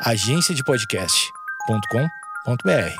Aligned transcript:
agenciadepodcast.com.br. 0.00 2.96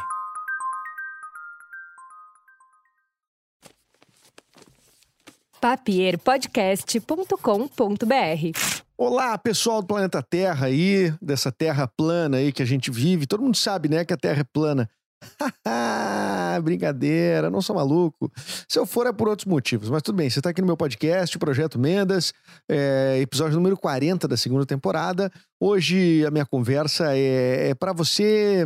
papierpodcast.com.br. 5.61 8.59
Olá, 8.97 9.37
pessoal 9.37 9.83
do 9.83 9.89
planeta 9.89 10.23
Terra 10.23 10.67
aí, 10.67 11.13
dessa 11.21 11.53
terra 11.53 11.87
plana 11.87 12.39
aí 12.39 12.51
que 12.51 12.63
a 12.63 12.67
gente 12.67 12.91
vive. 12.91 13.27
Todo 13.27 13.43
mundo 13.43 13.57
sabe, 13.57 13.91
né, 13.91 14.03
que 14.03 14.15
a 14.15 14.17
Terra 14.17 14.41
é 14.41 14.45
plana. 14.45 14.89
Brincadeira, 16.63 17.51
não 17.51 17.61
sou 17.61 17.77
maluco. 17.77 18.31
Se 18.69 18.79
eu 18.79 18.87
for 18.87 19.07
é 19.07 19.13
por 19.13 19.29
outros 19.29 19.47
motivos, 19.47 19.91
mas 19.91 20.03
tudo 20.03 20.17
bem. 20.17 20.29
Você 20.29 20.39
está 20.39 20.51
aqui 20.51 20.61
no 20.61 20.67
meu 20.67 20.77
podcast, 20.77 21.39
Projeto 21.39 21.79
Mendas, 21.79 22.33
é, 22.69 23.19
episódio 23.21 23.57
número 23.57 23.77
40 23.77 24.27
da 24.27 24.37
segunda 24.37 24.65
temporada. 24.65 25.31
Hoje 25.61 26.25
a 26.27 26.31
minha 26.31 26.47
conversa 26.47 27.17
é, 27.17 27.71
é 27.71 27.75
para 27.75 27.93
você 27.93 28.65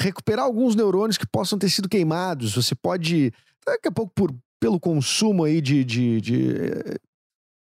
recuperar 0.00 0.44
alguns 0.44 0.74
neurônios 0.74 1.18
que 1.18 1.26
possam 1.26 1.58
ter 1.58 1.68
sido 1.68 1.88
queimados. 1.88 2.54
Você 2.54 2.74
pode, 2.74 3.32
daqui 3.66 3.88
a 3.88 3.92
pouco, 3.92 4.12
por, 4.14 4.34
pelo 4.58 4.80
consumo 4.80 5.44
aí 5.44 5.60
de, 5.60 5.84
de, 5.84 6.20
de, 6.20 6.38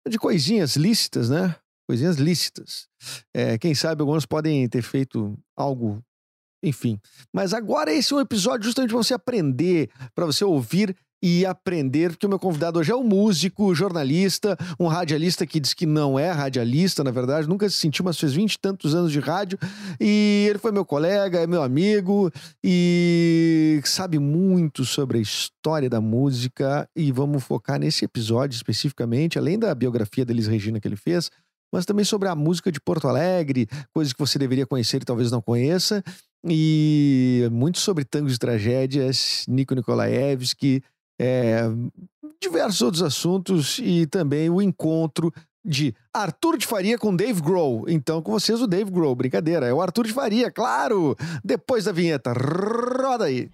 de 0.09 0.19
coisinhas 0.19 0.77
lícitas, 0.77 1.29
né? 1.29 1.55
Coisinhas 1.89 2.17
lícitas. 2.17 2.87
É, 3.34 3.56
quem 3.56 3.75
sabe 3.75 4.03
alguns 4.03 4.27
podem 4.27 4.69
ter 4.69 4.83
feito 4.83 5.39
algo 5.56 6.03
enfim. 6.62 6.98
Mas 7.33 7.53
agora 7.53 7.93
esse 7.93 8.12
é 8.12 8.17
um 8.17 8.21
episódio 8.21 8.65
justamente 8.65 8.91
para 8.91 8.98
você 8.98 9.15
aprender, 9.15 9.91
para 10.15 10.27
você 10.27 10.45
ouvir 10.45 10.97
e 11.23 11.45
aprender, 11.45 12.11
porque 12.11 12.27
o 12.27 12.29
meu 12.29 12.39
convidado 12.39 12.79
hoje 12.79 12.93
é 12.93 12.95
um 12.95 13.03
músico, 13.03 13.75
jornalista, 13.75 14.57
um 14.79 14.87
radialista 14.87 15.45
que 15.45 15.59
diz 15.59 15.75
que 15.75 15.84
não 15.84 16.17
é 16.19 16.31
radialista, 16.31 17.03
na 17.03 17.11
verdade, 17.11 17.48
nunca 17.48 17.69
se 17.69 17.77
sentiu, 17.77 18.05
mas 18.05 18.19
fez 18.19 18.34
vinte 18.34 18.55
e 18.55 18.59
tantos 18.59 18.95
anos 18.95 19.11
de 19.11 19.19
rádio, 19.19 19.59
e 20.01 20.47
ele 20.48 20.59
foi 20.59 20.71
meu 20.71 20.84
colega, 20.84 21.41
é 21.41 21.47
meu 21.47 21.62
amigo, 21.62 22.31
e 22.62 23.81
sabe 23.84 24.19
muito 24.19 24.84
sobre 24.84 25.19
a 25.19 25.20
história 25.20 25.91
da 25.91 26.01
música, 26.01 26.89
e 26.95 27.11
vamos 27.11 27.42
focar 27.42 27.81
nesse 27.81 28.05
episódio 28.05 28.55
especificamente, 28.55 29.39
além 29.39 29.59
da 29.59 29.75
biografia 29.75 30.25
da 30.25 30.33
Elis 30.33 30.47
Regina 30.47 30.79
que 30.79 30.86
ele 30.86 30.97
fez, 30.97 31.31
mas 31.73 31.84
também 31.84 32.05
sobre 32.05 32.29
a 32.29 32.34
música 32.34 32.73
de 32.73 32.81
Porto 32.81 33.09
Alegre, 33.09 33.69
coisas 33.92 34.12
que 34.12 34.19
você 34.19 34.39
deveria 34.39 34.67
conhecer 34.67 35.03
e 35.03 35.05
talvez 35.05 35.31
não 35.31 35.42
conheça, 35.42 36.03
e 36.44 37.48
muito 37.50 37.78
sobre 37.78 38.05
tangos 38.05 38.34
e 38.34 38.39
tragédias, 38.39 39.44
Nico 39.48 39.75
Nikolaevski, 39.75 40.83
é, 41.20 41.62
diversos 42.41 42.80
outros 42.80 43.03
assuntos 43.03 43.78
e 43.83 44.06
também 44.06 44.48
o 44.48 44.62
encontro 44.62 45.33
de 45.64 45.95
Arthur 46.14 46.56
de 46.56 46.67
Faria 46.67 46.97
com 46.97 47.14
Dave 47.14 47.41
Grohl. 47.41 47.84
Então, 47.89 48.22
com 48.22 48.33
vocês, 48.33 48.61
o 48.61 48.67
Dave 48.67 48.91
Grohl, 48.91 49.14
brincadeira, 49.14 49.67
é 49.67 49.72
o 49.72 49.83
Arthur 49.83 50.06
de 50.06 50.12
Faria, 50.12 50.50
claro! 50.50 51.17
Depois 51.45 51.84
da 51.84 51.92
vinheta, 51.92 52.33
roda 52.33 53.25
aí! 53.25 53.50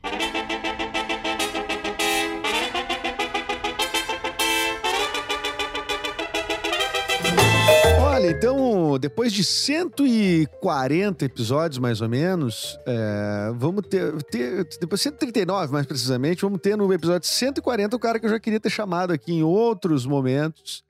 Olha, 8.24 8.30
então, 8.30 8.98
depois 8.98 9.30
de 9.34 9.44
140 9.44 11.26
episódios, 11.26 11.78
mais 11.78 12.00
ou 12.00 12.08
menos, 12.08 12.78
é, 12.86 13.52
vamos 13.54 13.86
ter, 13.86 14.14
ter. 14.22 14.66
Depois 14.80 14.98
139, 15.02 15.70
mais 15.70 15.84
precisamente, 15.84 16.40
vamos 16.40 16.58
ter 16.62 16.74
no 16.74 16.90
episódio 16.90 17.28
140 17.28 17.94
o 17.94 17.98
cara 17.98 18.18
que 18.18 18.24
eu 18.24 18.30
já 18.30 18.40
queria 18.40 18.58
ter 18.58 18.70
chamado 18.70 19.12
aqui 19.12 19.30
em 19.30 19.42
outros 19.42 20.06
momentos, 20.06 20.82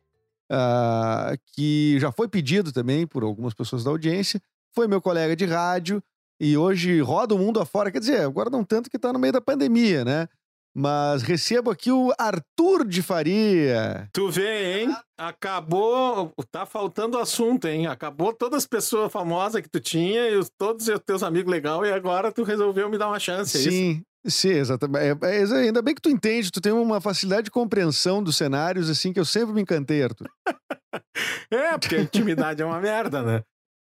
uh, 0.48 1.36
que 1.54 1.98
já 1.98 2.12
foi 2.12 2.28
pedido 2.28 2.70
também 2.70 3.04
por 3.04 3.24
algumas 3.24 3.52
pessoas 3.52 3.82
da 3.82 3.90
audiência. 3.90 4.40
Foi 4.72 4.86
meu 4.86 5.02
colega 5.02 5.34
de 5.34 5.44
rádio 5.44 6.00
e 6.38 6.56
hoje 6.56 7.00
roda 7.00 7.34
o 7.34 7.38
mundo 7.38 7.60
afora. 7.60 7.90
Quer 7.90 7.98
dizer, 7.98 8.20
agora 8.20 8.48
não 8.48 8.62
tanto 8.62 8.88
que 8.88 8.98
tá 8.98 9.12
no 9.12 9.18
meio 9.18 9.32
da 9.32 9.40
pandemia, 9.40 10.04
né? 10.04 10.28
Mas 10.76 11.22
recebo 11.22 11.70
aqui 11.70 11.92
o 11.92 12.12
Arthur 12.18 12.84
de 12.84 13.00
Faria. 13.00 14.08
Tu 14.12 14.28
vê, 14.28 14.80
hein? 14.80 14.96
Acabou. 15.16 16.32
Tá 16.50 16.66
faltando 16.66 17.16
assunto, 17.16 17.68
hein? 17.68 17.86
Acabou 17.86 18.32
todas 18.32 18.64
as 18.64 18.66
pessoas 18.66 19.12
famosas 19.12 19.62
que 19.62 19.68
tu 19.68 19.78
tinha 19.78 20.28
e 20.28 20.36
os, 20.36 20.50
todos 20.58 20.88
os 20.88 20.98
teus 21.06 21.22
amigos 21.22 21.50
legais, 21.50 21.88
e 21.88 21.92
agora 21.92 22.32
tu 22.32 22.42
resolveu 22.42 22.88
me 22.88 22.98
dar 22.98 23.06
uma 23.06 23.20
chance. 23.20 23.56
É 23.56 23.60
Sim. 23.60 23.90
Isso? 23.90 24.02
Sim, 24.26 24.52
exatamente. 24.52 25.18
É, 25.22 25.42
é, 25.42 25.44
ainda 25.66 25.82
bem 25.82 25.94
que 25.94 26.00
tu 26.00 26.08
entende, 26.08 26.50
tu 26.50 26.60
tem 26.60 26.72
uma 26.72 27.00
facilidade 27.00 27.44
de 27.44 27.50
compreensão 27.50 28.22
dos 28.22 28.36
cenários, 28.36 28.88
assim, 28.88 29.12
que 29.12 29.20
eu 29.20 29.24
sempre 29.24 29.54
me 29.54 29.60
encantei, 29.60 30.02
Arthur. 30.02 30.28
é, 31.52 31.78
porque 31.78 31.96
a 31.96 32.00
intimidade 32.00 32.62
é 32.62 32.64
uma 32.64 32.80
merda, 32.80 33.22
né? 33.22 33.42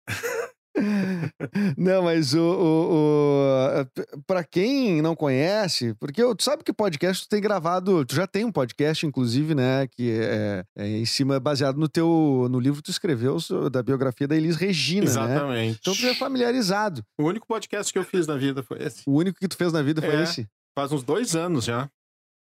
Não, 1.78 2.04
mas 2.04 2.34
o, 2.34 2.40
o, 2.40 3.82
o 3.82 4.22
para 4.26 4.44
quem 4.44 5.02
não 5.02 5.16
conhece, 5.16 5.94
porque 5.96 6.22
tu 6.36 6.44
sabe 6.44 6.64
que 6.64 6.74
podcast 6.74 7.26
tu 7.26 7.30
tem 7.30 7.42
gravado, 7.42 8.06
tu 8.06 8.16
já 8.16 8.28
tem 8.28 8.46
um 8.46 8.52
podcast 8.52 9.06
inclusive, 9.06 9.56
né, 9.56 9.88
que 9.88 10.12
é, 10.12 10.64
é 10.76 10.88
em 10.88 11.06
cima 11.06 11.40
baseado 11.40 11.78
no 11.78 11.88
teu 11.88 12.48
no 12.50 12.60
livro 12.60 12.78
que 12.78 12.86
tu 12.86 12.92
escreveu 12.92 13.38
da 13.72 13.82
biografia 13.82 14.28
da 14.28 14.36
Elis 14.36 14.56
Regina, 14.56 15.06
né? 15.06 15.12
Exatamente. 15.12 15.70
Né? 15.72 15.78
Então 15.80 15.96
tu 15.96 16.06
é 16.06 16.14
familiarizado. 16.14 17.04
O 17.18 17.24
único 17.24 17.48
podcast 17.48 17.92
que 17.92 18.00
eu 18.00 18.04
fiz 18.04 18.28
na 18.28 18.38
vida 18.38 18.64
foi 18.64 18.82
esse. 18.84 19.04
O 19.06 19.14
único 19.14 19.40
que 19.40 19.48
tu 19.48 19.58
fez 19.58 19.74
na 19.74 19.82
vida 19.82 20.02
foi 20.02 20.16
é, 20.16 20.24
esse. 20.24 20.48
Faz 20.78 20.92
uns 20.92 21.04
dois 21.04 21.36
anos 21.36 21.66
já. 21.66 21.90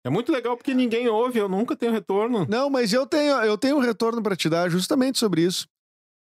É 0.03 0.09
muito 0.09 0.31
legal 0.31 0.57
porque 0.57 0.73
ninguém 0.73 1.07
ouve, 1.07 1.37
eu 1.37 1.47
nunca 1.47 1.75
tenho 1.75 1.91
retorno. 1.91 2.47
Não, 2.49 2.69
mas 2.69 2.91
eu 2.91 3.05
tenho, 3.05 3.35
eu 3.43 3.57
tenho 3.57 3.77
um 3.77 3.81
retorno 3.81 4.21
para 4.21 4.35
te 4.35 4.49
dar 4.49 4.69
justamente 4.69 5.19
sobre 5.19 5.43
isso. 5.43 5.67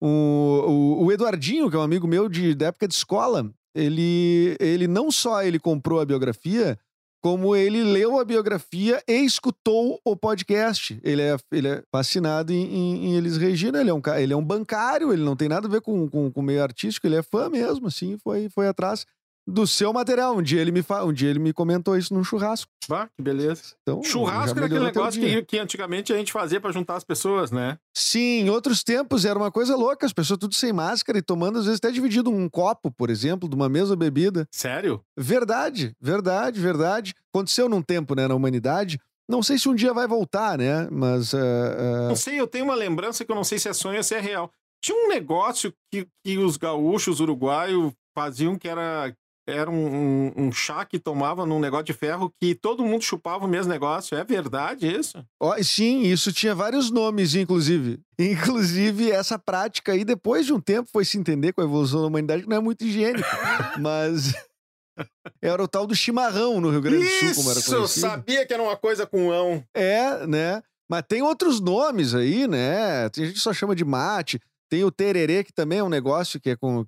O, 0.01 0.99
o, 0.99 1.05
o, 1.05 1.11
Eduardinho, 1.11 1.69
que 1.69 1.75
é 1.75 1.79
um 1.79 1.83
amigo 1.83 2.07
meu 2.07 2.29
de, 2.29 2.53
da 2.53 2.67
época 2.67 2.87
de 2.87 2.93
escola, 2.93 3.51
ele, 3.73 4.55
ele 4.59 4.87
não 4.87 5.11
só 5.11 5.43
ele 5.43 5.59
comprou 5.59 5.99
a 5.99 6.05
biografia, 6.05 6.77
como 7.21 7.55
ele 7.55 7.83
leu 7.83 8.19
a 8.19 8.23
biografia 8.23 9.01
e 9.07 9.25
escutou 9.25 9.99
o 10.05 10.15
podcast. 10.15 10.99
Ele 11.03 11.21
é, 11.21 11.35
ele 11.51 11.67
é 11.67 11.83
fascinado 11.91 12.53
em, 12.53 12.63
em, 12.63 13.05
em 13.07 13.15
Elis 13.15 13.37
Regina, 13.37 13.81
ele 13.81 13.89
é, 13.89 13.93
um, 13.93 14.01
ele 14.17 14.33
é 14.33 14.37
um 14.37 14.45
bancário, 14.45 15.11
ele 15.11 15.23
não 15.23 15.35
tem 15.35 15.49
nada 15.49 15.67
a 15.67 15.71
ver 15.71 15.81
com, 15.81 16.07
com, 16.07 16.31
com 16.31 16.39
o 16.39 16.43
meio 16.43 16.61
artístico, 16.61 17.07
ele 17.07 17.15
é 17.15 17.23
fã 17.23 17.49
mesmo, 17.49 17.87
assim, 17.87 18.17
foi, 18.17 18.49
foi 18.49 18.67
atrás 18.67 19.05
do 19.47 19.65
seu 19.65 19.93
material. 19.93 20.35
Um 20.35 20.41
dia 20.41 20.59
ele 20.59 20.71
me, 20.71 20.83
fa... 20.83 21.05
um 21.05 21.13
dia 21.13 21.29
ele 21.29 21.39
me 21.39 21.53
comentou 21.53 21.97
isso 21.97 22.13
num 22.13 22.23
churrasco. 22.23 22.69
Ah, 22.91 23.07
que 23.15 23.21
beleza. 23.21 23.75
Então, 23.81 24.03
churrasco 24.03 24.57
era 24.57 24.65
aquele 24.65 24.83
negócio 24.83 25.21
que, 25.21 25.41
que 25.43 25.57
antigamente 25.57 26.11
a 26.11 26.17
gente 26.17 26.33
fazia 26.33 26.59
para 26.59 26.71
juntar 26.71 26.95
as 26.95 27.03
pessoas, 27.03 27.49
né? 27.51 27.77
Sim, 27.95 28.41
em 28.41 28.49
outros 28.49 28.83
tempos 28.83 29.23
era 29.23 29.39
uma 29.39 29.51
coisa 29.51 29.75
louca, 29.75 30.05
as 30.05 30.13
pessoas 30.13 30.39
tudo 30.39 30.53
sem 30.53 30.73
máscara 30.73 31.17
e 31.17 31.21
tomando, 31.21 31.59
às 31.59 31.65
vezes, 31.65 31.79
até 31.79 31.91
dividido 31.91 32.29
um 32.29 32.49
copo, 32.49 32.91
por 32.91 33.09
exemplo, 33.09 33.47
de 33.47 33.55
uma 33.55 33.69
mesma 33.69 33.95
bebida. 33.95 34.47
Sério? 34.51 35.01
Verdade, 35.17 35.95
verdade, 36.01 36.59
verdade. 36.59 37.15
Aconteceu 37.33 37.69
num 37.69 37.81
tempo, 37.81 38.15
né, 38.15 38.27
na 38.27 38.35
humanidade. 38.35 38.99
Não 39.29 39.43
sei 39.43 39.57
se 39.57 39.67
um 39.67 39.75
dia 39.75 39.93
vai 39.93 40.07
voltar, 40.07 40.57
né? 40.57 40.87
Mas. 40.89 41.33
Uh, 41.33 41.37
uh... 41.37 42.07
Não 42.09 42.15
sei, 42.15 42.39
eu 42.39 42.47
tenho 42.47 42.65
uma 42.65 42.75
lembrança 42.75 43.25
que 43.25 43.31
eu 43.31 43.35
não 43.35 43.43
sei 43.43 43.59
se 43.59 43.67
é 43.67 43.73
sonho 43.73 43.97
ou 43.97 44.03
se 44.03 44.15
é 44.15 44.19
real. 44.19 44.51
Tinha 44.81 44.97
um 44.97 45.09
negócio 45.09 45.73
que, 45.91 46.07
que 46.23 46.37
os 46.37 46.55
gaúchos 46.55 47.19
uruguaios 47.19 47.91
faziam 48.15 48.57
que 48.57 48.67
era 48.67 49.13
era 49.47 49.71
um, 49.71 49.75
um, 49.75 50.33
um, 50.35 50.51
chá 50.51 50.83
que 50.83 50.99
tomava 50.99 51.45
num 51.45 51.59
negócio 51.59 51.85
de 51.85 51.93
ferro 51.93 52.31
que 52.39 52.53
todo 52.53 52.83
mundo 52.83 53.01
chupava 53.01 53.45
o 53.45 53.47
mesmo 53.47 53.71
negócio. 53.71 54.17
É 54.17 54.23
verdade 54.23 54.87
isso? 54.93 55.23
Oh, 55.41 55.53
sim, 55.63 56.01
isso 56.01 56.33
tinha 56.33 56.53
vários 56.53 56.91
nomes, 56.91 57.33
inclusive. 57.33 57.99
Inclusive, 58.19 59.11
essa 59.11 59.37
prática 59.37 59.91
aí, 59.91 60.03
depois 60.03 60.45
de 60.45 60.51
um 60.51 60.59
tempo, 60.59 60.89
foi 60.91 61.05
se 61.05 61.19
entender 61.19 61.53
com 61.53 61.61
a 61.61 61.63
evolução 61.63 62.01
da 62.01 62.07
humanidade 62.07 62.43
que 62.43 62.49
não 62.49 62.57
é 62.57 62.59
muito 62.59 62.83
higiênica. 62.83 63.27
mas. 63.79 64.33
Era 65.39 65.63
o 65.63 65.67
tal 65.67 65.85
do 65.85 65.95
chimarrão 65.95 66.59
no 66.59 66.71
Rio 66.71 66.81
Grande 66.81 67.05
do 67.05 67.09
Sul, 67.09 67.35
como 67.35 67.51
era 67.51 67.61
conhecido. 67.61 67.85
Isso, 67.85 67.99
sabia 67.99 68.47
que 68.47 68.51
era 68.51 68.63
uma 68.63 68.75
coisa 68.75 69.05
com 69.05 69.31
ão. 69.31 69.63
É, 69.71 70.25
né? 70.25 70.63
Mas 70.89 71.03
tem 71.07 71.21
outros 71.21 71.59
nomes 71.59 72.15
aí, 72.15 72.47
né? 72.47 73.07
Tem 73.09 73.25
gente 73.25 73.35
que 73.35 73.39
só 73.39 73.53
chama 73.53 73.75
de 73.75 73.85
mate. 73.85 74.41
Tem 74.69 74.83
o 74.83 74.91
tererê, 74.91 75.43
que 75.43 75.53
também 75.53 75.79
é 75.79 75.83
um 75.83 75.89
negócio 75.89 76.39
que 76.39 76.49
é 76.49 76.55
com. 76.55 76.85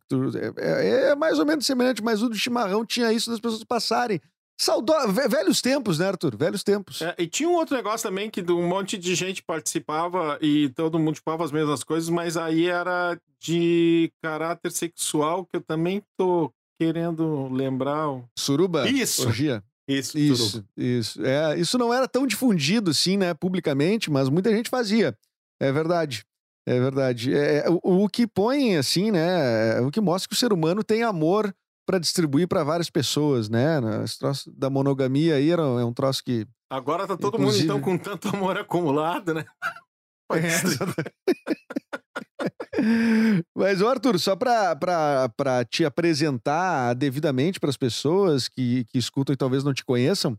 É, 0.57 1.11
é, 1.11 1.15
mais 1.15 1.39
ou 1.39 1.45
menos 1.45 1.65
semelhante, 1.65 2.03
mas 2.03 2.21
o 2.21 2.29
do 2.29 2.35
chimarrão 2.35 2.85
tinha 2.85 3.11
isso 3.13 3.29
das 3.29 3.39
pessoas 3.39 3.63
passarem. 3.63 4.19
Saudó... 4.59 5.07
Velhos 5.07 5.61
tempos, 5.61 5.99
né, 5.99 6.07
Arthur? 6.07 6.35
Velhos 6.35 6.63
tempos. 6.63 7.01
É, 7.01 7.15
e 7.17 7.27
tinha 7.27 7.47
um 7.47 7.53
outro 7.53 7.77
negócio 7.77 8.09
também 8.09 8.29
que 8.29 8.41
um 8.51 8.67
monte 8.67 8.97
de 8.97 9.15
gente 9.15 9.41
participava 9.41 10.37
e 10.41 10.67
todo 10.69 10.99
mundo 10.99 11.15
chupava 11.15 11.45
as 11.45 11.51
mesmas 11.51 11.81
coisas, 11.81 12.09
mas 12.09 12.35
aí 12.35 12.67
era 12.67 13.17
de 13.39 14.11
caráter 14.21 14.73
sexual, 14.73 15.45
que 15.45 15.55
eu 15.55 15.61
também 15.61 16.03
tô 16.17 16.51
querendo 16.77 17.47
lembrar. 17.47 18.07
Suruba? 18.37 18.89
Isso. 18.89 19.25
Orgia. 19.25 19.63
Isso, 19.87 20.19
isso, 20.19 20.49
suruba. 20.49 20.67
isso. 20.77 21.25
É, 21.25 21.57
isso 21.57 21.77
não 21.77 21.93
era 21.93 22.07
tão 22.07 22.27
difundido 22.27 22.91
assim, 22.91 23.15
né, 23.15 23.33
publicamente, 23.33 24.11
mas 24.11 24.27
muita 24.27 24.51
gente 24.51 24.69
fazia. 24.69 25.17
É 25.57 25.71
verdade. 25.71 26.25
É 26.69 26.79
verdade. 26.79 27.33
É, 27.33 27.65
é, 27.65 27.69
o, 27.69 28.03
o, 28.03 28.07
que 28.07 28.27
põe, 28.27 28.77
assim, 28.77 29.09
né? 29.09 29.77
É, 29.77 29.81
o 29.81 29.89
que 29.89 29.99
mostra 29.99 30.29
que 30.29 30.35
o 30.35 30.37
ser 30.37 30.53
humano 30.53 30.83
tem 30.83 31.01
amor 31.01 31.51
para 31.83 31.97
distribuir 31.97 32.47
para 32.47 32.63
várias 32.63 32.91
pessoas, 32.91 33.49
né? 33.49 33.79
Esse 34.03 34.19
troço 34.19 34.51
da 34.55 34.69
monogamia 34.69 35.33
aí 35.33 35.49
era, 35.49 35.63
é 35.63 35.83
um 35.83 35.91
troço 35.91 36.23
que. 36.23 36.45
Agora 36.71 37.07
tá 37.07 37.17
todo 37.17 37.39
inclusive... 37.39 37.67
mundo, 37.67 37.79
então, 37.79 37.81
com 37.81 37.97
tanto 37.97 38.29
amor 38.29 38.55
acumulado, 38.55 39.33
né? 39.33 39.43
É, 40.31 40.37
Mas, 43.57 43.81
Arthur, 43.81 44.19
só 44.19 44.35
para 44.35 45.65
te 45.67 45.83
apresentar 45.83 46.93
devidamente 46.93 47.59
para 47.59 47.71
as 47.71 47.77
pessoas 47.77 48.47
que, 48.47 48.85
que 48.89 48.99
escutam 48.99 49.33
e 49.33 49.35
talvez 49.35 49.63
não 49.63 49.73
te 49.73 49.83
conheçam, 49.83 50.33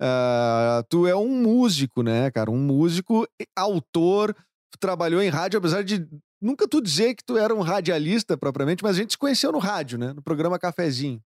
uh, 0.00 0.84
tu 0.88 1.08
é 1.08 1.16
um 1.16 1.42
músico, 1.42 2.04
né, 2.04 2.30
cara? 2.30 2.52
Um 2.52 2.56
músico, 2.56 3.26
autor, 3.56 4.32
trabalhou 4.78 5.22
em 5.22 5.28
rádio, 5.28 5.58
apesar 5.58 5.82
de 5.82 6.06
nunca 6.40 6.66
tu 6.66 6.80
dizer 6.80 7.14
que 7.14 7.24
tu 7.24 7.36
era 7.36 7.54
um 7.54 7.60
radialista 7.60 8.36
propriamente, 8.36 8.82
mas 8.82 8.96
a 8.96 9.00
gente 9.00 9.12
se 9.12 9.18
conheceu 9.18 9.52
no 9.52 9.58
rádio, 9.58 9.98
né? 9.98 10.12
No 10.12 10.22
programa 10.22 10.58
Cafezinho. 10.58 11.20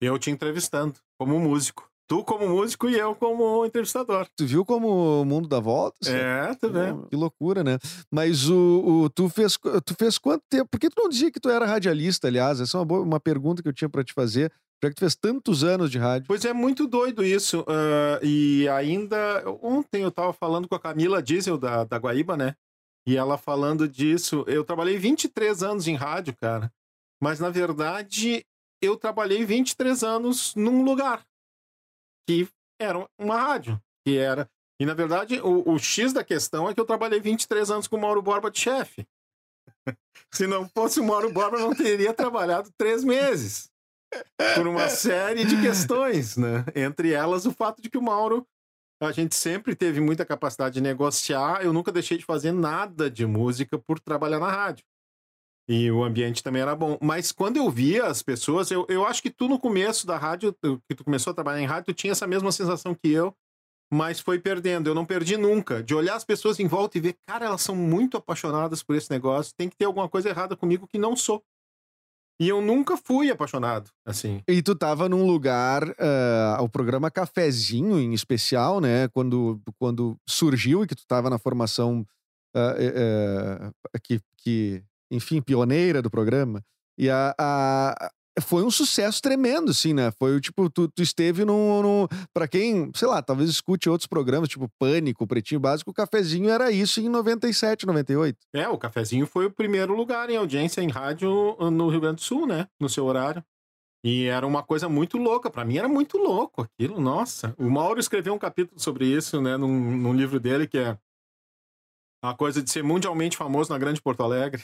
Eu 0.00 0.18
te 0.18 0.30
entrevistando 0.30 0.94
como 1.18 1.38
músico. 1.38 1.90
Tu 2.10 2.24
como 2.24 2.48
músico 2.48 2.88
e 2.88 2.98
eu 2.98 3.14
como 3.14 3.64
entrevistador. 3.64 4.26
Tu 4.36 4.44
viu 4.44 4.64
como 4.64 5.20
o 5.20 5.24
mundo 5.24 5.46
dá 5.46 5.60
voltas? 5.60 6.08
É, 6.08 6.50
vê. 6.60 7.08
Que 7.08 7.14
loucura, 7.14 7.62
né? 7.62 7.78
Mas 8.10 8.48
o, 8.48 9.04
o, 9.04 9.10
tu, 9.10 9.28
fez, 9.28 9.56
tu 9.84 9.94
fez 9.96 10.18
quanto 10.18 10.42
tempo? 10.50 10.68
Por 10.68 10.80
que 10.80 10.90
tu 10.90 11.00
não 11.00 11.08
dizia 11.08 11.30
que 11.30 11.38
tu 11.38 11.48
era 11.48 11.64
radialista, 11.64 12.26
aliás? 12.26 12.60
Essa 12.60 12.78
é 12.78 12.80
uma, 12.80 12.84
boa, 12.84 13.00
uma 13.02 13.20
pergunta 13.20 13.62
que 13.62 13.68
eu 13.68 13.72
tinha 13.72 13.88
para 13.88 14.02
te 14.02 14.12
fazer. 14.12 14.50
Já 14.82 14.88
que 14.88 14.96
tu 14.96 15.00
fez 15.00 15.14
tantos 15.14 15.62
anos 15.62 15.88
de 15.88 15.98
rádio. 15.98 16.26
Pois 16.26 16.44
é, 16.44 16.52
muito 16.52 16.88
doido 16.88 17.24
isso. 17.24 17.60
Uh, 17.60 18.24
e 18.24 18.66
ainda, 18.70 19.44
ontem 19.62 20.02
eu 20.02 20.10
tava 20.10 20.32
falando 20.32 20.66
com 20.66 20.74
a 20.74 20.80
Camila 20.80 21.22
Diesel 21.22 21.58
da, 21.58 21.84
da 21.84 21.96
Guaíba, 21.96 22.36
né? 22.36 22.56
E 23.06 23.16
ela 23.16 23.38
falando 23.38 23.88
disso. 23.88 24.44
Eu 24.46 24.64
trabalhei 24.64 24.98
23 24.98 25.62
anos 25.62 25.88
em 25.88 25.94
rádio, 25.94 26.36
cara. 26.36 26.72
Mas 27.22 27.40
na 27.40 27.50
verdade, 27.50 28.44
eu 28.82 28.96
trabalhei 28.96 29.44
23 29.44 30.02
anos 30.02 30.54
num 30.54 30.82
lugar 30.82 31.24
que 32.26 32.48
era 32.80 33.06
uma 33.18 33.36
rádio, 33.36 33.80
que 34.06 34.16
era. 34.16 34.48
E 34.80 34.86
na 34.86 34.94
verdade, 34.94 35.40
o, 35.40 35.74
o 35.74 35.78
X 35.78 36.12
da 36.12 36.24
questão 36.24 36.68
é 36.68 36.74
que 36.74 36.80
eu 36.80 36.86
trabalhei 36.86 37.20
23 37.20 37.70
anos 37.70 37.88
com 37.88 37.96
o 37.96 38.00
Mauro 38.00 38.22
Borba 38.22 38.50
de 38.50 38.60
chefe. 38.60 39.06
Se 40.32 40.46
não 40.46 40.68
fosse 40.68 41.00
o 41.00 41.04
Mauro 41.04 41.32
Borba, 41.32 41.58
eu 41.58 41.68
não 41.68 41.74
teria 41.74 42.14
trabalhado 42.14 42.70
três 42.78 43.04
meses. 43.04 43.68
Por 44.54 44.66
uma 44.66 44.88
série 44.88 45.44
de 45.44 45.60
questões, 45.60 46.36
né? 46.36 46.64
Entre 46.74 47.12
elas, 47.12 47.46
o 47.46 47.52
fato 47.52 47.80
de 47.82 47.90
que 47.90 47.98
o 47.98 48.02
Mauro 48.02 48.46
a 49.00 49.12
gente 49.12 49.34
sempre 49.34 49.74
teve 49.74 50.00
muita 50.00 50.24
capacidade 50.26 50.74
de 50.74 50.80
negociar. 50.80 51.64
Eu 51.64 51.72
nunca 51.72 51.90
deixei 51.90 52.18
de 52.18 52.24
fazer 52.24 52.52
nada 52.52 53.10
de 53.10 53.24
música 53.26 53.78
por 53.78 53.98
trabalhar 53.98 54.38
na 54.38 54.50
rádio. 54.50 54.84
E 55.68 55.90
o 55.90 56.02
ambiente 56.02 56.42
também 56.42 56.62
era 56.62 56.74
bom. 56.74 56.98
Mas 57.00 57.32
quando 57.32 57.56
eu 57.56 57.70
via 57.70 58.06
as 58.06 58.22
pessoas, 58.22 58.70
eu, 58.70 58.84
eu 58.88 59.06
acho 59.06 59.22
que 59.22 59.30
tu 59.30 59.48
no 59.48 59.58
começo 59.58 60.06
da 60.06 60.18
rádio, 60.18 60.54
que 60.88 60.94
tu 60.94 61.04
começou 61.04 61.30
a 61.30 61.34
trabalhar 61.34 61.62
em 61.62 61.66
rádio, 61.66 61.94
tu 61.94 61.94
tinha 61.94 62.10
essa 62.10 62.26
mesma 62.26 62.50
sensação 62.50 62.94
que 62.94 63.10
eu, 63.10 63.34
mas 63.92 64.20
foi 64.20 64.38
perdendo. 64.38 64.90
Eu 64.90 64.94
não 64.94 65.06
perdi 65.06 65.36
nunca. 65.36 65.82
De 65.82 65.94
olhar 65.94 66.16
as 66.16 66.24
pessoas 66.24 66.58
em 66.58 66.66
volta 66.66 66.98
e 66.98 67.00
ver, 67.00 67.16
cara, 67.26 67.46
elas 67.46 67.62
são 67.62 67.76
muito 67.76 68.16
apaixonadas 68.16 68.82
por 68.82 68.96
esse 68.96 69.10
negócio. 69.10 69.54
Tem 69.56 69.68
que 69.68 69.76
ter 69.76 69.84
alguma 69.84 70.08
coisa 70.08 70.28
errada 70.28 70.56
comigo 70.56 70.86
que 70.86 70.98
não 70.98 71.14
sou. 71.16 71.42
E 72.40 72.48
eu 72.48 72.62
nunca 72.62 72.96
fui 72.96 73.30
apaixonado, 73.30 73.90
assim. 74.02 74.42
E 74.48 74.62
tu 74.62 74.74
tava 74.74 75.10
num 75.10 75.26
lugar, 75.26 75.86
uh, 75.90 76.62
o 76.62 76.68
programa 76.70 77.10
Cafezinho, 77.10 78.00
em 78.00 78.14
especial, 78.14 78.80
né? 78.80 79.08
Quando, 79.08 79.60
quando 79.78 80.16
surgiu 80.26 80.82
e 80.82 80.86
que 80.86 80.94
tu 80.94 81.06
tava 81.06 81.28
na 81.28 81.38
formação 81.38 82.00
uh, 82.56 83.68
uh, 83.68 84.00
que, 84.02 84.20
que 84.38 84.82
enfim, 85.10 85.42
pioneira 85.42 86.00
do 86.00 86.10
programa. 86.10 86.64
E 86.96 87.10
a, 87.10 87.34
a 87.38 88.10
foi 88.40 88.62
um 88.62 88.70
sucesso 88.70 89.20
tremendo, 89.20 89.70
assim, 89.70 89.92
né? 89.92 90.10
Foi 90.18 90.36
o 90.36 90.40
tipo, 90.40 90.68
tu, 90.70 90.88
tu 90.88 91.02
esteve 91.02 91.44
no, 91.44 91.82
no. 91.82 92.08
Pra 92.32 92.46
quem, 92.46 92.90
sei 92.94 93.08
lá, 93.08 93.20
talvez 93.22 93.50
escute 93.50 93.88
outros 93.88 94.06
programas, 94.06 94.48
tipo 94.48 94.70
Pânico, 94.78 95.26
Pretinho 95.26 95.60
Básico, 95.60 95.90
o 95.90 95.94
cafezinho 95.94 96.48
era 96.48 96.70
isso 96.70 97.00
em 97.00 97.08
97, 97.08 97.86
98. 97.86 98.38
É, 98.54 98.68
o 98.68 98.78
cafezinho 98.78 99.26
foi 99.26 99.46
o 99.46 99.50
primeiro 99.50 99.94
lugar 99.94 100.30
em 100.30 100.36
audiência 100.36 100.80
em 100.80 100.88
rádio 100.88 101.56
no 101.70 101.88
Rio 101.88 102.00
Grande 102.00 102.16
do 102.16 102.22
Sul, 102.22 102.46
né? 102.46 102.66
No 102.80 102.88
seu 102.88 103.04
horário. 103.04 103.42
E 104.02 104.24
era 104.26 104.46
uma 104.46 104.62
coisa 104.62 104.88
muito 104.88 105.18
louca, 105.18 105.50
para 105.50 105.64
mim 105.64 105.76
era 105.76 105.88
muito 105.88 106.16
louco 106.16 106.62
aquilo, 106.62 106.98
nossa. 107.00 107.54
O 107.58 107.68
Mauro 107.68 108.00
escreveu 108.00 108.32
um 108.32 108.38
capítulo 108.38 108.80
sobre 108.80 109.04
isso, 109.04 109.42
né, 109.42 109.58
num, 109.58 109.96
num 109.96 110.14
livro 110.14 110.40
dele 110.40 110.66
que 110.66 110.78
é 110.78 110.96
a 112.22 112.34
coisa 112.34 112.62
de 112.62 112.70
ser 112.70 112.84
mundialmente 112.84 113.36
famoso 113.36 113.72
na 113.72 113.78
Grande 113.78 114.00
Porto 114.00 114.22
Alegre. 114.22 114.62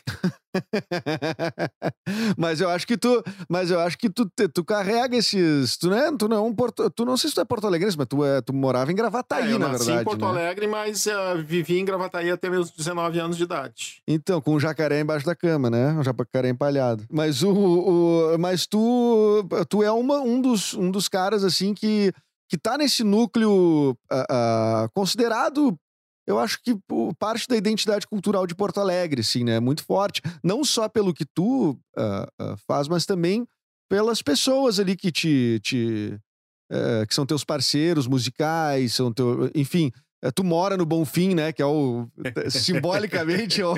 mas 2.37 2.61
eu 2.61 2.69
acho 2.69 2.87
que 2.87 2.97
tu, 2.97 3.23
mas 3.49 3.71
eu 3.71 3.81
acho 3.81 3.97
que 3.97 4.11
tu, 4.11 4.31
tu 4.53 4.65
carrega 4.65 5.17
esses, 5.17 5.77
tu 5.77 5.89
não 5.89 5.97
é, 5.97 6.17
tu 6.17 6.29
não 6.29 6.37
é 6.37 6.41
um 6.41 6.55
porto, 6.55 6.91
tu 6.91 7.05
não 7.05 7.17
sei 7.17 7.31
se 7.31 7.35
tu 7.35 7.41
é 7.41 7.45
porto 7.45 7.67
alegrense, 7.67 7.97
mas 7.97 8.07
tu, 8.07 8.25
é, 8.25 8.43
tu 8.43 8.53
morava 8.53 8.93
em 8.93 8.95
Gravataí, 8.95 9.51
é, 9.51 9.53
eu 9.53 9.59
na 9.59 9.69
nasci 9.69 9.87
verdade. 9.87 10.03
em 10.03 10.05
Porto 10.05 10.21
né? 10.23 10.29
Alegre, 10.29 10.67
mas 10.67 11.07
uh, 11.07 11.43
vivi 11.45 11.79
em 11.79 11.85
Gravataí 11.85 12.31
até 12.31 12.51
meus 12.51 12.71
19 12.71 13.19
anos 13.19 13.37
de 13.37 13.45
idade. 13.45 14.03
Então, 14.07 14.41
com 14.41 14.55
um 14.55 14.61
jacaré 14.61 15.01
embaixo 15.01 15.25
da 15.25 15.35
cama, 15.35 15.71
né? 15.71 15.93
Um 15.93 16.05
jacaré 16.05 16.51
empalhado. 16.51 17.05
Mas 17.11 17.43
o, 17.43 17.53
o 17.53 18.39
mas 18.39 18.67
tu, 18.67 19.47
tu 19.69 19.83
é 19.83 19.91
uma, 19.91 20.21
um 20.21 20.41
dos, 20.41 20.75
um 20.75 20.91
dos 20.91 21.09
caras 21.09 21.43
assim 21.43 21.73
que 21.73 22.13
que 22.49 22.57
tá 22.57 22.79
nesse 22.79 23.03
núcleo 23.03 23.91
uh, 23.91 23.95
uh, 24.15 24.89
considerado 24.95 25.77
eu 26.27 26.39
acho 26.39 26.59
que 26.63 26.77
parte 27.19 27.47
da 27.49 27.57
identidade 27.57 28.07
cultural 28.07 28.47
de 28.47 28.55
Porto 28.55 28.81
Alegre, 28.81 29.23
sim, 29.23 29.45
né? 29.45 29.61
Muito 29.61 29.85
forte. 29.85 30.21
Não 30.43 30.65
só 30.65 30.89
pelo 30.89 31.15
que 31.15 31.25
tu 31.25 31.71
uh, 31.71 31.75
uh, 31.75 32.57
faz, 32.67 32.89
mas 32.89 33.07
também 33.07 33.47
pelas 33.89 34.23
pessoas 34.23 34.81
ali 34.81 34.97
que 34.97 35.13
te. 35.13 35.61
te 35.63 36.19
uh, 36.73 37.07
que 37.07 37.15
são 37.15 37.25
teus 37.25 37.45
parceiros 37.45 38.07
musicais, 38.07 38.95
são 38.95 39.13
teu. 39.13 39.51
Enfim, 39.55 39.93
é, 39.93 40.06
tu 40.35 40.43
mora 40.43 40.77
no 40.77 40.87
Bonfim, 40.87 41.35
né? 41.35 41.53
Que 41.53 41.63
é 41.63 41.67
o 41.67 42.07
simbolicamente 42.51 43.61
é 43.61 43.67
o, 43.67 43.75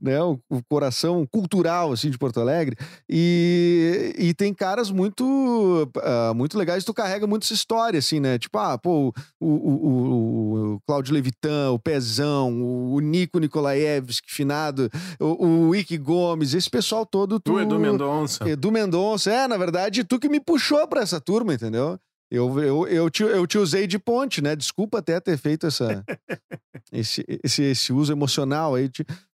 né, 0.00 0.20
o, 0.22 0.62
coração 0.68 1.26
cultural 1.26 1.92
assim 1.92 2.10
de 2.10 2.18
Porto 2.18 2.40
Alegre. 2.40 2.76
E, 3.08 4.14
e 4.18 4.34
tem 4.34 4.52
caras 4.52 4.90
muito 4.90 5.24
uh, 5.24 6.34
muito 6.34 6.58
legais. 6.58 6.84
Tu 6.84 6.94
carrega 6.94 7.26
muita 7.26 7.52
história 7.52 7.98
assim, 7.98 8.20
né? 8.20 8.38
Tipo, 8.38 8.58
ah, 8.58 8.78
pô, 8.78 9.12
o, 9.40 9.46
o, 9.46 10.74
o 10.74 10.80
Cláudio 10.86 11.14
Levitan, 11.14 11.70
o 11.70 11.78
Pezão, 11.78 12.62
o 12.92 13.00
Nico 13.00 13.38
Nikolaevski, 13.38 14.32
finado, 14.32 14.90
o, 15.18 15.68
o 15.68 15.74
Ike 15.74 15.98
Gomes, 15.98 16.54
esse 16.54 16.70
pessoal 16.70 17.06
todo. 17.06 17.40
Tu, 17.40 17.52
tu 17.52 17.60
Edu 17.60 17.78
Mendonça. 17.78 18.48
Edu 18.48 18.70
Mendonça, 18.70 19.30
é, 19.30 19.48
na 19.48 19.56
verdade, 19.56 20.04
tu 20.04 20.18
que 20.18 20.28
me 20.28 20.40
puxou 20.40 20.86
para 20.86 21.00
essa 21.00 21.20
turma, 21.20 21.54
entendeu? 21.54 21.98
Eu, 22.30 22.60
eu, 22.60 22.86
eu, 22.86 23.10
te, 23.10 23.22
eu 23.22 23.46
te 23.46 23.56
usei 23.56 23.86
de 23.86 23.98
ponte, 23.98 24.42
né? 24.42 24.54
Desculpa 24.54 24.98
até 24.98 25.18
ter 25.18 25.38
feito 25.38 25.66
essa, 25.66 26.04
esse, 26.92 27.24
esse, 27.42 27.62
esse 27.62 27.92
uso 27.92 28.12
emocional 28.12 28.74
aí. 28.74 28.90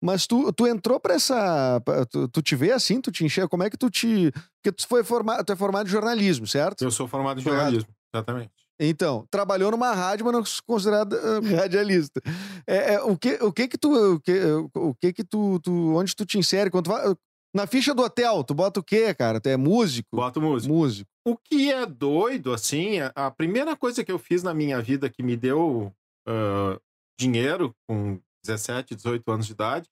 Mas 0.03 0.27
tu, 0.27 0.53
tu 0.53 0.67
entrou 0.67 0.99
pra 0.99 1.15
essa. 1.15 1.81
Tu, 2.11 2.29
tu 2.29 2.43
te 2.43 2.57
vê 2.57 2.73
assim, 2.73 3.01
tu 3.01 3.13
te 3.13 3.25
enxerga. 3.25 3.49
Como 3.49 3.63
é 3.63 3.71
que 3.71 3.77
tu 3.77 3.89
te. 3.89 4.33
Porque 4.33 4.73
tu, 4.73 4.89
foi 4.89 5.05
formado, 5.05 5.45
tu 5.45 5.53
é 5.53 5.57
formado 5.57 5.87
em 5.87 5.91
jornalismo, 5.91 6.47
certo? 6.49 6.83
Eu 6.83 6.91
sou 6.91 7.07
formado 7.07 7.41
em 7.41 7.45
jornalismo, 7.45 7.89
exatamente. 8.13 8.51
Então, 8.83 9.27
trabalhou 9.31 9.71
numa 9.71 9.93
rádio, 9.93 10.25
mas 10.25 10.35
não 10.35 10.43
considerado 10.67 11.13
uh, 11.13 11.41
radialista. 11.55 12.21
É, 12.67 12.95
é, 12.95 13.03
o 13.03 13.17
que 13.17 13.35
o 13.35 13.53
que 13.53 13.69
que 13.69 13.77
tu 13.77 14.15
o 14.15 14.21
que, 14.21 14.41
o 14.75 14.95
que 14.95 15.13
que 15.13 15.23
tu, 15.23 15.61
tu 15.61 15.95
onde 15.95 16.17
tu 16.17 16.25
te 16.25 16.39
insere 16.39 16.71
quando 16.71 16.87
tu 16.87 16.91
vai, 16.91 17.15
na 17.55 17.67
ficha 17.67 17.95
do 17.95 18.03
hotel, 18.03 18.45
tu 18.45 18.55
bota 18.55 18.81
o 18.81 18.83
quê, 18.83 19.13
cara? 19.15 19.41
Tu 19.41 19.49
é 19.49 19.57
músico? 19.57 20.17
Boto 20.17 20.41
músico. 20.41 20.73
Músico. 20.73 21.11
O 21.27 21.37
que 21.37 21.71
é 21.71 21.85
doido, 21.85 22.53
assim, 22.53 22.99
a 23.15 23.31
primeira 23.31 23.77
coisa 23.77 24.05
que 24.05 24.13
eu 24.13 24.19
fiz 24.19 24.43
na 24.43 24.55
minha 24.55 24.81
vida 24.81 25.11
que 25.11 25.23
me 25.23 25.37
deu 25.37 25.93
uh, 26.29 26.81
dinheiro 27.19 27.75
com 27.89 28.21
17, 28.45 28.95
18 28.95 29.31
anos 29.31 29.47
de 29.47 29.53
idade 29.53 29.89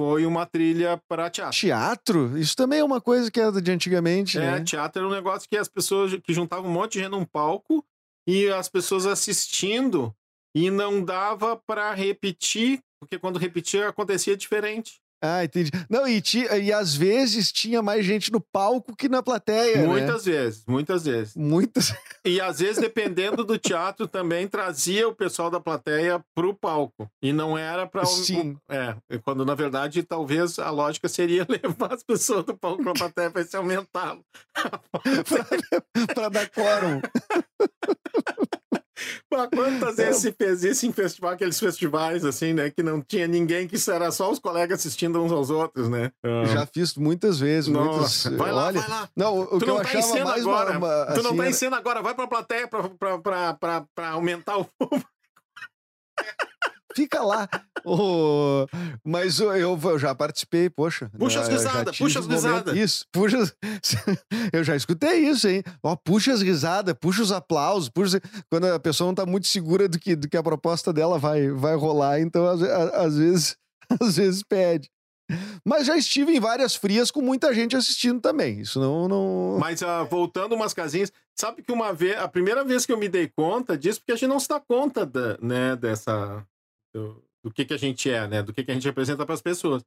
foi 0.00 0.24
uma 0.26 0.46
trilha 0.46 1.00
para 1.08 1.30
teatro. 1.30 1.58
Teatro? 1.58 2.38
Isso 2.38 2.56
também 2.56 2.80
é 2.80 2.84
uma 2.84 3.00
coisa 3.00 3.30
que 3.30 3.40
era 3.40 3.60
de 3.60 3.70
antigamente, 3.70 4.38
é, 4.38 4.40
né? 4.40 4.64
teatro 4.64 5.00
era 5.00 5.08
um 5.08 5.14
negócio 5.14 5.48
que 5.48 5.56
as 5.56 5.68
pessoas 5.68 6.14
que 6.22 6.32
juntavam 6.32 6.70
um 6.70 6.72
monte 6.72 6.94
de 6.94 7.00
gente 7.00 7.10
num 7.10 7.24
palco 7.24 7.84
e 8.26 8.48
as 8.48 8.68
pessoas 8.68 9.06
assistindo 9.06 10.14
e 10.54 10.70
não 10.70 11.04
dava 11.04 11.56
para 11.56 11.92
repetir, 11.94 12.80
porque 13.00 13.18
quando 13.18 13.38
repetia 13.38 13.88
acontecia 13.88 14.36
diferente. 14.36 15.01
Ah, 15.22 15.44
entendi. 15.44 15.70
Não, 15.88 16.06
e, 16.08 16.20
e 16.60 16.72
às 16.72 16.96
vezes 16.96 17.52
tinha 17.52 17.80
mais 17.80 18.04
gente 18.04 18.32
no 18.32 18.40
palco 18.40 18.96
que 18.96 19.08
na 19.08 19.22
plateia. 19.22 19.82
Né? 19.82 19.86
Muitas 19.86 20.26
né? 20.26 20.32
vezes, 20.32 20.64
muitas 20.66 21.04
vezes. 21.04 21.36
Muitas. 21.36 21.94
E 22.24 22.40
às 22.40 22.60
vezes, 22.60 22.78
dependendo 22.78 23.42
do 23.42 23.58
teatro, 23.58 24.06
também 24.06 24.46
trazia 24.46 25.08
o 25.08 25.14
pessoal 25.14 25.50
da 25.50 25.58
plateia 25.58 26.24
pro 26.36 26.54
palco. 26.54 27.10
E 27.20 27.32
não 27.32 27.58
era 27.58 27.84
para 27.84 28.04
Sim. 28.04 28.56
É, 28.68 28.94
quando 29.24 29.44
na 29.44 29.56
verdade 29.56 30.04
talvez 30.04 30.56
a 30.60 30.70
lógica 30.70 31.08
seria 31.08 31.44
levar 31.50 31.92
as 31.92 32.04
pessoas 32.04 32.44
do 32.44 32.56
palco 32.56 32.80
pra 32.84 32.92
plateia 32.92 33.28
para 33.28 33.44
se 33.44 33.56
aumentar. 33.56 34.16
para 36.14 36.28
dar 36.28 36.48
quórum. 36.50 37.00
Pô, 39.28 39.36
quantas 39.48 39.96
vezes 39.96 40.22
se 40.22 40.32
fez 40.32 40.64
isso 40.64 40.86
em 40.86 40.92
festival, 40.92 41.32
aqueles 41.32 41.58
festivais, 41.58 42.24
assim, 42.24 42.52
né? 42.52 42.70
Que 42.70 42.82
não 42.82 43.00
tinha 43.00 43.26
ninguém, 43.26 43.66
que 43.66 43.76
era 43.90 44.10
só 44.10 44.30
os 44.30 44.38
colegas 44.38 44.80
assistindo 44.80 45.22
uns 45.22 45.32
aos 45.32 45.50
outros, 45.50 45.88
né? 45.88 46.10
Um... 46.24 46.44
Já 46.46 46.66
fiz 46.66 46.94
muitas 46.94 47.40
vezes. 47.40 47.68
Nossa, 47.68 48.30
muitas... 48.30 48.46
vai 48.46 48.52
lá, 48.52 48.66
Olha... 48.66 48.80
vai 48.80 48.90
lá. 48.90 49.08
Não, 49.16 49.38
o, 49.40 49.46
tu 49.46 49.58
que 49.60 49.66
não 49.66 49.76
eu 49.76 49.82
tá 49.82 49.88
achava 49.88 49.98
em 49.98 50.02
cena 50.12 50.24
mais 50.24 50.42
agora. 50.42 50.78
Uma, 50.78 51.04
uma, 51.04 51.14
tu 51.14 51.22
não 51.22 51.30
assim, 51.30 51.36
tá 51.36 51.42
era... 51.42 51.50
em 51.50 51.54
cena 51.54 51.76
agora, 51.76 52.02
vai 52.02 52.14
pra 52.14 52.26
plateia 52.26 52.68
pra, 52.68 52.88
pra, 52.88 53.18
pra, 53.18 53.54
pra, 53.54 53.84
pra 53.94 54.08
aumentar 54.10 54.58
o 54.58 54.64
público. 54.64 55.10
Fica 56.94 57.22
lá. 57.22 57.48
Ô, 57.84 58.66
mas 59.04 59.40
eu, 59.40 59.54
eu, 59.56 59.98
já 59.98 60.14
participei, 60.14 60.70
poxa. 60.70 61.10
Puxa 61.18 61.38
né, 61.38 61.42
as 61.42 61.48
já 61.48 61.52
risadas, 61.56 61.98
puxa 61.98 62.18
as 62.20 62.26
risadas. 62.26 62.76
Isso, 62.76 63.06
puxa. 63.12 63.38
Eu 64.52 64.62
já 64.62 64.76
escutei 64.76 65.28
isso, 65.28 65.48
hein? 65.48 65.62
Ó, 65.82 65.96
puxa 65.96 66.32
as 66.32 66.42
risadas, 66.42 66.94
puxa 67.00 67.22
os 67.22 67.32
aplausos, 67.32 67.88
puxa. 67.88 68.20
Quando 68.50 68.66
a 68.66 68.78
pessoa 68.78 69.08
não 69.08 69.14
tá 69.14 69.26
muito 69.26 69.46
segura 69.46 69.88
do 69.88 69.98
que, 69.98 70.14
do 70.14 70.28
que 70.28 70.36
a 70.36 70.42
proposta 70.42 70.92
dela 70.92 71.18
vai, 71.18 71.48
vai 71.50 71.74
rolar, 71.74 72.20
então 72.20 72.46
às, 72.46 72.62
às 72.62 73.16
vezes, 73.16 73.56
às 74.00 74.16
vezes 74.16 74.42
pede. 74.42 74.90
Mas 75.64 75.86
já 75.86 75.96
estive 75.96 76.36
em 76.36 76.40
várias 76.40 76.74
frias 76.74 77.10
com 77.10 77.20
muita 77.20 77.54
gente 77.54 77.76
assistindo 77.76 78.20
também. 78.20 78.60
Isso 78.60 78.80
não. 78.80 79.08
não... 79.08 79.56
Mas 79.58 79.82
ah, 79.82 80.02
voltando 80.02 80.54
umas 80.54 80.74
casinhas, 80.74 81.12
sabe 81.34 81.62
que 81.62 81.72
uma 81.72 81.92
vez, 81.92 82.18
a 82.18 82.28
primeira 82.28 82.64
vez 82.64 82.84
que 82.84 82.92
eu 82.92 82.98
me 82.98 83.08
dei 83.08 83.28
conta 83.28 83.76
disso, 83.76 84.00
porque 84.00 84.12
a 84.12 84.16
gente 84.16 84.28
não 84.28 84.40
se 84.40 84.48
dá 84.48 84.60
conta 84.60 85.06
da, 85.06 85.38
né, 85.40 85.76
dessa. 85.76 86.44
Do, 86.94 87.24
do 87.44 87.50
que, 87.52 87.64
que 87.64 87.74
a 87.74 87.78
gente 87.78 88.10
é, 88.10 88.26
né? 88.28 88.42
Do 88.42 88.52
que, 88.52 88.62
que 88.64 88.70
a 88.70 88.74
gente 88.74 88.84
representa 88.86 89.24
para 89.24 89.34
as 89.34 89.42
pessoas. 89.42 89.82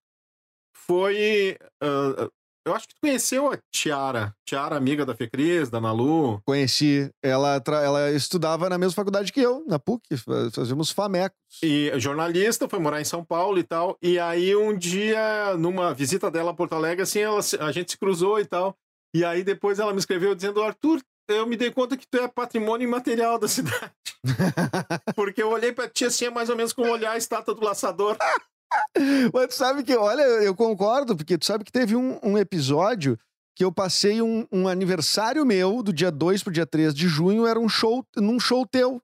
Foi. 0.76 1.58
ah, 1.82 2.30
eu 2.68 2.74
acho 2.74 2.88
que 2.88 2.96
tu 2.96 3.02
conheceu 3.02 3.52
a 3.52 3.60
Tiara. 3.72 4.36
Tiara, 4.44 4.76
amiga 4.76 5.06
da 5.06 5.14
Fecris, 5.16 5.70
da 5.70 5.80
Nalu. 5.80 6.42
Conheci. 6.44 7.12
Ela, 7.24 7.62
ela 7.68 8.12
estudava 8.12 8.68
na 8.68 8.78
mesma 8.78 8.94
faculdade 8.96 9.32
que 9.32 9.40
eu, 9.40 9.64
na 9.68 9.78
PUC. 9.78 10.18
fa- 10.18 10.50
Fazíamos 10.52 10.90
FAMECO. 10.90 11.36
E 11.62 11.92
jornalista, 12.00 12.68
foi 12.68 12.80
morar 12.80 13.00
em 13.00 13.06
São 13.06 13.24
Paulo 13.24 13.60
e 13.60 13.64
tal. 13.64 13.96
E 14.02 14.18
aí, 14.18 14.56
um 14.56 14.76
dia, 14.76 15.56
numa 15.58 15.94
visita 15.94 16.32
dela 16.32 16.52
a 16.52 16.54
Porto 16.56 16.74
Alegre, 16.74 17.04
assim, 17.04 17.20
ela, 17.20 17.40
a 17.60 17.72
gente 17.72 17.92
se 17.92 17.98
cruzou 18.00 18.40
e 18.40 18.46
tal. 18.46 18.76
E 19.16 19.24
aí, 19.24 19.44
depois 19.44 19.78
ela 19.78 19.94
me 19.94 20.00
escreveu 20.00 20.34
dizendo: 20.34 20.64
Arthur, 20.64 21.00
eu 21.28 21.46
me 21.48 21.58
dei 21.58 21.72
conta 21.72 21.98
que 21.98 22.08
tu 22.08 22.18
é 22.18 22.28
patrimônio 22.28 22.88
imaterial 22.88 23.40
da 23.40 23.48
cidade. 23.48 23.92
Porque 25.16 25.42
eu 25.42 25.50
olhei 25.50 25.72
pra 25.72 25.90
ti 25.90 26.06
assim, 26.06 26.26
é 26.26 26.30
mais 26.30 26.50
ou 26.50 26.56
menos 26.56 26.74
como 26.74 26.92
olhar 26.92 27.12
a 27.12 27.18
estátua 27.18 27.56
do 27.56 27.64
laçador. 27.64 28.18
Mas 29.34 29.48
tu 29.48 29.56
sabe 29.56 29.84
que, 29.84 29.96
olha, 29.96 30.22
eu 30.22 30.56
concordo, 30.56 31.16
porque 31.16 31.38
tu 31.38 31.46
sabe 31.46 31.64
que 31.64 31.72
teve 31.72 31.96
um, 31.96 32.20
um 32.22 32.38
episódio 32.38 33.18
que 33.56 33.64
eu 33.64 33.72
passei 33.72 34.22
um, 34.22 34.46
um 34.52 34.68
aniversário 34.68 35.46
meu, 35.46 35.82
do 35.82 35.94
dia 35.94 36.12
2 36.12 36.44
pro 36.44 36.52
dia 36.52 36.66
3 36.66 36.94
de 36.94 37.08
junho, 37.08 37.48
era 37.48 37.58
um 37.58 37.70
show, 37.70 38.06
num 38.18 38.38
show 38.38 38.66
teu. 38.66 39.02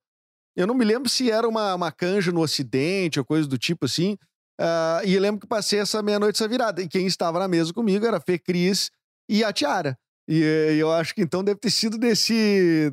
Eu 0.55 0.67
não 0.67 0.75
me 0.75 0.83
lembro 0.83 1.07
se 1.07 1.31
era 1.31 1.47
uma, 1.47 1.73
uma 1.75 1.91
canja 1.91 2.31
no 2.31 2.41
Ocidente 2.41 3.17
ou 3.17 3.25
coisa 3.25 3.47
do 3.47 3.57
tipo 3.57 3.85
assim. 3.85 4.17
ah, 4.59 5.01
e 5.05 5.13
eu 5.13 5.21
lembro 5.21 5.39
que 5.39 5.47
passei 5.47 5.79
essa 5.79 6.01
meia-noite, 6.01 6.35
essa 6.35 6.49
virada. 6.49 6.81
E 6.81 6.87
quem 6.87 7.05
estava 7.05 7.39
na 7.39 7.47
mesa 7.47 7.73
comigo 7.73 8.05
era 8.05 8.17
a 8.17 8.21
Fê 8.21 8.37
Cris 8.37 8.91
e 9.29 9.43
a 9.43 9.53
Tiara. 9.53 9.97
E, 10.31 10.41
eh, 10.41 10.75
eu 10.75 10.89
acho 10.89 11.13
que 11.13 11.21
então 11.21 11.43
deve 11.43 11.59
ter 11.59 11.69
sido 11.69 11.97
nesse, 11.97 12.89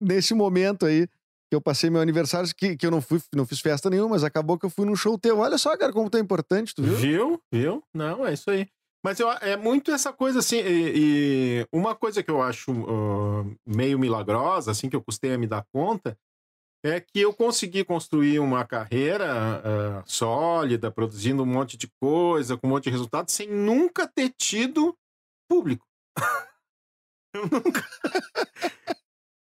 nesse 0.00 0.32
momento 0.32 0.86
aí 0.86 1.06
que 1.50 1.54
eu 1.54 1.60
passei 1.60 1.90
meu 1.90 2.00
aniversário, 2.00 2.48
que, 2.54 2.76
que 2.76 2.86
eu 2.86 2.90
não 2.90 3.02
fui, 3.02 3.20
não 3.34 3.46
fiz 3.46 3.60
festa 3.60 3.90
nenhuma, 3.90 4.10
mas 4.10 4.24
acabou 4.24 4.58
que 4.58 4.64
eu 4.64 4.70
fui 4.70 4.86
num 4.86 4.96
show 4.96 5.18
teu. 5.18 5.38
Olha 5.38 5.58
só, 5.58 5.76
cara, 5.76 5.92
como 5.92 6.08
tu 6.08 6.16
é 6.16 6.20
importante, 6.20 6.74
tu 6.74 6.82
viu? 6.82 6.96
Viu? 6.96 7.42
Viu? 7.52 7.84
Não, 7.94 8.26
é 8.26 8.32
isso 8.32 8.50
aí. 8.50 8.68
Mas 9.04 9.20
eu, 9.20 9.30
é 9.30 9.56
muito 9.56 9.90
essa 9.90 10.12
coisa 10.12 10.40
assim, 10.40 10.56
e, 10.56 10.92
e 10.96 11.66
uma 11.72 11.94
coisa 11.94 12.22
que 12.22 12.30
eu 12.30 12.42
acho 12.42 12.70
ah, 12.70 13.44
meio 13.66 13.98
milagrosa, 13.98 14.70
assim, 14.70 14.88
que 14.88 14.96
eu 14.96 15.02
custei 15.02 15.32
a 15.32 15.38
me 15.38 15.46
dar 15.46 15.64
conta, 15.72 16.18
é 16.84 17.00
que 17.00 17.20
eu 17.20 17.32
consegui 17.32 17.84
construir 17.84 18.38
uma 18.38 18.64
carreira 18.64 19.26
ah, 19.30 20.02
sólida, 20.04 20.90
produzindo 20.90 21.42
um 21.42 21.46
monte 21.46 21.76
de 21.76 21.88
coisa, 22.00 22.56
com 22.56 22.66
um 22.66 22.70
monte 22.70 22.84
de 22.84 22.90
resultados, 22.90 23.32
sem 23.32 23.48
nunca 23.48 24.06
ter 24.06 24.30
tido 24.36 24.96
público. 25.48 25.86
eu 27.38 27.48
nunca. 27.50 27.84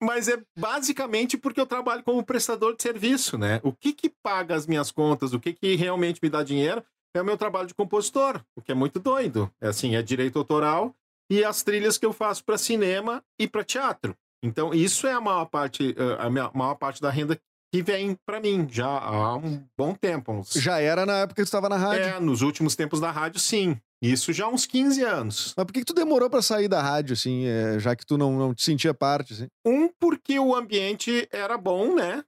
Mas 0.01 0.27
é 0.27 0.37
basicamente 0.57 1.37
porque 1.37 1.61
eu 1.61 1.65
trabalho 1.65 2.03
como 2.03 2.23
prestador 2.25 2.75
de 2.75 2.83
serviço, 2.83 3.37
né? 3.37 3.61
O 3.63 3.71
que 3.71 3.93
que 3.93 4.09
paga 4.21 4.53
as 4.55 4.67
minhas 4.67 4.91
contas, 4.91 5.33
o 5.33 5.39
que 5.39 5.53
que 5.53 5.75
realmente 5.75 6.19
me 6.21 6.29
dá 6.29 6.43
dinheiro 6.43 6.83
é 7.15 7.21
o 7.21 7.25
meu 7.25 7.37
trabalho 7.37 7.67
de 7.67 7.73
compositor, 7.73 8.41
o 8.55 8.61
que 8.61 8.71
é 8.71 8.75
muito 8.75 8.99
doido. 8.99 9.49
É 9.61 9.67
assim, 9.69 9.95
é 9.95 10.01
direito 10.01 10.37
autoral 10.37 10.93
e 11.31 11.43
as 11.45 11.63
trilhas 11.63 11.97
que 11.97 12.05
eu 12.05 12.11
faço 12.11 12.43
para 12.43 12.57
cinema 12.57 13.23
e 13.39 13.47
para 13.47 13.63
teatro. 13.63 14.13
Então, 14.43 14.73
isso 14.73 15.07
é 15.07 15.13
a 15.13 15.21
maior 15.21 15.45
parte, 15.45 15.95
eh, 15.97 16.17
a 16.19 16.29
minha- 16.29 16.51
maior 16.53 16.75
parte 16.75 17.01
da 17.01 17.09
renda 17.09 17.39
que 17.73 17.81
vem 17.81 18.17
para 18.25 18.41
mim 18.41 18.67
já 18.69 18.85
há 18.87 19.35
um 19.37 19.65
bom 19.77 19.95
tempo. 19.95 20.33
Uns, 20.33 20.51
Já 20.53 20.79
era 20.81 21.05
na 21.05 21.19
época 21.19 21.35
que 21.35 21.41
estava 21.47 21.69
na 21.69 21.77
rádio. 21.77 22.03
é, 22.03 22.19
nos 22.19 22.41
últimos 22.41 22.75
tempos 22.75 22.99
da 22.99 23.09
rádio, 23.09 23.39
sim. 23.39 23.79
Isso 24.03 24.33
já 24.33 24.45
há 24.45 24.49
uns 24.49 24.65
15 24.65 25.01
anos. 25.01 25.53
Mas 25.55 25.65
por 25.65 25.71
que, 25.71 25.79
que 25.79 25.85
tu 25.85 25.93
demorou 25.93 26.29
pra 26.29 26.41
sair 26.41 26.67
da 26.67 26.81
rádio, 26.81 27.13
assim, 27.13 27.45
é, 27.45 27.79
já 27.79 27.95
que 27.95 28.05
tu 28.05 28.17
não, 28.17 28.37
não 28.37 28.53
te 28.53 28.61
sentia 28.61 28.93
parte, 28.93 29.31
assim? 29.31 29.47
Um, 29.65 29.87
porque 29.87 30.37
o 30.37 30.53
ambiente 30.53 31.25
era 31.31 31.57
bom, 31.57 31.95
né? 31.95 32.21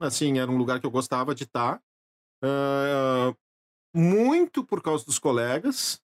Assim, 0.00 0.38
era 0.38 0.48
um 0.48 0.56
lugar 0.56 0.78
que 0.78 0.86
eu 0.86 0.90
gostava 0.90 1.34
de 1.34 1.42
estar. 1.42 1.82
Ah, 2.44 3.34
muito 3.92 4.62
por 4.62 4.80
causa 4.80 5.04
dos 5.04 5.18
colegas. 5.18 6.00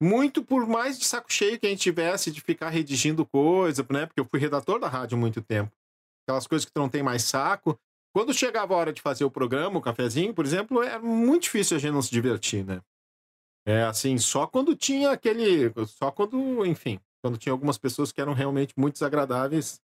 Muito 0.00 0.44
por 0.44 0.68
mais 0.68 1.00
de 1.00 1.04
saco 1.04 1.32
cheio 1.32 1.58
que 1.58 1.66
a 1.66 1.70
gente 1.70 1.82
tivesse 1.82 2.30
de 2.30 2.40
ficar 2.40 2.68
redigindo 2.68 3.26
coisa, 3.26 3.84
né? 3.90 4.06
Porque 4.06 4.20
eu 4.20 4.26
fui 4.30 4.38
redator 4.38 4.78
da 4.78 4.88
rádio 4.88 5.16
há 5.16 5.20
muito 5.20 5.42
tempo. 5.42 5.72
Aquelas 6.22 6.46
coisas 6.46 6.64
que 6.64 6.72
tu 6.72 6.78
não 6.78 6.88
tem 6.88 7.02
mais 7.02 7.24
saco. 7.24 7.76
Quando 8.14 8.32
chegava 8.32 8.72
a 8.72 8.76
hora 8.76 8.92
de 8.92 9.02
fazer 9.02 9.24
o 9.24 9.30
programa, 9.30 9.78
o 9.78 9.82
cafezinho, 9.82 10.32
por 10.32 10.44
exemplo, 10.44 10.80
era 10.80 11.00
muito 11.00 11.44
difícil 11.44 11.76
a 11.76 11.80
gente 11.80 11.92
não 11.92 12.02
se 12.02 12.12
divertir, 12.12 12.64
né? 12.64 12.80
É 13.66 13.82
assim, 13.82 14.18
só 14.18 14.46
quando 14.46 14.76
tinha 14.76 15.10
aquele. 15.10 15.72
Só 15.86 16.10
quando, 16.10 16.64
enfim, 16.66 16.98
quando 17.22 17.38
tinha 17.38 17.52
algumas 17.52 17.78
pessoas 17.78 18.12
que 18.12 18.20
eram 18.20 18.34
realmente 18.34 18.74
muito 18.76 18.94
desagradáveis 18.94 19.80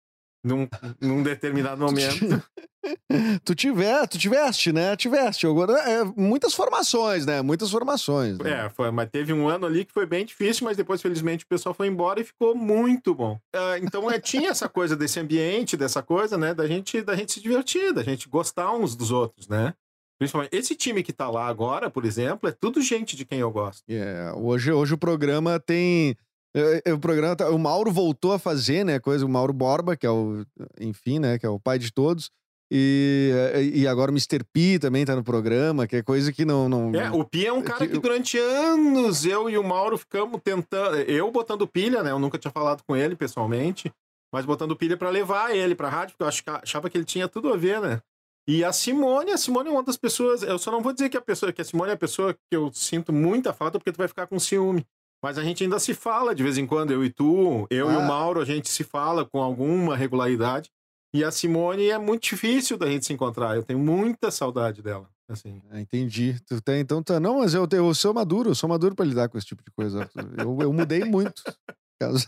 num, 0.45 0.67
num 1.01 1.23
determinado 1.23 1.81
momento. 1.81 2.41
tu, 3.43 3.55
tiver, 3.55 4.07
tu 4.07 4.17
tiveste, 4.17 4.71
né? 4.71 4.95
Tiveste. 4.95 5.45
Agora, 5.47 5.73
é, 5.73 6.03
muitas 6.15 6.53
formações, 6.53 7.25
né? 7.25 7.41
Muitas 7.41 7.71
formações. 7.71 8.37
né? 8.37 8.65
É, 8.65 8.69
foi, 8.69 8.91
mas 8.91 9.09
teve 9.09 9.33
um 9.33 9.49
ano 9.49 9.65
ali 9.65 9.83
que 9.83 9.91
foi 9.91 10.05
bem 10.05 10.25
difícil, 10.25 10.65
mas 10.65 10.77
depois, 10.77 11.01
felizmente, 11.01 11.43
o 11.43 11.47
pessoal 11.47 11.73
foi 11.73 11.87
embora 11.87 12.21
e 12.21 12.23
ficou 12.23 12.55
muito 12.55 13.13
bom. 13.13 13.39
Ah, 13.53 13.77
então, 13.81 14.09
é, 14.09 14.19
tinha 14.19 14.49
essa 14.49 14.69
coisa 14.69 14.95
desse 14.95 15.19
ambiente, 15.19 15.75
dessa 15.75 16.01
coisa, 16.01 16.37
né? 16.37 16.53
Da 16.53 16.67
gente, 16.67 17.01
da 17.01 17.15
gente 17.15 17.33
se 17.33 17.41
divertir, 17.41 17.91
da 17.93 18.03
gente 18.03 18.29
gostar 18.29 18.71
uns 18.73 18.95
dos 18.95 19.11
outros, 19.11 19.47
né? 19.47 19.73
Principalmente, 20.19 20.55
esse 20.55 20.75
time 20.75 21.03
que 21.03 21.11
tá 21.11 21.29
lá 21.29 21.47
agora, 21.47 21.89
por 21.89 22.05
exemplo, 22.05 22.47
é 22.47 22.51
tudo 22.51 22.81
gente 22.81 23.15
de 23.15 23.25
quem 23.25 23.39
eu 23.39 23.51
gosto. 23.51 23.83
É, 23.89 24.31
hoje, 24.35 24.71
hoje 24.71 24.93
o 24.93 24.97
programa 24.97 25.59
tem. 25.59 26.15
é, 26.55 26.81
é, 26.85 26.93
o 26.93 26.99
programa 26.99 27.35
tá- 27.35 27.49
o 27.49 27.59
Mauro 27.59 27.91
voltou 27.91 28.31
a 28.31 28.39
fazer, 28.39 28.85
né? 28.85 28.97
Coisa, 28.99 29.25
o 29.25 29.29
Mauro 29.29 29.51
Borba, 29.51 29.95
que 29.97 30.05
é 30.05 30.09
o. 30.09 30.45
Enfim, 30.79 31.19
né? 31.19 31.37
Que 31.37 31.45
é 31.45 31.49
o 31.49 31.59
pai 31.59 31.77
de 31.77 31.91
todos. 31.91 32.29
E, 32.71 33.31
e 33.75 33.87
agora 33.87 34.09
o 34.09 34.13
Mr. 34.13 34.43
P 34.51 34.79
também 34.79 35.05
tá 35.05 35.15
no 35.15 35.23
programa, 35.23 35.85
que 35.85 35.97
é 35.97 36.01
coisa 36.01 36.31
que 36.33 36.43
não. 36.45 36.67
não... 36.67 36.95
É, 36.95 37.11
o 37.11 37.23
Pia 37.23 37.49
é 37.49 37.53
um 37.53 37.61
cara 37.61 37.85
que- 37.85 37.93
que 37.93 37.99
durante 37.99 38.37
anos 38.39 39.23
eu 39.25 39.49
e 39.49 39.57
o 39.57 39.63
Mauro 39.63 39.97
ficamos 39.97 40.41
tentando. 40.43 40.95
Eu 40.97 41.29
botando 41.31 41.67
pilha, 41.67 42.01
né? 42.01 42.11
Eu 42.11 42.19
nunca 42.19 42.37
tinha 42.39 42.51
falado 42.51 42.81
com 42.87 42.95
ele 42.95 43.15
pessoalmente, 43.15 43.91
mas 44.33 44.45
botando 44.45 44.75
pilha 44.75 44.97
pra 44.97 45.09
levar 45.09 45.55
ele 45.55 45.75
pra 45.75 45.89
rádio, 45.89 46.15
porque 46.17 46.23
eu 46.23 46.27
ach- 46.27 46.61
achava 46.63 46.89
que 46.89 46.97
ele 46.97 47.05
tinha 47.05 47.27
tudo 47.27 47.53
a 47.53 47.57
ver, 47.57 47.79
né? 47.81 48.01
E 48.47 48.63
a 48.63 48.71
Simone, 48.71 49.31
a 49.31 49.37
Simone 49.37 49.69
é 49.69 49.71
uma 49.71 49.81
das 49.83 49.97
pessoas. 49.97 50.43
Eu 50.43 50.59
só 50.59 50.71
não 50.71 50.81
vou 50.81 50.93
dizer 50.93 51.09
que 51.09 51.17
a 51.17 51.21
pessoa, 51.21 51.51
que 51.51 51.61
a 51.61 51.65
Simone 51.65 51.89
é 51.91 51.93
a 51.93 51.97
pessoa 51.97 52.33
que 52.33 52.39
eu 52.51 52.71
sinto 52.73 53.11
muita 53.11 53.51
falta, 53.53 53.79
porque 53.79 53.91
tu 53.91 53.97
vai 53.97 54.07
ficar 54.07 54.27
com 54.27 54.37
ciúme. 54.39 54.85
Mas 55.23 55.37
a 55.39 55.43
gente 55.43 55.63
ainda 55.63 55.79
se 55.79 55.93
fala 55.95 56.35
de 56.35 56.43
vez 56.43 56.57
em 56.57 56.67
quando, 56.67 56.91
eu 56.91 57.03
e 57.03 57.09
tu, 57.09 57.65
eu 57.71 57.89
e 57.91 57.95
o 57.95 57.99
Ah. 57.99 58.05
Mauro, 58.07 58.39
a 58.41 58.45
gente 58.45 58.69
se 58.69 58.83
fala 58.83 59.25
com 59.25 59.41
alguma 59.41 59.95
regularidade. 59.97 60.69
E 61.15 61.23
a 61.23 61.31
Simone 61.31 61.89
é 61.89 61.97
muito 61.97 62.23
difícil 62.23 62.77
da 62.77 62.85
gente 62.87 63.05
se 63.05 63.13
encontrar. 63.13 63.55
Eu 63.55 63.63
tenho 63.63 63.79
muita 63.79 64.29
saudade 64.29 64.81
dela. 64.83 65.09
Assim. 65.27 65.59
Ah, 65.71 65.79
entendi. 65.81 66.39
Tu 66.45 66.61
tem, 66.61 66.81
então 66.81 67.01
tá. 67.01 67.19
Não, 67.19 67.39
mas 67.39 67.55
eu, 67.55 67.67
eu 67.71 67.95
sou 67.95 68.13
maduro, 68.13 68.51
eu 68.51 68.55
sou 68.55 68.69
maduro 68.69 68.93
pra 68.93 69.05
lidar 69.05 69.27
com 69.29 69.37
esse 69.39 69.47
tipo 69.47 69.63
de 69.63 69.71
coisa. 69.71 70.07
Eu, 70.37 70.57
eu 70.61 70.71
mudei 70.73 71.03
muito. 71.03 71.41
Caso- 71.99 72.27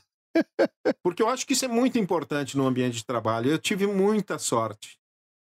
Porque 1.03 1.21
eu 1.21 1.29
acho 1.29 1.45
que 1.45 1.53
isso 1.53 1.65
é 1.65 1.67
muito 1.67 1.99
importante 1.99 2.57
no 2.57 2.65
ambiente 2.65 2.95
de 2.97 3.05
trabalho. 3.05 3.51
Eu 3.51 3.59
tive 3.59 3.85
muita 3.85 4.39
sorte. 4.39 4.97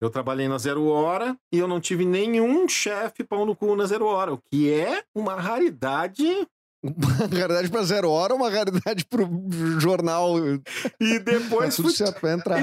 Eu 0.03 0.11
trabalhei 0.11 0.49
na 0.49 0.59
Zero 0.59 0.87
Hora 0.87 1.37
e 1.53 1.61
eu 1.61 1.69
não 1.69 1.81
tive 1.81 2.05
nenhum 2.05 2.69
chefe 2.69 3.23
pau 3.23 3.47
no 3.47 3.55
cu 3.55 3.77
na 3.77 3.87
Zero 3.87 4.05
Hora, 4.05 4.35
o 4.35 4.39
que 4.51 4.69
é 4.69 5.05
uma 5.15 5.37
raridade. 5.37 6.27
Uma 6.85 7.13
raridade 7.13 7.71
pra 7.71 7.85
zero 7.85 8.11
hora, 8.11 8.35
uma 8.35 8.51
raridade 8.51 9.05
pro 9.05 9.25
jornal. 9.79 10.35
E 10.99 11.21
depois, 11.21 11.77
Tá 11.77 11.83
fui, 11.85 11.93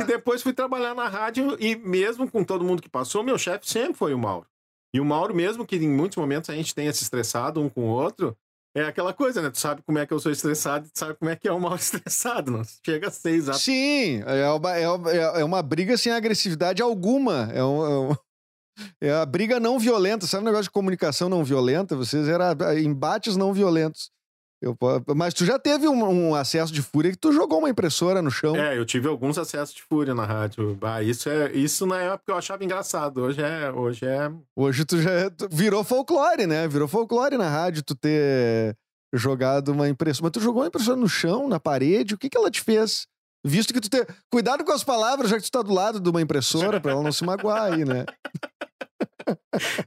e 0.02 0.04
depois 0.04 0.44
fui 0.44 0.52
trabalhar 0.52 0.94
na 0.94 1.08
rádio 1.08 1.56
e 1.58 1.78
mesmo 1.78 2.30
com 2.30 2.44
todo 2.44 2.66
mundo 2.66 2.82
que 2.82 2.90
passou, 2.90 3.24
meu 3.24 3.38
chefe 3.38 3.70
sempre 3.70 3.94
foi 3.94 4.14
o 4.14 4.20
Mauro. 4.20 4.46
E 4.94 5.00
o 5.00 5.06
Mauro, 5.06 5.34
mesmo 5.34 5.66
que 5.66 5.78
em 5.78 5.88
muitos 5.88 6.18
momentos 6.18 6.50
a 6.50 6.54
gente 6.54 6.76
tenha 6.76 6.92
se 6.92 7.04
estressado 7.04 7.62
um 7.62 7.70
com 7.70 7.86
o 7.86 7.88
outro, 7.94 8.36
é 8.76 8.84
aquela 8.84 9.14
coisa, 9.14 9.42
né? 9.42 9.50
Tu 9.50 9.60
sabe 9.60 9.82
como 9.84 9.98
é 10.00 10.06
que 10.06 10.14
eu 10.14 10.20
sou 10.20 10.32
estressado, 10.32 10.88
tu 10.94 10.98
sabe 11.00 11.16
como 11.16 11.30
é 11.32 11.36
que 11.36 11.48
é 11.48 11.52
o 11.52 11.60
Mauro 11.60 11.76
estressado. 11.82 12.52
Não 12.52 12.62
chega 12.86 13.08
a 13.08 13.12
ser 13.12 13.32
exato. 13.32 13.60
Sim, 13.60 14.22
é 14.26 14.50
uma, 14.52 14.76
é 14.78 14.90
uma- 14.90 15.12
é 15.12 15.44
uma 15.44 15.62
briga 15.64 15.98
sem 15.98 16.12
agressividade 16.12 16.82
alguma. 16.82 17.50
É, 17.54 17.64
um- 17.64 17.86
é 17.86 18.00
um- 18.12 18.16
é 19.02 19.26
briga 19.26 19.60
não 19.60 19.78
violenta. 19.80 20.26
Sabe 20.28 20.44
o 20.44 20.46
negócio 20.46 20.66
de 20.66 20.72
comunicação 20.72 21.30
não 21.30 21.44
violenta? 21.44 21.96
Vocês 21.96 22.28
eram 22.28 22.46
embates 22.80 23.36
não 23.36 23.54
violentos. 23.54 24.12
Eu, 24.62 24.78
mas 25.16 25.34
tu 25.34 25.46
já 25.46 25.58
teve 25.58 25.88
um, 25.88 26.04
um, 26.04 26.36
acesso 26.36 26.74
de 26.74 26.82
fúria 26.82 27.12
que 27.12 27.18
tu 27.18 27.32
jogou 27.32 27.60
uma 27.60 27.70
impressora 27.70 28.22
no 28.22 28.30
chão. 28.30 28.58
É, 28.58 28.78
eu 28.78 28.86
tive 28.86 29.08
alguns 29.08 29.38
acessos 29.38 29.74
de 29.74 29.82
fúria 29.82 30.14
na 30.14 30.26
rádio. 30.26 30.78
Ah, 30.82 31.02
isso, 31.02 31.30
é, 31.30 31.50
isso 31.54 31.86
na 31.86 31.98
época 31.98 32.34
eu 32.34 32.38
achava 32.38 32.62
engraçado. 32.62 33.22
Hoje 33.22 33.42
é. 33.42 33.72
Hoje, 33.72 34.06
é... 34.06 34.30
hoje 34.54 34.84
tu 34.84 35.02
já 35.02 35.30
tu 35.30 35.48
virou 35.50 35.82
folclore, 35.86 36.46
né? 36.46 36.68
Virou 36.68 36.90
folclore 36.90 37.38
na 37.38 37.50
rádio 37.50 37.84
tu 37.84 37.96
ter 37.96 38.76
jogado 39.14 39.70
uma 39.70 39.88
impressora. 39.88 40.26
Mas 40.26 40.32
tu 40.34 40.42
jogou 40.42 40.62
uma 40.62 40.68
impressora 40.68 40.98
no 40.98 41.08
chão, 41.08 41.48
na 41.48 41.60
parede. 41.60 42.16
O 42.16 42.18
que, 42.18 42.30
que 42.30 42.38
ela 42.38 42.52
te 42.52 42.62
fez? 42.62 43.08
Visto 43.46 43.74
que 43.74 43.80
tu 43.80 43.90
tem. 43.90 44.06
Cuidado 44.30 44.66
com 44.66 44.74
as 44.74 44.84
palavras, 44.84 45.30
já 45.30 45.38
que 45.38 45.44
tu 45.44 45.52
tá 45.52 45.62
do 45.62 45.74
lado 45.74 46.02
de 46.02 46.10
uma 46.10 46.22
impressora, 46.22 46.82
pra 46.82 46.92
ela 46.92 47.02
não 47.02 47.14
se 47.14 47.24
magoar 47.24 47.72
aí, 47.72 47.86
né? 47.86 48.06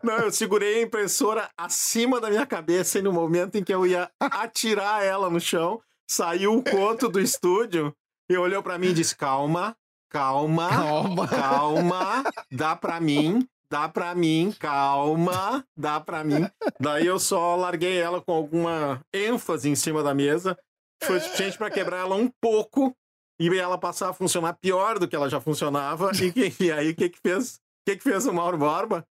Não, 0.03 0.19
eu 0.19 0.33
segurei 0.33 0.79
a 0.79 0.83
impressora 0.83 1.51
acima 1.57 2.21
da 2.21 2.31
minha 2.31 2.47
cabeça 2.47 2.99
e 2.99 3.03
no 3.03 3.13
momento 3.13 3.57
em 3.57 3.65
que 3.65 3.75
eu 3.75 3.87
ia 3.87 4.11
atirar 4.21 5.05
ela 5.05 5.31
no 5.31 5.41
chão, 5.41 5.81
saiu 6.09 6.57
o 6.57 6.63
conto 6.63 7.09
do 7.09 7.21
estúdio 7.21 7.95
e 8.29 8.37
olhou 8.37 8.63
para 8.63 8.79
mim 8.79 8.89
e 8.89 8.95
disse: 8.95 9.17
Calma, 9.17 9.77
calma, 10.09 10.69
calma, 10.69 11.29
calma, 11.29 12.25
dá 12.51 12.77
pra 12.77 13.01
mim, 13.01 13.47
dá 13.71 13.89
pra 13.89 14.15
mim, 14.15 14.55
calma, 14.59 15.65
dá 15.77 16.01
pra 16.01 16.23
mim. 16.23 16.47
Daí 16.79 17.07
eu 17.07 17.19
só 17.19 17.57
larguei 17.57 17.99
ela 17.99 18.21
com 18.21 18.33
alguma 18.33 19.01
ênfase 19.13 19.69
em 19.69 19.75
cima 19.75 20.03
da 20.03 20.15
mesa. 20.15 20.57
Foi 21.03 21.19
suficiente 21.19 21.59
para 21.59 21.71
quebrar 21.71 22.01
ela 22.01 22.15
um 22.15 22.31
pouco 22.41 22.95
e 23.41 23.59
ela 23.59 23.77
passar 23.77 24.11
a 24.11 24.13
funcionar 24.13 24.53
pior 24.55 24.99
do 24.99 25.09
que 25.09 25.17
ela 25.17 25.29
já 25.29 25.41
funcionava. 25.41 26.11
E, 26.37 26.65
e 26.65 26.73
aí, 26.73 26.91
o 26.91 26.95
que 26.95 27.09
que 27.09 27.19
fez? 27.21 27.57
O 27.57 27.91
que 27.91 27.97
que 27.97 28.03
fez 28.03 28.27
o 28.27 28.33
Mauro 28.33 28.57
Borba? 28.57 29.05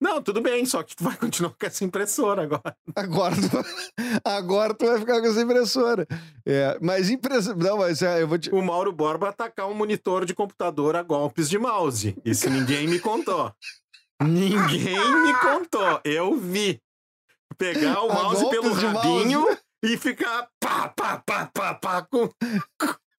Não, 0.00 0.22
tudo 0.22 0.40
bem, 0.40 0.64
só 0.64 0.82
que 0.82 0.96
tu 0.96 1.04
vai 1.04 1.14
continuar 1.18 1.50
com 1.50 1.66
essa 1.66 1.84
impressora 1.84 2.42
agora. 2.42 2.76
Agora 2.96 3.36
tu, 3.36 3.64
agora 4.24 4.74
tu 4.74 4.86
vai 4.86 4.98
ficar 4.98 5.20
com 5.20 5.26
essa 5.26 5.42
impressora. 5.42 6.06
É, 6.46 6.78
mas 6.80 7.10
impressora. 7.10 7.56
Não, 7.56 7.78
mas 7.78 8.00
é, 8.00 8.22
eu 8.22 8.28
vou 8.28 8.38
te. 8.38 8.50
O 8.50 8.62
Mauro 8.62 8.92
Borba 8.92 9.28
atacar 9.28 9.68
um 9.68 9.74
monitor 9.74 10.24
de 10.24 10.34
computador 10.34 10.96
a 10.96 11.02
golpes 11.02 11.50
de 11.50 11.58
mouse. 11.58 12.16
Isso 12.24 12.48
ninguém 12.48 12.88
me 12.88 12.98
contou. 12.98 13.52
Ninguém 14.22 15.22
me 15.22 15.34
contou. 15.34 16.00
Eu 16.02 16.36
vi. 16.36 16.80
Pegar 17.58 18.00
o 18.02 18.08
mouse 18.08 18.48
pelo 18.48 18.72
rabinho 18.72 19.40
mouse. 19.40 19.58
e 19.84 19.98
ficar 19.98 20.48
pá, 20.58 20.88
pá, 20.88 21.22
pá, 21.26 21.50
pá, 21.52 21.74
pá, 21.74 22.02
com, 22.02 22.30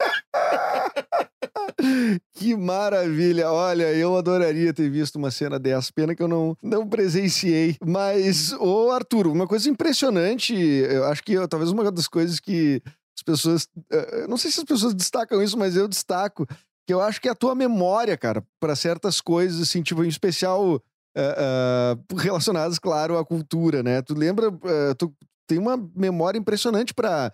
que 2.34 2.56
maravilha! 2.56 3.52
Olha, 3.52 3.92
eu 3.94 4.16
adoraria 4.16 4.74
ter 4.74 4.90
visto 4.90 5.16
uma 5.16 5.32
cena 5.32 5.60
dessa. 5.60 5.92
Pena 5.94 6.16
que 6.16 6.24
eu 6.24 6.28
não, 6.28 6.56
não 6.62 6.88
presenciei. 6.88 7.76
Mas, 7.84 8.54
ô 8.54 8.92
Arthur, 8.92 9.28
uma 9.28 9.48
coisa 9.48 9.70
impressionante, 9.70 10.54
eu 10.54 11.06
acho 11.06 11.24
que 11.24 11.36
talvez 11.48 11.72
uma 11.72 11.92
das 11.92 12.08
coisas 12.08 12.40
que 12.40 12.82
as 13.18 13.24
pessoas. 13.24 13.68
Eh, 13.92 14.28
não 14.28 14.38
sei 14.38 14.52
se 14.52 14.60
as 14.60 14.66
pessoas 14.66 14.94
destacam 14.94 15.42
isso, 15.42 15.58
mas 15.58 15.76
eu 15.76 15.88
destaco. 15.88 16.48
Que 16.88 16.94
eu 16.94 17.02
acho 17.02 17.22
que 17.22 17.28
é 17.28 17.32
a 17.32 17.36
tua 17.36 17.54
memória, 17.54 18.18
cara, 18.18 18.44
para 18.60 18.76
certas 18.76 19.22
coisas, 19.22 19.62
assim, 19.62 19.82
tipo, 19.82 20.04
em 20.04 20.10
especial. 20.10 20.82
Uh, 21.14 22.14
uh, 22.14 22.16
relacionadas, 22.16 22.80
claro, 22.80 23.18
à 23.18 23.26
cultura, 23.26 23.84
né? 23.84 24.02
Tu 24.02 24.14
lembra, 24.14 24.48
uh, 24.48 24.96
tu 24.98 25.14
tem 25.46 25.60
uma 25.60 25.76
memória 25.94 26.40
impressionante 26.40 26.94
para 26.94 27.34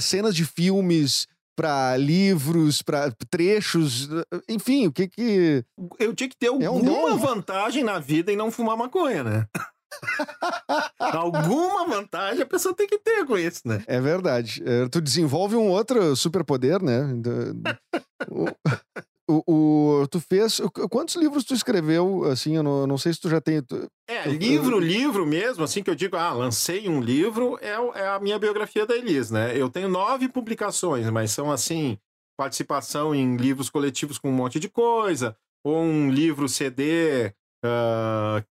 cenas 0.00 0.34
de 0.34 0.46
filmes, 0.46 1.26
para 1.58 1.96
livros, 1.96 2.82
para 2.82 3.12
trechos, 3.28 4.08
enfim, 4.48 4.86
o 4.86 4.92
que 4.92 5.08
que. 5.08 5.64
Eu 5.98 6.14
tinha 6.14 6.28
que 6.28 6.36
ter 6.36 6.46
alguma 6.46 7.10
é 7.10 7.14
um 7.14 7.18
vantagem 7.18 7.82
na 7.82 7.98
vida 7.98 8.32
em 8.32 8.36
não 8.36 8.48
fumar 8.48 8.76
maconha, 8.76 9.24
né? 9.24 9.48
Alguma 11.00 11.88
vantagem 11.88 12.42
a 12.42 12.46
pessoa 12.46 12.76
tem 12.76 12.86
que 12.86 12.98
ter 12.98 13.26
com 13.26 13.36
isso, 13.36 13.62
né? 13.64 13.82
É 13.88 14.00
verdade. 14.00 14.62
É, 14.64 14.86
tu 14.86 15.00
desenvolve 15.00 15.56
um 15.56 15.66
outro 15.66 16.14
superpoder, 16.14 16.80
né? 16.80 17.00
O, 19.28 19.42
o, 19.46 20.06
tu 20.08 20.20
fez. 20.20 20.58
Quantos 20.90 21.14
livros 21.16 21.44
tu 21.44 21.52
escreveu? 21.52 22.24
Assim, 22.24 22.56
eu 22.56 22.62
não, 22.62 22.80
eu 22.80 22.86
não 22.86 22.96
sei 22.96 23.12
se 23.12 23.20
tu 23.20 23.28
já 23.28 23.40
tem. 23.40 23.62
Tu, 23.62 23.86
é, 24.08 24.26
livro, 24.26 24.78
livro 24.78 25.26
mesmo, 25.26 25.62
assim 25.62 25.82
que 25.82 25.90
eu 25.90 25.94
digo, 25.94 26.16
ah, 26.16 26.32
lancei 26.32 26.88
um 26.88 26.98
livro, 26.98 27.58
é, 27.60 28.00
é 28.00 28.08
a 28.08 28.18
minha 28.18 28.38
biografia 28.38 28.86
da 28.86 28.96
Elis, 28.96 29.30
né? 29.30 29.54
Eu 29.54 29.68
tenho 29.68 29.88
nove 29.88 30.28
publicações, 30.30 31.08
mas 31.10 31.30
são 31.30 31.52
assim, 31.52 31.98
participação 32.38 33.14
em 33.14 33.36
livros 33.36 33.68
coletivos 33.68 34.16
com 34.18 34.30
um 34.30 34.34
monte 34.34 34.58
de 34.58 34.68
coisa, 34.68 35.36
ou 35.62 35.76
um 35.82 36.10
livro 36.10 36.48
CD 36.48 37.34
uh, 37.62 37.66
ah, 37.66 38.44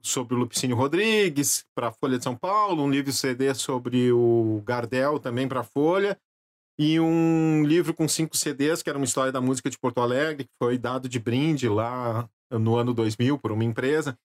sobre 0.00 0.34
o 0.36 0.38
Lupicínio 0.38 0.76
Rodrigues 0.76 1.64
para 1.74 1.88
a 1.88 1.92
Folha 1.92 2.18
de 2.18 2.24
São 2.24 2.36
Paulo, 2.36 2.84
um 2.84 2.90
livro 2.90 3.12
CD 3.12 3.52
sobre 3.52 4.12
o 4.12 4.62
Gardel 4.64 5.18
também 5.18 5.48
para 5.48 5.60
a 5.60 5.64
Folha 5.64 6.16
e 6.78 6.98
um 6.98 7.64
livro 7.64 7.92
com 7.92 8.08
cinco 8.08 8.36
CDs, 8.36 8.82
que 8.82 8.88
era 8.88 8.98
uma 8.98 9.04
história 9.04 9.32
da 9.32 9.40
música 9.40 9.68
de 9.68 9.78
Porto 9.78 10.00
Alegre, 10.00 10.44
que 10.44 10.54
foi 10.58 10.78
dado 10.78 11.08
de 11.08 11.18
brinde 11.18 11.68
lá 11.68 12.28
no 12.50 12.76
ano 12.76 12.94
2000 12.94 13.38
por 13.38 13.52
uma 13.52 13.64
empresa. 13.64 14.18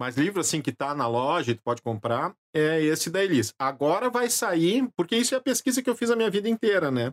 Mas 0.00 0.16
livro 0.16 0.40
assim 0.40 0.62
que 0.62 0.72
tá 0.72 0.94
na 0.94 1.08
loja, 1.08 1.54
tu 1.54 1.62
pode 1.62 1.82
comprar, 1.82 2.34
é 2.54 2.80
esse 2.80 3.10
da 3.10 3.22
Elis. 3.22 3.52
Agora 3.58 4.08
vai 4.08 4.30
sair, 4.30 4.88
porque 4.96 5.16
isso 5.16 5.34
é 5.34 5.38
a 5.38 5.42
pesquisa 5.42 5.82
que 5.82 5.90
eu 5.90 5.96
fiz 5.96 6.10
a 6.10 6.16
minha 6.16 6.30
vida 6.30 6.48
inteira, 6.48 6.90
né? 6.90 7.12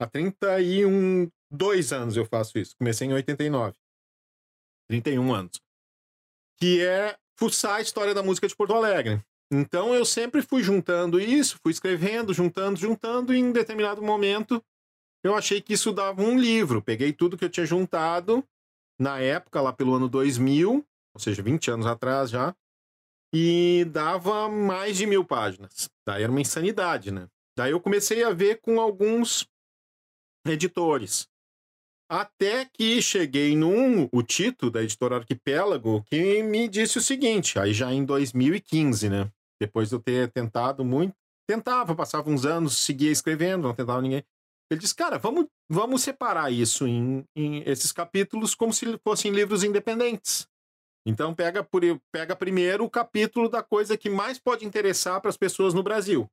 Há 0.00 0.06
31, 0.06 1.28
dois 1.50 1.92
anos 1.92 2.16
eu 2.16 2.24
faço 2.24 2.58
isso. 2.58 2.76
Comecei 2.78 3.08
em 3.08 3.12
89. 3.12 3.76
31 4.88 5.34
anos. 5.34 5.60
Que 6.56 6.80
é 6.84 7.16
fuçar 7.38 7.76
a 7.76 7.80
história 7.80 8.14
da 8.14 8.22
música 8.22 8.46
de 8.46 8.54
Porto 8.54 8.74
Alegre. 8.74 9.22
Então 9.52 9.94
eu 9.94 10.04
sempre 10.04 10.42
fui 10.42 10.62
juntando 10.62 11.20
isso, 11.20 11.58
fui 11.62 11.72
escrevendo, 11.72 12.32
juntando, 12.32 12.78
juntando, 12.78 13.34
e 13.34 13.38
em 13.38 13.50
determinado 13.50 14.00
momento 14.00 14.62
eu 15.24 15.34
achei 15.34 15.60
que 15.60 15.72
isso 15.72 15.92
dava 15.92 16.22
um 16.22 16.38
livro. 16.38 16.80
Peguei 16.80 17.12
tudo 17.12 17.36
que 17.36 17.44
eu 17.44 17.50
tinha 17.50 17.66
juntado 17.66 18.44
na 18.98 19.18
época, 19.18 19.60
lá 19.60 19.72
pelo 19.72 19.94
ano 19.94 20.08
2000, 20.08 20.84
ou 21.14 21.20
seja, 21.20 21.42
20 21.42 21.70
anos 21.70 21.86
atrás 21.86 22.30
já, 22.30 22.54
e 23.34 23.84
dava 23.90 24.48
mais 24.48 24.96
de 24.96 25.06
mil 25.06 25.24
páginas. 25.24 25.90
Daí 26.06 26.22
era 26.22 26.30
uma 26.30 26.40
insanidade, 26.40 27.10
né? 27.10 27.26
Daí 27.56 27.72
eu 27.72 27.80
comecei 27.80 28.22
a 28.22 28.32
ver 28.32 28.60
com 28.60 28.80
alguns 28.80 29.48
editores. 30.46 31.28
Até 32.08 32.64
que 32.64 33.00
cheguei 33.00 33.54
num, 33.56 34.08
o 34.12 34.22
Tito, 34.22 34.70
da 34.70 34.82
editora 34.82 35.16
Arquipélago, 35.16 36.02
que 36.04 36.42
me 36.42 36.68
disse 36.68 36.98
o 36.98 37.02
seguinte, 37.02 37.58
aí 37.58 37.72
já 37.72 37.92
em 37.92 38.04
2015, 38.04 39.08
né? 39.08 39.30
Depois 39.60 39.88
de 39.88 39.94
eu 39.94 40.00
ter 40.00 40.30
tentado 40.30 40.84
muito, 40.84 41.14
tentava, 41.46 41.94
passava 41.94 42.30
uns 42.30 42.46
anos, 42.46 42.78
seguia 42.78 43.10
escrevendo, 43.10 43.64
não 43.64 43.74
tentava 43.74 44.00
ninguém. 44.00 44.24
Ele 44.70 44.80
disse, 44.80 44.94
cara, 44.94 45.18
vamos, 45.18 45.46
vamos 45.68 46.02
separar 46.02 46.52
isso 46.52 46.86
em, 46.86 47.24
em 47.34 47.62
esses 47.68 47.90
capítulos 47.90 48.54
como 48.54 48.72
se 48.72 48.98
fossem 48.98 49.32
livros 49.32 49.64
independentes. 49.64 50.46
Então 51.04 51.34
pega, 51.34 51.64
por, 51.64 51.82
pega 52.12 52.36
primeiro 52.36 52.84
o 52.84 52.90
capítulo 52.90 53.48
da 53.48 53.62
coisa 53.62 53.96
que 53.96 54.08
mais 54.08 54.38
pode 54.38 54.64
interessar 54.64 55.20
para 55.20 55.30
as 55.30 55.36
pessoas 55.36 55.74
no 55.74 55.82
Brasil, 55.82 56.28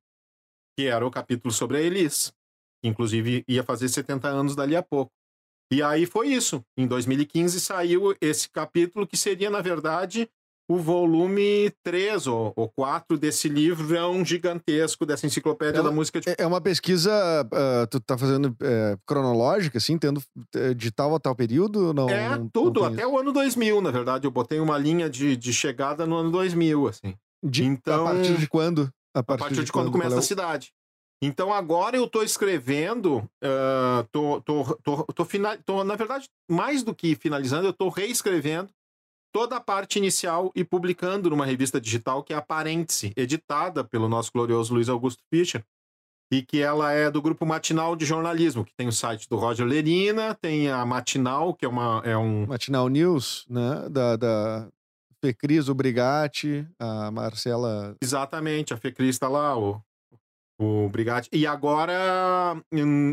que 0.78 0.86
era 0.86 1.06
o 1.06 1.10
capítulo 1.10 1.52
sobre 1.52 1.78
a 1.78 1.80
Elis, 1.80 2.32
que 2.80 2.88
inclusive 2.88 3.44
ia 3.48 3.64
fazer 3.64 3.88
70 3.88 4.28
anos 4.28 4.54
dali 4.54 4.76
a 4.76 4.82
pouco. 4.82 5.10
E 5.70 5.82
aí 5.82 6.06
foi 6.06 6.28
isso. 6.28 6.64
Em 6.76 6.86
2015 6.86 7.60
saiu 7.60 8.16
esse 8.20 8.48
capítulo 8.48 9.06
que 9.06 9.16
seria, 9.16 9.50
na 9.50 9.60
verdade, 9.60 10.30
o 10.70 10.76
volume 10.76 11.72
3 11.82 12.26
ou, 12.26 12.52
ou 12.54 12.68
4 12.68 13.16
desse 13.16 13.48
livrão 13.48 14.22
gigantesco 14.22 15.06
dessa 15.06 15.26
enciclopédia 15.26 15.80
é, 15.80 15.82
da 15.82 15.90
música. 15.90 16.20
De... 16.20 16.34
É 16.36 16.46
uma 16.46 16.60
pesquisa, 16.60 17.10
uh, 17.44 17.86
tu 17.86 17.98
tá 18.00 18.18
fazendo 18.18 18.50
uh, 18.50 18.98
cronológica, 19.06 19.78
assim, 19.78 19.96
tendo 19.96 20.18
uh, 20.18 20.74
de 20.74 20.90
tal 20.90 21.14
a 21.14 21.18
tal 21.18 21.34
período? 21.34 21.94
Não, 21.94 22.08
é, 22.10 22.28
não, 22.36 22.48
tudo, 22.48 22.80
não 22.82 22.88
até 22.88 23.06
o 23.06 23.18
ano 23.18 23.32
2000, 23.32 23.80
na 23.80 23.90
verdade. 23.90 24.26
Eu 24.26 24.30
botei 24.30 24.60
uma 24.60 24.76
linha 24.76 25.08
de, 25.08 25.36
de 25.36 25.52
chegada 25.54 26.06
no 26.06 26.16
ano 26.16 26.30
2000, 26.30 26.86
assim. 26.86 27.14
De, 27.42 27.64
então, 27.64 28.06
a 28.06 28.12
partir 28.12 28.36
de 28.36 28.46
quando? 28.46 28.90
A 29.14 29.22
partir, 29.22 29.40
a 29.40 29.44
partir 29.46 29.60
de, 29.60 29.64
de, 29.64 29.72
quando, 29.72 29.86
quando 29.86 29.92
começa 29.92 30.16
é 30.16 30.18
a 30.18 30.22
cidade. 30.22 30.70
Então 31.20 31.52
agora 31.52 31.96
eu 31.96 32.06
tô 32.06 32.22
escrevendo, 32.22 33.18
uh, 33.42 34.06
tô, 34.12 34.40
tô, 34.42 34.64
tô, 34.84 35.04
tô, 35.12 35.26
tô, 35.64 35.84
na 35.84 35.96
verdade, 35.96 36.28
mais 36.48 36.84
do 36.84 36.94
que 36.94 37.16
finalizando, 37.16 37.66
eu 37.66 37.72
tô 37.72 37.88
reescrevendo 37.88 38.70
toda 39.32 39.56
a 39.56 39.60
parte 39.60 39.98
inicial 39.98 40.50
e 40.54 40.64
publicando 40.64 41.30
numa 41.30 41.46
revista 41.46 41.80
digital 41.80 42.22
que 42.22 42.32
é 42.32 42.36
a 42.36 42.42
Parêntese, 42.42 43.12
editada 43.16 43.84
pelo 43.84 44.08
nosso 44.08 44.30
glorioso 44.32 44.74
Luiz 44.74 44.88
Augusto 44.88 45.22
Fischer, 45.32 45.64
e 46.30 46.42
que 46.42 46.60
ela 46.60 46.92
é 46.92 47.10
do 47.10 47.22
grupo 47.22 47.46
Matinal 47.46 47.96
de 47.96 48.04
Jornalismo, 48.04 48.64
que 48.64 48.74
tem 48.76 48.86
o 48.86 48.92
site 48.92 49.28
do 49.28 49.36
Roger 49.36 49.66
Lerina, 49.66 50.34
tem 50.34 50.70
a 50.70 50.84
Matinal, 50.84 51.54
que 51.54 51.64
é, 51.64 51.68
uma, 51.68 52.02
é 52.04 52.16
um... 52.16 52.46
Matinal 52.46 52.88
News, 52.88 53.46
né, 53.48 53.88
da, 53.88 54.16
da 54.16 54.68
Fecris, 55.22 55.68
o 55.68 55.74
Brigatti, 55.74 56.66
a 56.78 57.10
Marcela... 57.10 57.96
Exatamente, 58.02 58.74
a 58.74 58.76
Fecris 58.76 59.16
está 59.16 59.28
lá, 59.28 59.58
o, 59.58 59.82
o 60.60 60.88
Brigatti. 60.88 61.28
E 61.32 61.46
agora, 61.46 62.60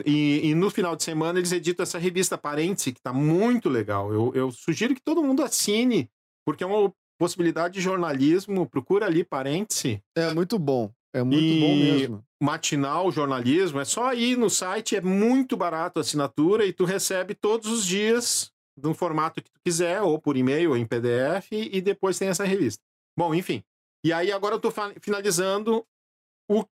e, 0.05 0.49
e, 0.49 0.55
no 0.55 0.69
final 0.69 0.95
de 0.95 1.03
semana, 1.03 1.37
eles 1.39 1.51
editam 1.51 1.83
essa 1.83 1.99
revista 1.99 2.37
Parêntese, 2.37 2.91
que 2.91 2.99
está 2.99 3.13
muito 3.13 3.69
legal. 3.69 4.11
Eu, 4.11 4.31
eu, 4.33 4.51
sugiro 4.51 4.95
que 4.95 5.01
todo 5.01 5.23
mundo 5.23 5.43
assine, 5.43 6.09
porque 6.45 6.63
é 6.63 6.67
uma 6.67 6.91
possibilidade 7.19 7.75
de 7.75 7.81
jornalismo. 7.81 8.67
Procura 8.67 9.05
ali 9.05 9.23
Parêntese. 9.23 10.01
É 10.17 10.33
muito 10.33 10.57
bom. 10.57 10.91
É 11.13 11.23
muito 11.23 11.37
E- 11.43 11.59
bom 11.61 11.75
mesmo. 11.75 12.23
matinal 12.43 13.09
jornalismo, 13.09 13.79
é 13.79 13.85
só 13.85 14.13
ir 14.13 14.37
no 14.37 14.49
site, 14.49 14.97
é 14.97 15.01
muito 15.01 15.55
barato 15.55 15.97
a 15.97 16.01
assinatura 16.01 16.65
e 16.65 16.73
tu 16.73 16.83
recebe 16.83 17.33
todos 17.33 17.71
os 17.71 17.85
dias 17.85 18.51
no 18.77 18.93
formato 18.93 19.41
que 19.41 19.49
tu 19.49 19.57
quiser, 19.65 20.01
ou 20.01 20.19
por 20.19 20.35
e-mail, 20.35 20.71
ou 20.71 20.77
em 20.77 20.85
PDF, 20.85 21.53
e 21.53 21.79
depois 21.79 22.19
tem 22.19 22.27
essa 22.27 22.43
revista. 22.43 22.83
Bom, 23.17 23.33
enfim. 23.33 23.63
E 24.05 24.11
aí 24.11 24.29
agora 24.29 24.55
eu 24.55 24.59
tô 24.59 24.69
fa- 24.69 24.93
finalizando 24.99 25.85
o, 26.51 26.65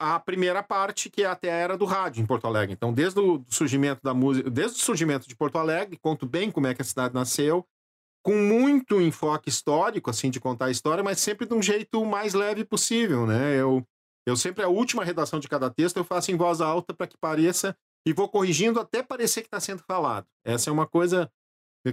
a 0.00 0.18
primeira 0.18 0.62
parte, 0.62 1.10
que 1.10 1.22
é 1.22 1.26
até 1.26 1.52
a 1.52 1.54
era 1.54 1.76
do 1.76 1.84
rádio 1.84 2.22
em 2.22 2.26
Porto 2.26 2.46
Alegre. 2.46 2.72
Então, 2.72 2.90
desde 2.90 3.20
o 3.20 3.44
surgimento 3.48 4.00
da 4.02 4.14
música, 4.14 4.48
desde 4.48 4.78
o 4.78 4.82
surgimento 4.82 5.28
de 5.28 5.36
Porto 5.36 5.58
Alegre, 5.58 5.98
conto 6.00 6.26
bem 6.26 6.50
como 6.50 6.66
é 6.66 6.74
que 6.74 6.80
a 6.80 6.84
cidade 6.84 7.12
nasceu, 7.12 7.66
com 8.22 8.34
muito 8.34 8.98
enfoque 8.98 9.50
histórico, 9.50 10.08
assim, 10.08 10.30
de 10.30 10.40
contar 10.40 10.66
a 10.66 10.70
história, 10.70 11.04
mas 11.04 11.20
sempre 11.20 11.46
de 11.46 11.52
um 11.52 11.62
jeito 11.62 12.02
mais 12.06 12.32
leve 12.32 12.64
possível, 12.64 13.26
né? 13.26 13.54
Eu, 13.60 13.86
eu 14.26 14.36
sempre, 14.36 14.64
a 14.64 14.68
última 14.68 15.04
redação 15.04 15.38
de 15.38 15.48
cada 15.48 15.68
texto, 15.68 15.98
eu 15.98 16.04
faço 16.04 16.32
em 16.32 16.36
voz 16.36 16.62
alta 16.62 16.94
para 16.94 17.06
que 17.06 17.18
pareça, 17.18 17.76
e 18.06 18.14
vou 18.14 18.28
corrigindo 18.28 18.80
até 18.80 19.02
parecer 19.02 19.42
que 19.42 19.48
está 19.48 19.60
sendo 19.60 19.82
falado. 19.86 20.26
Essa 20.42 20.70
é 20.70 20.72
uma 20.72 20.86
coisa 20.86 21.30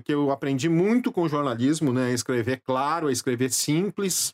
que 0.06 0.13
eu 0.13 0.32
aprendi 0.32 0.70
muito 0.70 1.12
com 1.12 1.28
jornalismo, 1.28 1.91
né? 1.91 2.13
Escrever 2.13 2.62
claro, 2.62 3.10
escrever 3.10 3.52
simples. 3.52 4.34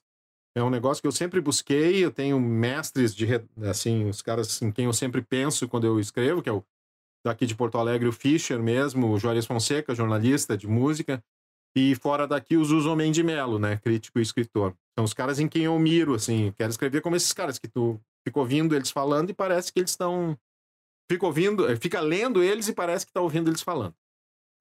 É 0.55 0.63
um 0.63 0.69
negócio 0.69 1.01
que 1.01 1.07
eu 1.07 1.11
sempre 1.11 1.41
busquei. 1.41 2.03
Eu 2.03 2.11
tenho 2.11 2.39
mestres 2.39 3.15
de, 3.15 3.25
assim, 3.67 4.07
os 4.07 4.21
caras 4.21 4.61
em 4.61 4.71
quem 4.71 4.85
eu 4.85 4.93
sempre 4.93 5.21
penso 5.21 5.67
quando 5.67 5.85
eu 5.85 5.99
escrevo, 5.99 6.41
que 6.41 6.49
é 6.49 6.53
o 6.53 6.63
daqui 7.25 7.45
de 7.45 7.55
Porto 7.55 7.77
Alegre, 7.77 8.07
o 8.07 8.11
Fischer 8.11 8.61
mesmo, 8.61 9.13
o 9.13 9.17
Juarez 9.17 9.45
Fonseca, 9.45 9.95
jornalista 9.95 10.57
de 10.57 10.67
música. 10.67 11.23
E 11.75 11.95
fora 11.95 12.27
daqui, 12.27 12.55
o 12.55 12.63
Zuzo 12.63 12.95
Mendes 12.95 13.23
Melo, 13.23 13.57
né? 13.57 13.77
Crítico 13.77 14.19
e 14.19 14.21
escritor. 14.21 14.75
São 14.95 15.05
os 15.05 15.13
caras 15.13 15.39
em 15.39 15.47
quem 15.47 15.63
eu 15.63 15.79
miro, 15.79 16.13
assim. 16.13 16.53
Quero 16.55 16.69
escrever 16.69 17.01
como 17.01 17.15
esses 17.15 17.31
caras 17.31 17.57
que 17.57 17.67
tu 17.67 17.99
fica 18.27 18.39
ouvindo 18.39 18.75
eles 18.75 18.91
falando 18.91 19.31
e 19.31 19.33
parece 19.33 19.73
que 19.73 19.79
eles 19.79 19.91
estão. 19.91 20.37
Fica 21.11 21.25
ouvindo, 21.25 21.67
eh, 21.67 21.75
fica 21.75 21.99
lendo 21.99 22.43
eles 22.43 22.67
e 22.67 22.73
parece 22.73 23.05
que 23.05 23.11
tá 23.11 23.21
ouvindo 23.21 23.49
eles 23.49 23.61
falando. 23.61 23.95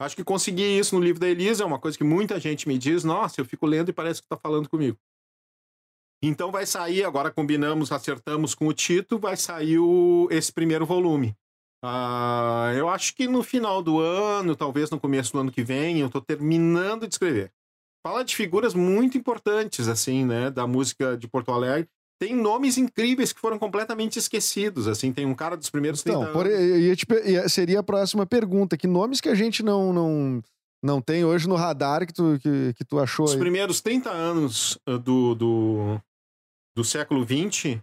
Acho 0.01 0.17
que 0.17 0.25
consegui 0.25 0.79
isso 0.79 0.97
no 0.97 1.05
livro 1.05 1.21
da 1.21 1.29
Elisa, 1.29 1.63
é 1.63 1.67
uma 1.67 1.79
coisa 1.79 1.97
que 1.97 2.03
muita 2.03 2.41
gente 2.41 2.67
me 2.67 2.79
diz. 2.79 3.05
Nossa, 3.05 3.41
eu 3.41 3.45
fico 3.45 3.67
lendo 3.67 3.91
e 3.91 3.93
parece 3.93 4.23
que 4.23 4.29
tá 4.29 4.37
falando 4.37 4.69
comigo. 4.69 4.99
Então 6.23 6.53
vai 6.53 6.65
sair, 6.67 7.05
agora 7.05 7.31
combinamos, 7.31 7.91
acertamos 7.91 8.55
com 8.55 8.69
o 8.69 8.73
Tito, 8.73 9.19
vai 9.19 9.37
sair 9.37 9.79
o- 9.79 10.29
esse 10.31 10.53
primeiro 10.53 10.87
volume. 10.87 11.35
Ah, 11.85 12.73
eu 12.77 12.89
acho 12.89 13.15
que 13.17 13.27
no 13.27 13.43
final 13.43 13.83
do 13.83 13.99
ano, 13.99 14.55
talvez 14.55 14.89
no 14.91 15.01
começo 15.01 15.33
do 15.33 15.41
ano 15.41 15.51
que 15.51 15.65
vem, 15.65 15.99
eu 15.99 16.09
tô 16.09 16.21
terminando 16.21 17.09
de 17.09 17.15
escrever. 17.15 17.51
Fala 18.07 18.25
de 18.25 18.37
figuras 18.37 18.73
muito 18.73 19.19
importantes, 19.19 19.89
assim, 19.89 20.25
né, 20.25 20.49
da 20.51 20.65
música 20.67 21.17
de 21.17 21.27
Porto 21.27 21.51
Alegre. 21.51 21.89
Tem 22.21 22.37
nomes 22.37 22.79
incríveis 22.79 23.33
que 23.33 23.41
foram 23.41 23.59
completamente 23.59 24.17
esquecidos, 24.17 24.87
assim, 24.87 25.13
tem 25.13 25.27
um 25.27 25.35
cara 25.35 25.57
dos 25.57 25.71
primeiros 25.71 26.03
30 26.03 26.21
Então, 26.21 26.33
por, 26.33 26.47
anos. 26.47 26.57
eu 26.61 26.81
ia 26.81 26.95
te 26.95 27.05
per- 27.05 27.29
ia- 27.29 27.49
seria 27.49 27.81
a 27.81 27.83
próxima 27.83 28.25
pergunta. 28.25 28.77
Que 28.77 28.87
nomes 28.87 29.21
que 29.21 29.29
a 29.29 29.35
gente 29.35 29.61
não, 29.65 29.93
não, 29.93 30.43
não 30.81 31.01
tem 31.01 31.25
hoje 31.25 31.49
no 31.49 31.57
radar 31.57 32.07
que 32.07 32.13
tu, 32.13 32.39
que, 32.41 32.75
que 32.75 32.85
tu 32.85 33.01
achou 33.01 33.27
Os 33.27 33.33
aí? 33.33 33.39
primeiros 33.41 33.81
30 33.81 34.09
anos 34.11 34.79
uh, 34.89 34.99
do, 34.99 35.35
do, 35.35 36.01
do 36.77 36.85
século 36.85 37.25
XX 37.25 37.81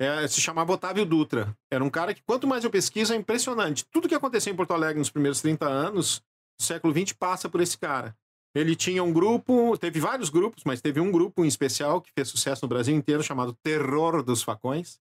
é, 0.00 0.26
se 0.26 0.40
chamava 0.40 0.72
Otávio 0.72 1.04
Dutra. 1.06 1.56
Era 1.70 1.82
um 1.84 1.90
cara 1.90 2.12
que, 2.12 2.22
quanto 2.22 2.46
mais 2.46 2.64
eu 2.64 2.70
pesquiso, 2.70 3.12
é 3.12 3.16
impressionante. 3.16 3.84
Tudo 3.92 4.08
que 4.08 4.14
aconteceu 4.14 4.52
em 4.52 4.56
Porto 4.56 4.72
Alegre 4.72 4.98
nos 4.98 5.10
primeiros 5.10 5.40
30 5.40 5.66
anos 5.66 6.20
do 6.58 6.64
século 6.64 6.92
XX 6.92 7.12
passa 7.12 7.48
por 7.48 7.60
esse 7.60 7.78
cara. 7.78 8.14
Ele 8.56 8.76
tinha 8.76 9.02
um 9.02 9.12
grupo, 9.12 9.76
teve 9.78 9.98
vários 9.98 10.30
grupos, 10.30 10.62
mas 10.64 10.80
teve 10.80 11.00
um 11.00 11.10
grupo 11.10 11.44
em 11.44 11.48
especial 11.48 12.00
que 12.00 12.10
fez 12.16 12.28
sucesso 12.28 12.64
no 12.64 12.68
Brasil 12.68 12.94
inteiro, 12.94 13.22
chamado 13.22 13.56
Terror 13.62 14.22
dos 14.22 14.42
Facões. 14.42 14.98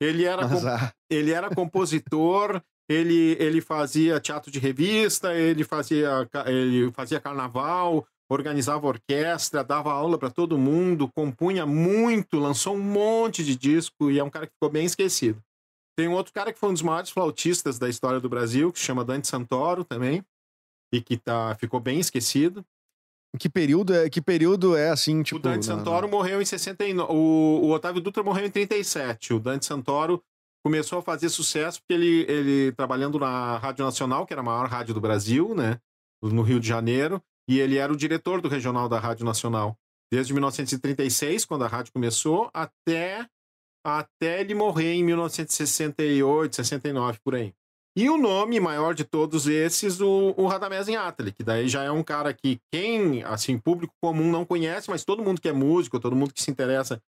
Ele 0.00 0.24
era, 0.24 0.42
com- 0.48 0.54
ele 1.10 1.30
era 1.30 1.54
compositor, 1.54 2.62
ele, 2.88 3.36
ele 3.38 3.60
fazia 3.60 4.20
teatro 4.20 4.50
de 4.50 4.58
revista, 4.58 5.34
ele 5.34 5.64
fazia, 5.64 6.28
ele 6.46 6.90
fazia 6.92 7.20
carnaval, 7.20 8.06
organizava 8.30 8.86
orquestra, 8.86 9.62
dava 9.62 9.92
aula 9.92 10.18
para 10.18 10.30
todo 10.30 10.58
mundo, 10.58 11.10
compunha 11.14 11.66
muito, 11.66 12.38
lançou 12.38 12.74
um 12.74 12.82
monte 12.82 13.44
de 13.44 13.54
disco 13.54 14.10
e 14.10 14.18
é 14.18 14.24
um 14.24 14.30
cara 14.30 14.46
que 14.46 14.52
ficou 14.54 14.70
bem 14.70 14.84
esquecido. 14.86 15.42
Tem 15.96 16.08
um 16.08 16.12
outro 16.14 16.32
cara 16.32 16.52
que 16.52 16.58
foi 16.58 16.70
um 16.70 16.72
dos 16.72 16.82
maiores 16.82 17.10
flautistas 17.10 17.78
da 17.78 17.88
história 17.88 18.18
do 18.18 18.28
Brasil, 18.28 18.72
que 18.72 18.78
se 18.78 18.84
chama 18.84 19.04
Dante 19.04 19.28
Santoro 19.28 19.84
também, 19.84 20.24
e 20.92 21.00
que 21.00 21.16
tá, 21.16 21.54
ficou 21.60 21.78
bem 21.78 22.00
esquecido. 22.00 22.64
que 23.38 23.48
período 23.48 23.94
é, 23.94 24.08
que 24.10 24.20
período 24.20 24.76
é 24.76 24.90
assim, 24.90 25.22
tipo... 25.22 25.38
o 25.38 25.42
Dante 25.42 25.68
na- 25.68 25.76
Santoro 25.76 26.08
morreu 26.08 26.40
em 26.42 26.44
69. 26.44 27.12
O, 27.12 27.60
o 27.66 27.70
Otávio 27.70 28.00
Dutra 28.00 28.22
morreu 28.22 28.46
em 28.46 28.50
37. 28.50 29.34
O 29.34 29.38
Dante 29.38 29.66
Santoro 29.66 30.22
começou 30.64 30.98
a 30.98 31.02
fazer 31.02 31.28
sucesso 31.28 31.80
porque 31.80 31.92
ele, 31.92 32.24
ele 32.28 32.72
trabalhando 32.72 33.18
na 33.18 33.58
Rádio 33.58 33.84
Nacional, 33.84 34.26
que 34.26 34.32
era 34.32 34.40
a 34.40 34.44
maior 34.44 34.66
rádio 34.66 34.94
do 34.94 35.00
Brasil, 35.00 35.54
né? 35.54 35.78
No 36.22 36.42
Rio 36.42 36.58
de 36.58 36.66
Janeiro, 36.66 37.22
e 37.48 37.60
ele 37.60 37.76
era 37.76 37.92
o 37.92 37.96
diretor 37.96 38.40
do 38.40 38.48
regional 38.48 38.88
da 38.88 38.98
Rádio 38.98 39.24
Nacional. 39.24 39.76
Desde 40.12 40.32
1936, 40.32 41.44
quando 41.44 41.64
a 41.64 41.68
rádio 41.68 41.92
começou, 41.92 42.50
até, 42.54 43.26
até 43.84 44.40
ele 44.40 44.54
morrer 44.54 44.92
em 44.92 45.04
1968, 45.04 46.56
69, 46.56 47.18
por 47.24 47.34
aí. 47.34 47.52
E 47.96 48.10
o 48.10 48.16
nome 48.16 48.58
maior 48.58 48.92
de 48.92 49.04
todos 49.04 49.46
esses, 49.46 50.00
o, 50.00 50.34
o 50.36 50.46
Radamés 50.46 50.88
Inátali, 50.88 51.30
que 51.32 51.44
daí 51.44 51.68
já 51.68 51.84
é 51.84 51.90
um 51.90 52.02
cara 52.02 52.34
que 52.34 52.60
quem, 52.72 53.22
assim, 53.22 53.56
público 53.56 53.94
comum 54.00 54.30
não 54.30 54.44
conhece, 54.44 54.90
mas 54.90 55.04
todo 55.04 55.22
mundo 55.22 55.40
que 55.40 55.48
é 55.48 55.52
músico, 55.52 56.00
todo 56.00 56.16
mundo 56.16 56.34
que 56.34 56.42
se 56.42 56.50
interessa 56.50 57.00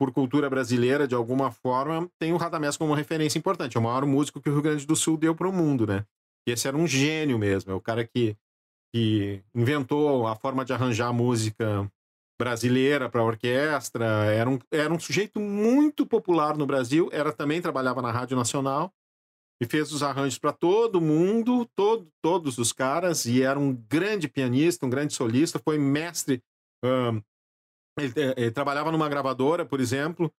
por 0.00 0.12
cultura 0.12 0.50
brasileira 0.50 1.06
de 1.06 1.14
alguma 1.14 1.52
forma, 1.52 2.08
tem 2.18 2.32
o 2.32 2.36
Radamés 2.36 2.76
como 2.76 2.92
referência 2.92 3.38
importante. 3.38 3.76
É 3.76 3.80
o 3.80 3.82
maior 3.82 4.04
músico 4.04 4.40
que 4.40 4.50
o 4.50 4.52
Rio 4.52 4.62
Grande 4.62 4.84
do 4.84 4.96
Sul 4.96 5.16
deu 5.16 5.32
para 5.32 5.48
o 5.48 5.52
mundo, 5.52 5.86
né? 5.86 6.04
E 6.44 6.50
esse 6.50 6.66
era 6.66 6.76
um 6.76 6.88
gênio 6.88 7.38
mesmo, 7.38 7.70
é 7.70 7.74
o 7.74 7.80
cara 7.80 8.04
que, 8.04 8.36
que 8.92 9.42
inventou 9.54 10.26
a 10.26 10.36
forma 10.36 10.64
de 10.64 10.72
arranjar 10.72 11.12
música 11.12 11.90
brasileira 12.38 13.08
para 13.08 13.22
orquestra, 13.22 14.04
era 14.26 14.50
um, 14.50 14.58
era 14.70 14.92
um 14.92 14.98
sujeito 14.98 15.40
muito 15.40 16.04
popular 16.04 16.56
no 16.56 16.66
Brasil, 16.66 17.08
era 17.12 17.32
também 17.32 17.62
trabalhava 17.62 18.02
na 18.02 18.10
Rádio 18.10 18.36
Nacional 18.36 18.92
e 19.62 19.66
fez 19.66 19.92
os 19.92 20.02
arranjos 20.02 20.38
para 20.38 20.52
todo 20.52 21.00
mundo, 21.00 21.64
todo, 21.76 22.08
todos 22.20 22.58
os 22.58 22.72
caras, 22.72 23.26
e 23.26 23.42
era 23.42 23.58
um 23.58 23.72
grande 23.88 24.28
pianista, 24.28 24.84
um 24.84 24.90
grande 24.90 25.14
solista, 25.14 25.60
foi 25.60 25.78
mestre. 25.78 26.42
ahn, 26.84 27.20
ele, 27.96 28.12
eh, 28.16 28.34
ele 28.36 28.50
trabalhava 28.50 28.90
numa 28.90 29.08
gravadora, 29.08 29.64
por 29.64 29.80
exemplo, 29.80 30.32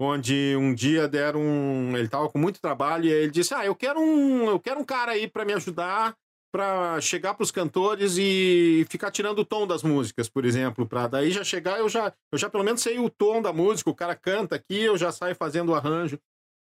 onde 0.00 0.56
um 0.56 0.74
dia 0.74 1.06
deram 1.06 1.42
um, 1.42 1.94
ele 1.94 2.06
estava 2.06 2.28
com 2.30 2.38
muito 2.38 2.60
trabalho 2.60 3.04
e 3.04 3.12
ele 3.12 3.30
disse: 3.30 3.52
"Ah, 3.52 3.66
eu 3.66 3.74
quero 3.74 4.00
um, 4.00 4.48
eu 4.48 4.58
quero 4.58 4.80
um 4.80 4.84
cara 4.84 5.12
aí 5.12 5.28
para 5.28 5.44
me 5.44 5.52
ajudar 5.52 6.16
para 6.52 7.00
chegar 7.00 7.34
para 7.34 7.44
os 7.44 7.50
cantores 7.50 8.16
e 8.18 8.84
ficar 8.88 9.10
tirando 9.10 9.40
o 9.40 9.44
tom 9.44 9.66
das 9.66 9.82
músicas, 9.82 10.28
por 10.28 10.44
exemplo, 10.44 10.86
para 10.86 11.06
daí 11.06 11.30
já 11.30 11.44
chegar 11.44 11.78
eu 11.78 11.88
já 11.88 12.12
eu 12.32 12.38
já 12.38 12.50
pelo 12.50 12.64
menos 12.64 12.82
sei 12.82 12.98
o 12.98 13.08
tom 13.08 13.40
da 13.40 13.52
música, 13.52 13.90
o 13.90 13.94
cara 13.94 14.14
canta 14.16 14.56
aqui, 14.56 14.80
eu 14.80 14.98
já 14.98 15.12
saio 15.12 15.34
fazendo 15.34 15.70
o 15.70 15.74
arranjo. 15.74 16.18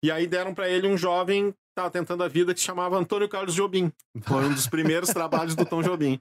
E 0.02 0.10
aí 0.10 0.26
deram 0.26 0.54
para 0.54 0.68
ele 0.68 0.86
um 0.86 0.96
jovem 0.96 1.52
que 1.52 1.90
tentando 1.90 2.22
a 2.22 2.28
vida 2.28 2.54
que 2.54 2.60
se 2.60 2.66
chamava 2.66 2.96
Antônio 2.96 3.28
Carlos 3.28 3.54
Jobim. 3.54 3.92
Foi 4.22 4.44
um 4.44 4.54
dos 4.54 4.66
primeiros 4.66 5.10
trabalhos 5.12 5.54
do 5.54 5.66
Tom 5.66 5.82
Jobim. 5.82 6.18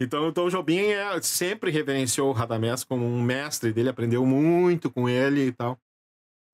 Então 0.00 0.28
o 0.28 0.32
Tom 0.32 0.48
Jobim 0.48 0.78
é, 0.78 1.20
sempre 1.22 1.70
reverenciou 1.70 2.28
o 2.28 2.32
Radamés 2.32 2.82
como 2.82 3.04
um 3.04 3.22
mestre 3.22 3.72
dele, 3.72 3.88
aprendeu 3.88 4.26
muito 4.26 4.90
com 4.90 5.08
ele 5.08 5.46
e 5.46 5.52
tal. 5.52 5.78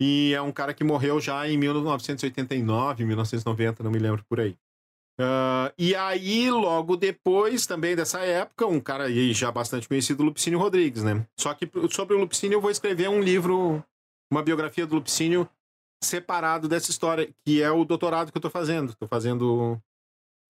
E 0.01 0.33
é 0.35 0.43
um 0.43 0.53
cara 0.53 0.75
que 0.75 0.85
morreu 0.85 1.21
já 1.21 1.49
em 1.49 1.57
1989, 1.57 3.05
1990, 3.05 3.83
não 3.83 3.91
me 3.91 3.99
lembro 3.99 4.25
por 4.29 4.41
aí. 4.41 4.57
Ah, 5.21 5.73
e 5.79 5.95
aí, 5.95 6.51
logo 6.51 6.97
depois, 6.97 7.67
também 7.67 7.95
dessa 7.95 8.21
época, 8.21 8.67
um 8.67 8.81
cara 8.81 9.05
aí 9.05 9.33
já 9.33 9.51
bastante 9.53 9.89
conhecido, 9.89 10.23
Lupicínio 10.23 10.59
Rodrigues, 10.59 11.03
né? 11.03 11.27
Só 11.39 11.53
que 11.55 11.71
sobre 11.91 12.17
o 12.17 12.19
Lupicínio 12.19 12.57
eu 12.57 12.61
vou 12.61 12.71
escrever 12.71 13.09
um 13.09 13.21
livro, 13.21 13.85
uma 14.33 14.43
biografia 14.43 14.87
do 14.87 14.95
Lupicínio 14.95 15.49
separado 16.03 16.69
dessa 16.69 16.91
história, 16.91 17.33
que 17.47 17.63
é 17.63 17.71
o 17.71 17.85
doutorado 17.85 18.33
que 18.33 18.37
eu 18.37 18.41
estou 18.41 18.51
fazendo. 18.51 18.91
Estou 18.91 19.09
fazendo 19.09 19.81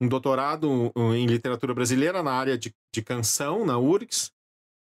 um 0.01 0.07
doutorado 0.07 0.91
em 1.15 1.25
literatura 1.25 1.73
brasileira 1.73 2.23
na 2.23 2.31
área 2.31 2.57
de, 2.57 2.73
de 2.93 3.01
canção, 3.01 3.65
na 3.65 3.77
URGS, 3.77 4.31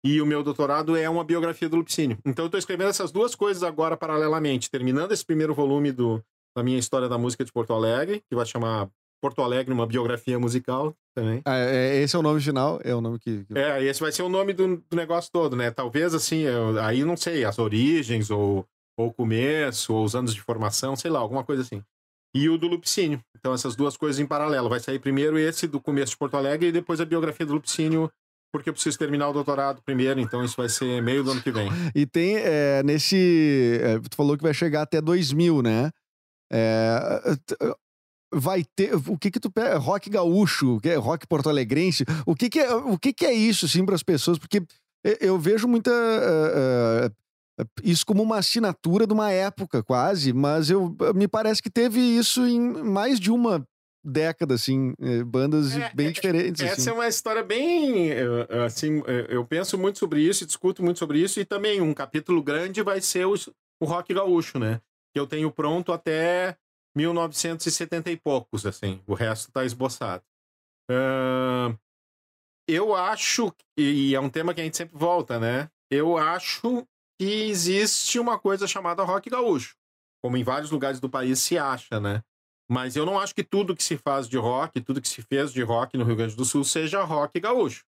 e 0.05 0.21
o 0.21 0.27
meu 0.27 0.43
doutorado 0.43 0.97
é 0.97 1.09
uma 1.11 1.25
biografia 1.25 1.69
do 1.69 1.77
Lupicínio. 1.77 2.19
Então 2.25 2.45
eu 2.45 2.47
estou 2.47 2.59
escrevendo 2.59 2.88
essas 2.88 3.12
duas 3.12 3.35
coisas 3.35 3.62
agora 3.62 3.97
paralelamente, 3.97 4.71
terminando 4.71 5.12
esse 5.12 5.25
primeiro 5.25 5.55
volume 5.55 5.93
do, 5.93 6.23
da 6.57 6.62
minha 6.62 6.79
história 6.79 7.09
da 7.09 7.19
música 7.19 7.45
de 7.45 7.53
Porto 7.53 7.73
Alegre, 7.73 8.23
que 8.29 8.35
vai 8.35 8.47
chamar 8.47 8.88
Porto 9.20 9.42
Alegre, 9.42 9.72
uma 9.72 9.87
biografia 9.87 10.38
musical 10.38 10.94
também. 11.14 11.42
Ah, 11.44 11.56
é- 11.59 11.98
é- 11.98 12.02
esse 12.02 12.16
é 12.16 12.18
o 12.18 12.22
nome 12.22 12.40
final? 12.40 12.80
É 12.83 12.94
o 12.94 13.00
nome 13.00 13.18
que. 13.18 13.44
É, 13.54 13.83
esse 13.85 14.00
vai 14.00 14.11
ser 14.12 14.22
o 14.22 14.28
nome 14.28 14.52
do, 14.52 14.76
do 14.88 14.96
negócio 14.96 15.30
todo, 15.33 15.54
né? 15.56 15.70
Talvez 15.70 16.14
assim, 16.14 16.40
eu- 16.40 16.80
aí 16.80 17.04
não 17.04 17.16
sei, 17.16 17.44
as 17.44 17.59
origens, 17.59 18.30
ou, 18.30 18.64
ou 18.98 19.09
o 19.09 19.12
começo, 19.12 19.92
ou 19.92 20.04
os 20.04 20.14
anos 20.14 20.35
de 20.35 20.40
formação, 20.40 20.96
sei 20.96 21.11
lá, 21.11 21.18
alguma 21.20 21.44
coisa 21.44 21.62
assim. 21.62 21.83
E 22.35 22.48
o 22.48 22.56
do 22.56 22.68
Lupicínio. 22.68 23.20
Então, 23.37 23.52
essas 23.52 23.74
duas 23.74 23.96
coisas 23.96 24.20
em 24.20 24.26
paralelo. 24.26 24.68
Vai 24.68 24.78
sair 24.80 24.98
primeiro 25.00 25.38
esse 25.38 25.66
do 25.66 25.80
começo 25.80 26.12
de 26.12 26.18
Porto 26.18 26.37
Alegre 26.37 26.68
e 26.68 26.72
depois 26.72 27.00
a 27.00 27.04
biografia 27.04 27.44
do 27.44 27.54
Lupicínio 27.54 28.11
porque 28.52 28.68
eu 28.68 28.72
preciso 28.72 28.98
terminar 28.98 29.28
o 29.28 29.33
doutorado 29.33 29.80
primeiro, 29.80 30.18
então 30.18 30.44
isso 30.44 30.56
vai 30.56 30.68
ser 30.68 31.00
meio 31.00 31.22
do 31.22 31.30
ano 31.30 31.40
que 31.40 31.52
vem. 31.52 31.68
E 31.94 32.04
tem 32.04 32.37
é, 32.37 32.83
nesse. 32.83 33.78
é, 33.80 33.98
tu 34.00 34.16
falou 34.16 34.37
que 34.37 34.42
vai 34.42 34.52
chegar 34.52 34.83
até 34.83 35.00
2000, 35.00 35.62
né? 35.62 35.90
É, 36.52 37.20
vai 38.33 38.64
ter. 38.77 38.95
O 38.95 39.19
que 39.19 39.31
que 39.31 39.40
tu 39.40 39.51
pega? 39.51 39.77
Rock 39.79 40.09
gaúcho, 40.11 40.79
que 40.81 40.88
é 40.88 40.97
rock 40.97 41.27
porto-alegrense? 41.27 42.05
O 42.27 42.35
que 42.35 42.49
que 42.49 42.61
é, 42.61 42.75
o 42.75 42.99
que 42.99 43.12
que 43.12 43.27
é 43.27 43.33
isso, 43.33 43.66
assim, 43.66 43.85
para 43.85 43.95
as 43.95 44.03
pessoas? 44.03 44.38
Porque 44.38 44.62
eu- 45.21 45.38
vejo 45.38 45.66
muita. 45.66 45.90
é, 45.90 47.11
é, 47.61 47.64
isso 47.85 48.07
como 48.07 48.23
uma 48.23 48.38
assinatura 48.38 49.07
de 49.07 49.12
uma 49.12 49.31
época, 49.31 49.83
quase, 49.83 50.33
mas 50.33 50.71
eu 50.71 50.97
me 51.14 51.29
parece 51.29 51.62
que 51.62 51.71
teve 51.71 52.01
isso 52.01 52.47
em 52.47 52.59
mais 52.61 53.21
de 53.21 53.31
uma 53.31 53.62
década, 54.03 54.55
assim, 54.55 54.95
é, 54.99 55.23
bandas 55.23 55.77
É, 55.77 55.90
bem 55.95 56.07
é, 56.09 56.11
diferentes. 56.12 56.62
Essa 56.62 56.75
assim. 56.81 56.90
é 56.90 56.93
uma 56.93 57.09
história 57.09 57.43
bem. 57.43 58.11
Assim, 58.64 59.03
eu 59.29 59.45
penso 59.45 59.77
muito 59.77 59.99
sobre 59.99 60.23
isso, 60.23 60.47
discuto 60.47 60.83
muito 60.83 60.99
sobre 60.99 61.19
isso, 61.19 61.38
e 61.38 61.45
também 61.45 61.81
um 61.83 61.93
capítulo 61.93 62.43
grande 62.43 62.83
vai 62.83 63.01
ser 63.03 63.27
o, 63.27 63.35
o 63.81 63.85
rock 63.85 64.14
gaúcho, 64.14 64.59
né? 64.59 64.81
Que 65.12 65.21
eu 65.21 65.27
tenho 65.27 65.51
pronto 65.51 65.93
até 65.93 66.57
1970 66.96 68.11
e 68.11 68.16
poucos, 68.16 68.66
assim. 68.66 69.03
O 69.07 69.14
resto 69.14 69.50
tá 69.53 69.64
esboçado. 69.64 70.24
Ahn, 70.90 71.76
eu 72.68 72.94
acho, 72.94 73.53
e 73.76 74.14
é 74.14 74.20
um 74.20 74.31
tema 74.31 74.55
que 74.55 74.61
a 74.61 74.64
gente 74.64 74.76
sempre 74.76 74.96
volta, 74.96 75.38
né? 75.38 75.68
Eu 75.90 76.16
acho 76.16 76.87
que 77.18 77.48
existe 77.48 78.18
uma 78.18 78.38
coisa 78.38 78.66
chamada 78.66 79.03
rock 79.03 79.29
gaúcho. 79.29 79.74
Como 80.22 80.37
em 80.37 80.44
vários 80.44 80.70
lugares 80.70 81.00
do 81.00 81.11
país 81.11 81.40
se 81.40 81.59
acha, 81.59 81.98
né? 81.98 82.22
Mas 82.70 82.94
eu 82.94 83.05
não 83.05 83.18
acho 83.18 83.35
que 83.35 83.42
tudo 83.42 83.74
que 83.74 83.83
se 83.83 83.96
faz 83.96 84.29
de 84.29 84.37
rock, 84.37 84.81
tudo 84.81 85.00
que 85.00 85.09
se 85.09 85.22
fez 85.22 85.53
de 85.53 85.62
rock 85.62 85.98
no 85.98 86.05
Rio 86.05 86.14
Grande 86.14 86.37
do 86.37 86.44
Sul 86.44 86.62
seja 86.62 87.03
rock 87.03 87.40
gaúcho. 87.40 87.85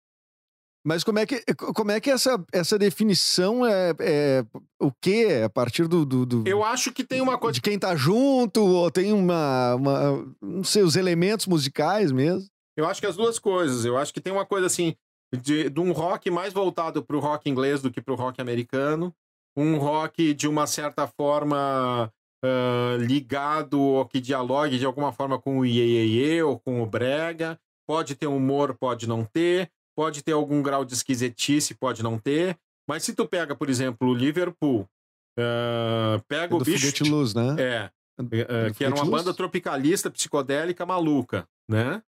Mas 0.89 1.05
como 1.05 1.19
é 1.19 1.27
que, 1.27 1.45
como 1.75 1.91
é 1.91 2.01
que 2.01 2.09
essa, 2.11 2.43
essa 2.51 2.79
definição 2.79 3.67
é, 3.67 3.93
é 4.01 4.45
o 4.81 4.91
quê? 4.91 5.43
A 5.45 5.51
partir 5.51 5.87
do, 5.87 6.07
do, 6.07 6.25
do- 6.25 6.49
Eu 6.49 6.65
acho 6.65 6.91
que 6.95 7.05
tem 7.05 7.21
uma 7.21 7.37
coisa. 7.37 7.53
de 7.53 7.61
quem 7.61 7.79
tá 7.79 7.95
junto 7.95 8.65
ou 8.65 8.91
tem 8.91 9.13
uma, 9.13 9.75
uma 9.75 10.35
não 10.41 10.65
sei 10.65 10.83
os 10.83 10.97
elementos 10.97 11.47
musicais 11.47 12.11
mesmo? 12.11 12.49
Eu 12.75 12.87
acho 12.87 13.03
que 13.03 13.07
as 13.07 13.17
duas 13.17 13.39
coisas. 13.39 13.85
Eu 13.85 13.99
acho 13.99 14.15
que 14.15 14.21
tem 14.21 14.33
uma 14.33 14.47
coisa 14.47 14.65
assim 14.65 14.95
de, 15.43 15.69
de 15.69 15.79
um 15.79 15.93
rock 15.93 16.31
mais 16.31 16.55
voltado 16.55 17.05
pro 17.05 17.21
rock 17.21 17.51
inglês 17.51 17.83
do 17.83 17.91
que 17.91 18.01
pro 18.01 18.15
rock 18.15 18.41
americano. 18.41 19.13
Um 19.55 19.77
rock 19.77 20.33
de 20.33 20.49
uma 20.49 20.67
certa 20.67 21.07
forma 21.07 22.11
ah, 22.43 22.97
ligado 22.99 23.79
ou 23.79 24.07
que 24.07 24.21
dialogue 24.23 24.79
de 24.79 24.87
alguma 24.87 25.13
forma 25.13 25.39
com 25.39 25.59
o 25.59 25.67
iê, 25.67 25.85
iê, 25.85 26.07
iê 26.07 26.43
ou 26.43 26.59
com 26.59 26.81
o 26.83 26.87
brega. 26.87 27.59
Pode 27.87 28.15
ter 28.15 28.27
humor, 28.27 28.75
pode 28.75 29.07
não 29.07 29.23
ter. 29.23 29.71
Pode 29.99 30.23
ter 30.23 30.31
algum 30.31 30.63
grau 30.63 30.85
de 30.85 30.95
esquisitice, 30.95 31.75
pode 31.75 32.05
não 32.05 32.21
ter. 32.21 32.57
Mas 32.89 33.03
se 33.03 33.13
tu 33.13 33.27
pega, 33.27 33.57
por 33.57 33.69
exemplo, 33.69 34.09
o 34.09 34.15
Liverpool, 34.15 34.89
ah, 35.37 36.23
pega 36.29 36.55
o 36.55 36.59
do 36.61 36.65
bicho. 36.65 36.87
Foguete 36.87 37.03
Luz, 37.03 37.35
né? 37.35 37.57
É, 37.59 37.91
é, 38.33 38.73
que 38.73 38.85
era 38.85 38.95
uma 38.95 39.05
banda 39.05 39.35
tropicalista, 39.35 40.09
psicodélica, 40.09 40.87
maluca, 40.87 41.49
né? 41.69 42.01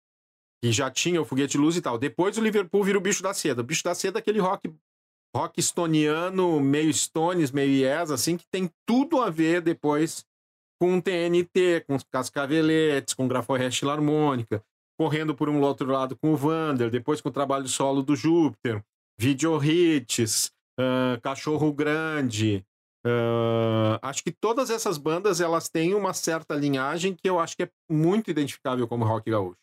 Que 0.62 0.70
já 0.70 0.90
tinha 0.90 1.18
o 1.18 1.24
Foguete 1.24 1.56
Luz 1.56 1.76
e 1.76 1.80
tal. 1.80 1.96
Depois 1.96 2.36
o 2.36 2.42
Liverpool 2.42 2.84
vira 2.84 2.98
o 2.98 3.00
Bicho 3.00 3.22
da 3.22 3.32
Seda. 3.32 3.62
O 3.62 3.64
Bicho 3.64 3.82
da 3.82 3.94
Seda 3.94 4.18
é 4.18 4.20
aquele 4.20 4.38
rock, 4.38 4.70
rock 5.34 5.58
estoniano, 5.58 6.60
meio 6.60 6.92
Stones, 6.92 7.50
meio 7.50 7.70
Yes, 7.70 8.10
assim, 8.10 8.36
que 8.36 8.44
tem 8.50 8.70
tudo 8.84 9.22
a 9.22 9.30
ver 9.30 9.62
depois 9.62 10.26
com 10.78 11.00
TNT, 11.00 11.84
com 11.86 11.94
os 11.96 12.04
Cascaveletes, 12.04 13.14
com 13.14 13.26
Graforrest 13.26 13.82
Harmônica, 13.82 14.62
correndo 14.98 15.34
por 15.34 15.48
um 15.48 15.60
outro 15.60 15.90
lado 15.90 16.16
com 16.16 16.32
o 16.32 16.36
Vander, 16.36 16.90
depois 16.90 17.20
com 17.20 17.28
o 17.28 17.32
trabalho 17.32 17.68
solo 17.68 18.02
do 18.02 18.16
Júpiter, 18.16 18.82
Video 19.18 19.62
Hits, 19.62 20.52
ah, 20.78 21.18
Cachorro 21.22 21.72
Grande, 21.72 22.66
ah, 23.06 23.98
acho 24.02 24.24
que 24.24 24.32
todas 24.32 24.70
essas 24.70 24.98
bandas 24.98 25.40
elas 25.40 25.68
têm 25.68 25.94
uma 25.94 26.12
certa 26.12 26.54
linhagem 26.54 27.14
que 27.14 27.30
eu 27.30 27.38
acho 27.38 27.56
que 27.56 27.62
é 27.62 27.70
muito 27.88 28.30
identificável 28.30 28.88
como 28.88 29.04
rock 29.04 29.30
gaúcho. 29.30 29.56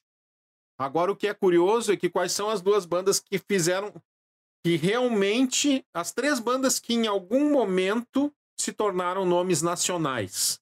Agora 0.80 1.12
o 1.12 1.16
que 1.16 1.28
é 1.28 1.34
curioso 1.34 1.92
é 1.92 1.98
que 1.98 2.10
quais 2.10 2.32
são 2.32 2.50
as 2.50 2.62
duas 2.62 2.86
bandas 2.86 3.20
que 3.20 3.38
fizeram 3.38 3.94
que 4.66 4.78
realmente 4.78 5.86
as 5.94 6.12
três 6.12 6.40
bandas 6.40 6.80
que 6.80 6.94
em 6.94 7.08
algum 7.08 7.52
momento 7.52 8.34
se 8.60 8.74
tornaram 8.74 9.26
nomes 9.26 9.62
nacionais. 9.62 10.60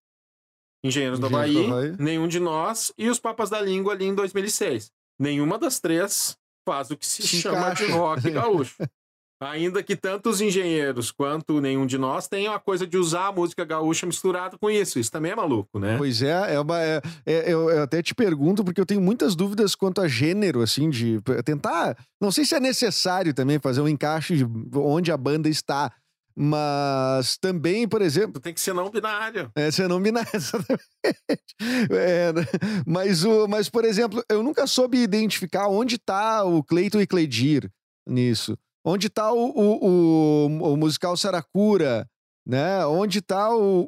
Engenheiros 0.84 1.18
Engenheiros 1.18 1.20
do 1.20 1.26
Havaí, 1.28 1.66
Havaí. 1.66 1.96
nenhum 1.98 2.28
de 2.28 2.40
nós 2.40 2.92
e 2.98 3.10
os 3.10 3.20
Papas 3.20 3.50
da 3.50 3.62
Língua 3.62 3.94
ali 3.94 4.06
em 4.06 4.14
2006. 4.16 4.92
Nenhuma 5.20 5.58
das 5.58 5.80
três 5.80 6.36
faz 6.68 6.92
o 6.92 6.98
que 6.98 7.06
se, 7.06 7.22
Se 7.22 7.38
chama 7.42 7.58
encaixa. 7.60 7.86
de 7.86 7.92
rock 7.92 8.30
gaúcho. 8.32 8.76
Ainda 9.42 9.84
que 9.84 9.96
tanto 9.98 10.30
os 10.30 10.40
engenheiros 10.40 11.12
quanto 11.12 11.60
nenhum 11.60 11.86
de 11.86 11.98
nós 11.98 12.30
tenham 12.30 12.54
a 12.54 12.60
coisa 12.60 12.88
de 12.88 12.98
usar 12.98 13.28
a 13.28 13.32
música 13.34 13.66
gaúcha 13.66 14.06
misturada 14.06 14.58
com 14.58 14.70
isso. 14.70 14.98
Isso 14.98 15.12
também 15.12 15.34
é 15.34 15.36
maluco, 15.36 15.80
né? 15.80 15.98
Pois 15.98 16.22
é, 16.22 16.54
é 16.56 16.60
uma, 16.62 16.80
é- 16.82 17.02
é- 17.26 17.52
eu, 17.52 17.70
eu 17.70 17.84
até 17.84 18.02
te 18.02 18.16
pergunto, 18.16 18.64
porque 18.64 18.80
eu 18.80 18.86
tenho 18.86 19.02
muitas 19.02 19.36
dúvidas 19.36 19.76
quanto 19.76 20.00
a 20.00 20.08
gênero, 20.08 20.62
assim, 20.62 20.90
de 20.90 21.20
tentar. 21.44 21.98
Não 22.22 22.32
sei 22.32 22.46
se 22.46 22.56
é 22.56 22.60
necessário 22.60 23.34
também 23.34 23.60
fazer 23.60 23.82
um 23.82 23.88
encaixe 23.90 24.38
de 24.38 24.78
onde 24.78 25.12
a 25.12 25.18
banda 25.18 25.50
está, 25.50 25.92
mas 26.36 27.38
também, 27.38 27.88
por 27.88 28.02
exemplo. 28.02 28.42
Tem 28.42 28.54
que 28.54 28.62
ser 28.62 28.74
não 28.74 28.90
binário. 28.90 29.52
É, 29.56 29.70
você 29.70 29.88
não 29.88 30.00
me 30.00 30.10
exatamente. 30.34 30.84
É, 31.92 32.34
né? 32.34 32.46
mas, 32.86 33.24
o, 33.24 33.48
mas, 33.48 33.70
por 33.70 33.86
exemplo, 33.86 34.24
eu 34.30 34.42
nunca 34.42 34.66
soube 34.66 34.98
identificar 34.98 35.68
onde 35.68 35.98
tá 35.98 36.44
o 36.44 36.64
Cleiton 36.64 37.02
e 37.02 37.08
Cleidir 37.08 37.70
nisso. 38.08 38.58
Onde 38.84 39.10
tá 39.10 39.32
o, 39.32 39.50
o, 39.50 40.48
o, 40.48 40.74
o 40.74 40.78
musical 40.78 41.16
Saracura, 41.16 42.08
né? 42.46 42.86
Onde 42.86 43.22
tá 43.22 43.56
o, 43.56 43.88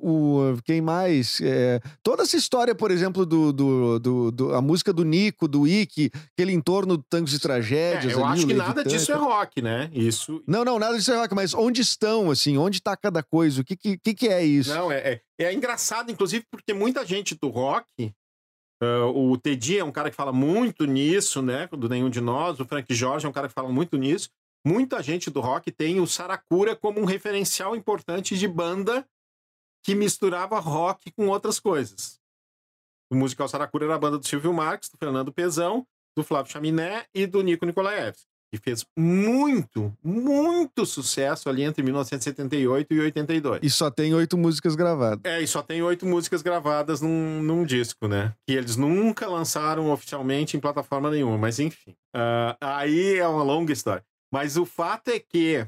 o 0.54 0.58
quem 0.64 0.80
mais? 0.82 1.40
É, 1.42 1.80
toda 2.02 2.24
essa 2.24 2.38
história, 2.38 2.74
por 2.74 2.90
exemplo, 2.92 3.26
do, 3.26 3.52
do, 3.52 4.00
do, 4.00 4.32
do- 4.32 4.54
a 4.56 4.62
música 4.62 4.94
do 4.94 5.04
Nico, 5.04 5.48
do 5.48 5.68
Ike, 5.68 6.10
aquele 6.34 6.54
entorno 6.54 6.98
do 6.98 7.04
Tangos 7.04 7.34
e 7.34 7.36
É, 7.36 7.40
Tragédias. 7.40 8.14
eu 8.14 8.24
ali, 8.26 8.34
acho 8.38 8.48
que 8.48 8.54
nada 8.54 8.84
disso 8.84 9.12
é 9.12 9.16
rock, 9.16 9.62
né? 9.62 9.90
Isso. 9.94 10.42
Não, 10.48 10.64
não, 10.64 10.80
nada 10.80 10.98
disso 10.98 11.12
é 11.12 11.18
rock, 11.18 11.36
mas 11.36 11.54
onde 11.54 11.82
estão, 11.82 12.32
assim? 12.32 12.58
Onde 12.58 12.82
tá 12.82 12.96
cada 12.96 13.22
coisa? 13.22 13.62
O 13.62 13.66
que 13.66 13.76
que, 13.76 13.98
que, 13.98 14.28
é 14.28 14.44
isso? 14.44 14.70
Não, 14.74 14.92
é, 14.92 15.22
é, 15.40 15.46
é 15.46 15.54
engraçado, 15.54 16.12
inclusive, 16.12 16.46
porque 16.50 16.74
muita 16.74 17.06
gente 17.06 17.36
do 17.36 17.50
rock. 17.50 18.14
ah, 18.82 19.06
o 19.14 19.38
Teddy 19.38 19.80
é 19.80 19.84
um 19.84 19.92
cara 19.92 20.10
que 20.10 20.16
fala 20.16 20.32
muito 20.32 20.86
nisso, 20.86 21.42
né? 21.42 21.68
Do 21.72 21.90
nenhum 21.90 22.10
de 22.10 22.22
nós. 22.22 22.60
O 22.60 22.66
Frank 22.66 22.94
Jorge 22.94 23.26
é 23.26 23.30
um 23.30 23.34
cara 23.34 23.48
que 23.48 23.54
fala 23.54 23.70
muito 23.70 23.98
nisso. 23.98 24.30
Muita 24.66 25.04
gente 25.04 25.30
do 25.30 25.42
rock 25.42 25.72
tem 25.72 26.00
o 26.00 26.08
Saracura 26.08 26.76
como 26.76 27.00
um 27.00 27.06
referencial 27.06 27.76
importante 27.76 28.36
de 28.36 28.48
banda 28.48 29.08
que 29.84 29.94
misturava 29.94 30.60
rock 30.60 31.12
com 31.12 31.28
outras 31.28 31.60
coisas. 31.60 32.20
O 33.12 33.16
musical 33.16 33.48
Saracura 33.48 33.86
era 33.86 33.94
a 33.94 34.00
banda 34.00 34.18
do 34.18 34.26
Silvio 34.26 34.52
Marques, 34.52 34.90
do 34.90 34.98
Fernando 34.98 35.32
Pezão, 35.32 35.86
do 36.18 36.24
Flávio 36.24 36.52
Chaminé 36.52 37.06
e 37.14 37.28
do 37.28 37.44
Nico 37.44 37.64
Nikolaevski, 37.64 38.26
que 38.52 38.60
fez 38.60 38.84
muito, 38.98 39.96
muito 40.04 40.84
sucesso 40.84 41.48
ali 41.48 41.62
entre 41.62 41.84
1978 41.84 42.92
e 42.92 43.00
82. 43.02 43.60
E 43.62 43.70
só 43.70 43.92
tem 43.92 44.16
oito 44.16 44.36
músicas 44.36 44.74
gravadas. 44.74 45.20
É, 45.26 45.40
e 45.40 45.48
só 45.48 45.62
tem 45.62 45.84
oito 45.84 46.08
músicas 46.08 46.42
gravadas 46.42 47.02
num, 47.02 47.44
num 47.44 47.64
disco, 47.64 48.08
né? 48.08 48.34
Que 48.48 48.54
eles 48.54 48.76
nunca 48.76 49.28
lançaram 49.28 49.92
oficialmente 49.92 50.58
em 50.58 50.60
plataforma 50.60 51.12
nenhuma, 51.12 51.38
mas 51.38 51.60
enfim. 51.60 51.96
Ah, 52.12 52.58
aí 52.60 53.20
é 53.20 53.28
uma 53.28 53.44
longa 53.44 53.72
história. 53.72 54.04
Mas 54.32 54.58
o 54.58 54.66
fato 54.66 55.10
é 55.10 55.20
que 55.20 55.68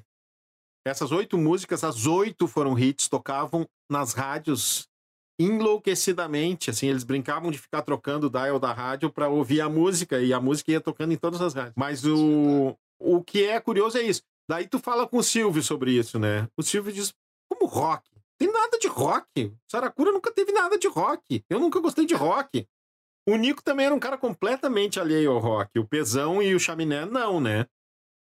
essas 0.85 1.11
oito 1.11 1.37
músicas, 1.37 1.83
as 1.83 2.05
oito 2.05 2.47
foram 2.47 2.77
hits, 2.77 3.07
tocavam 3.07 3.67
nas 3.89 4.13
rádios 4.13 4.87
enlouquecidamente, 5.39 6.71
assim, 6.71 6.87
eles 6.87 7.03
brincavam 7.03 7.51
de 7.51 7.59
ficar 7.59 7.83
trocando 7.83 8.25
o 8.27 8.29
dial 8.29 8.59
da 8.59 8.73
rádio 8.73 9.11
para 9.11 9.29
ouvir 9.29 9.61
a 9.61 9.69
música, 9.69 10.19
e 10.19 10.33
a 10.33 10.39
música 10.39 10.71
ia 10.71 10.81
tocando 10.81 11.13
em 11.13 11.17
todas 11.17 11.41
as 11.41 11.53
rádios. 11.53 11.75
Mas 11.77 12.03
o, 12.05 12.75
o 12.99 13.23
que 13.23 13.45
é 13.45 13.59
curioso 13.59 13.97
é 13.97 14.01
isso. 14.01 14.23
Daí 14.49 14.67
tu 14.67 14.79
fala 14.79 15.07
com 15.07 15.17
o 15.17 15.23
Silvio 15.23 15.61
sobre 15.61 15.91
isso, 15.91 16.17
né? 16.17 16.47
O 16.57 16.63
Silvio 16.63 16.91
diz, 16.91 17.13
como 17.47 17.69
rock? 17.69 18.09
Tem 18.39 18.51
nada 18.51 18.79
de 18.79 18.87
rock. 18.87 19.53
Saracura 19.69 20.11
nunca 20.11 20.31
teve 20.31 20.51
nada 20.51 20.77
de 20.77 20.87
rock. 20.87 21.43
Eu 21.49 21.59
nunca 21.59 21.79
gostei 21.79 22.05
de 22.05 22.13
rock. 22.13 22.67
O 23.27 23.35
Nico 23.35 23.61
também 23.61 23.87
era 23.87 23.95
um 23.95 23.99
cara 23.99 24.17
completamente 24.17 24.99
alheio 24.99 25.31
ao 25.31 25.39
rock. 25.39 25.77
O 25.77 25.87
Pezão 25.87 26.41
e 26.41 26.55
o 26.55 26.59
Chaminé, 26.59 27.05
não, 27.05 27.41
né? 27.41 27.67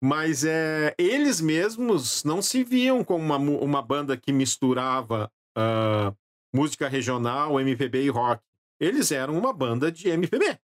Mas 0.03 0.45
é, 0.45 0.95
eles 0.97 1.41
mesmos 1.41 2.23
não 2.23 2.41
se 2.41 2.63
viam 2.63 3.03
como 3.03 3.25
uma, 3.25 3.37
uma 3.37 3.83
banda 3.83 4.17
que 4.17 4.33
misturava 4.33 5.31
ah, 5.57 6.15
música 6.55 6.89
regional, 6.89 7.61
MPB 7.61 8.05
e 8.05 8.09
rock. 8.09 8.43
Eles 8.81 9.11
eram 9.11 9.37
uma 9.37 9.53
banda 9.53 9.91
de 9.91 10.09
MPB. 10.09 10.59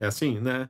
É 0.00 0.06
assim, 0.06 0.38
né? 0.38 0.68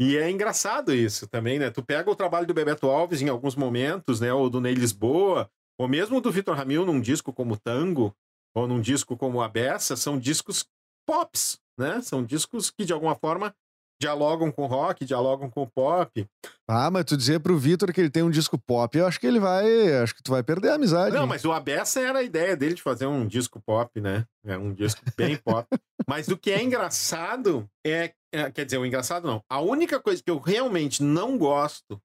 E 0.00 0.16
é 0.16 0.30
engraçado 0.30 0.94
isso 0.94 1.28
também, 1.28 1.58
né? 1.58 1.70
Tu 1.70 1.82
pega 1.82 2.10
o 2.10 2.16
trabalho 2.16 2.46
do 2.46 2.54
Bebeto 2.54 2.88
Alves 2.88 3.20
em 3.20 3.28
alguns 3.28 3.54
momentos, 3.54 4.20
né? 4.20 4.32
Ou 4.32 4.48
do 4.48 4.60
Ney 4.60 4.74
Lisboa, 4.74 5.50
ou 5.78 5.86
mesmo 5.86 6.20
do 6.20 6.32
Vitor 6.32 6.56
Ramil 6.56 6.86
num 6.86 7.00
disco 7.00 7.32
como 7.32 7.58
Tango, 7.58 8.16
ou 8.54 8.66
num 8.66 8.80
disco 8.80 9.16
como 9.16 9.42
A 9.42 9.48
Beça, 9.48 9.94
são 9.94 10.18
discos 10.18 10.66
pops, 11.06 11.60
né? 11.78 12.00
São 12.00 12.24
discos 12.24 12.70
que, 12.70 12.84
de 12.84 12.92
alguma 12.92 13.14
forma, 13.14 13.54
dialogam 14.02 14.50
com 14.50 14.66
rock, 14.66 15.04
dialogam 15.04 15.48
com 15.48 15.64
pop. 15.66 16.26
Ah, 16.68 16.90
mas 16.90 17.04
tu 17.04 17.16
dizer 17.16 17.40
pro 17.40 17.56
Vitor 17.56 17.92
que 17.92 18.00
ele 18.00 18.10
tem 18.10 18.22
um 18.22 18.30
disco 18.30 18.58
pop, 18.58 18.96
eu 18.98 19.06
acho 19.06 19.20
que 19.20 19.26
ele 19.26 19.38
vai. 19.38 19.94
Acho 20.02 20.14
que 20.14 20.22
tu 20.22 20.32
vai 20.32 20.42
perder 20.42 20.70
a 20.70 20.74
amizade. 20.74 21.14
Não, 21.14 21.22
hein? 21.22 21.28
mas 21.28 21.44
o 21.44 21.52
Abessa 21.52 22.00
era 22.00 22.18
a 22.18 22.22
ideia 22.22 22.56
dele 22.56 22.74
de 22.74 22.82
fazer 22.82 23.06
um 23.06 23.26
disco 23.26 23.60
pop, 23.64 24.00
né? 24.00 24.24
É 24.44 24.58
um 24.58 24.74
disco 24.74 25.00
bem 25.16 25.36
pop. 25.44 25.66
Mas 26.08 26.26
o 26.28 26.36
que 26.36 26.50
é 26.50 26.62
engraçado 26.62 27.68
é, 27.86 28.12
é- 28.34 28.50
Quer 28.50 28.64
dizer, 28.64 28.78
o 28.78 28.86
engraçado 28.86 29.26
não. 29.26 29.42
A 29.48 29.60
única 29.60 30.00
coisa 30.00 30.22
que 30.22 30.30
eu 30.30 30.38
realmente 30.38 31.02
não 31.02 31.38
gosto 31.38 32.00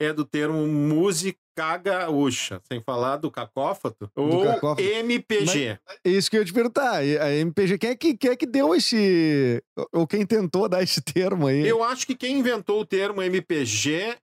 é 0.00 0.12
do 0.12 0.24
termo 0.24 0.66
música 0.66 1.38
gaúcha, 1.82 2.60
sem 2.70 2.82
falar 2.82 3.16
do 3.16 3.30
cacófato, 3.30 4.10
ou 4.14 4.44
cacófato. 4.44 4.82
MPG. 4.82 5.78
É 6.04 6.10
isso 6.10 6.30
que 6.30 6.36
eu 6.36 6.40
ia 6.40 6.46
te 6.46 6.52
perguntar. 6.52 6.96
A 6.98 7.32
MPG, 7.32 7.78
quem 7.78 7.90
é 7.90 7.96
que, 7.96 8.16
quem 8.16 8.30
é 8.30 8.36
que 8.36 8.46
deu 8.46 8.74
esse. 8.74 9.62
Ou 9.92 10.06
quem 10.06 10.26
tentou 10.26 10.68
dar 10.68 10.82
esse 10.82 11.00
termo 11.00 11.46
aí? 11.46 11.66
Eu 11.66 11.82
acho 11.82 12.06
que 12.06 12.14
quem 12.14 12.38
inventou 12.38 12.80
o 12.80 12.86
termo 12.86 13.22
MPG, 13.22 14.16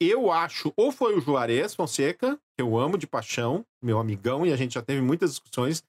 eu 0.00 0.30
acho, 0.30 0.72
ou 0.76 0.92
foi 0.92 1.16
o 1.16 1.20
Juarez 1.20 1.74
Fonseca, 1.74 2.38
que 2.56 2.62
eu 2.62 2.78
amo 2.78 2.96
de 2.96 3.06
paixão, 3.06 3.64
meu 3.82 3.98
amigão, 3.98 4.46
e 4.46 4.52
a 4.52 4.56
gente 4.56 4.74
já 4.74 4.82
teve 4.82 5.00
muitas 5.00 5.30
discussões 5.30 5.82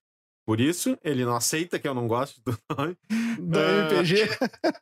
por 0.47 0.59
isso, 0.59 0.97
ele 1.03 1.23
não 1.23 1.35
aceita 1.35 1.77
que 1.77 1.87
eu 1.87 1.93
não 1.93 2.07
gosto 2.07 2.41
do 2.41 2.57
nome. 2.75 2.97
Da 3.39 3.59
Ah, 3.59 3.71
MPG. 3.91 4.27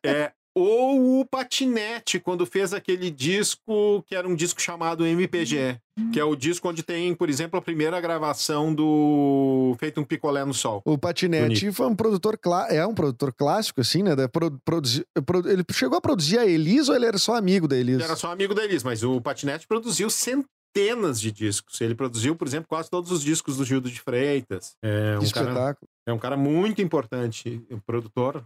É, 0.01 0.31
ou 0.59 1.19
o 1.19 1.25
Patinete, 1.25 2.19
quando 2.19 2.45
fez 2.45 2.73
aquele 2.73 3.11
disco 3.11 4.03
que 4.07 4.15
era 4.15 4.27
um 4.27 4.35
disco 4.35 4.59
chamado 4.61 5.05
MPG, 5.05 5.79
que 6.11 6.19
é 6.19 6.23
o 6.23 6.35
disco 6.35 6.67
onde 6.69 6.81
tem, 6.83 7.13
por 7.13 7.29
exemplo, 7.29 7.59
a 7.59 7.61
primeira 7.61 7.99
gravação 8.01 8.73
do 8.73 9.75
Feito 9.79 10.01
um 10.01 10.03
Picolé 10.03 10.43
no 10.45 10.53
Sol. 10.53 10.81
O 10.85 10.97
Patinete 10.97 11.71
foi 11.71 11.85
um 11.87 11.95
produtor 11.95 12.39
é 12.69 12.85
um 12.85 12.93
produtor 12.93 13.33
clássico, 13.33 13.81
assim, 13.81 14.01
né? 14.03 14.15
da- 14.15 14.29
Ele 15.45 15.63
chegou 15.71 15.97
a 15.97 16.01
produzir 16.01 16.39
a 16.39 16.45
Elis 16.45 16.89
ou 16.89 16.95
ele 16.95 17.05
era 17.05 17.17
só 17.17 17.35
amigo 17.35 17.67
da 17.67 17.75
Elis? 17.77 17.95
Ele 17.95 18.03
era 18.03 18.15
só 18.15 18.31
amigo 18.31 18.53
deles, 18.53 18.83
mas 18.83 19.03
o 19.03 19.21
Patinete 19.21 19.67
produziu 19.67 20.09
centenas 20.09 21.19
de 21.19 21.31
discos. 21.31 21.79
Ele 21.81 21.95
produziu, 21.95 22.35
por 22.35 22.47
exemplo, 22.47 22.67
quase 22.67 22.89
todos 22.89 23.11
os 23.11 23.21
discos 23.23 23.57
do 23.57 23.65
Gildo 23.65 23.89
de 23.89 23.99
Freitas. 23.99 24.75
É 24.83 25.17
um, 25.17 25.29
cara, 25.31 25.49
espetáculo. 25.49 25.87
é 26.07 26.13
um 26.13 26.19
cara 26.19 26.37
muito 26.37 26.81
importante, 26.81 27.61
um 27.71 27.79
produtor. 27.79 28.45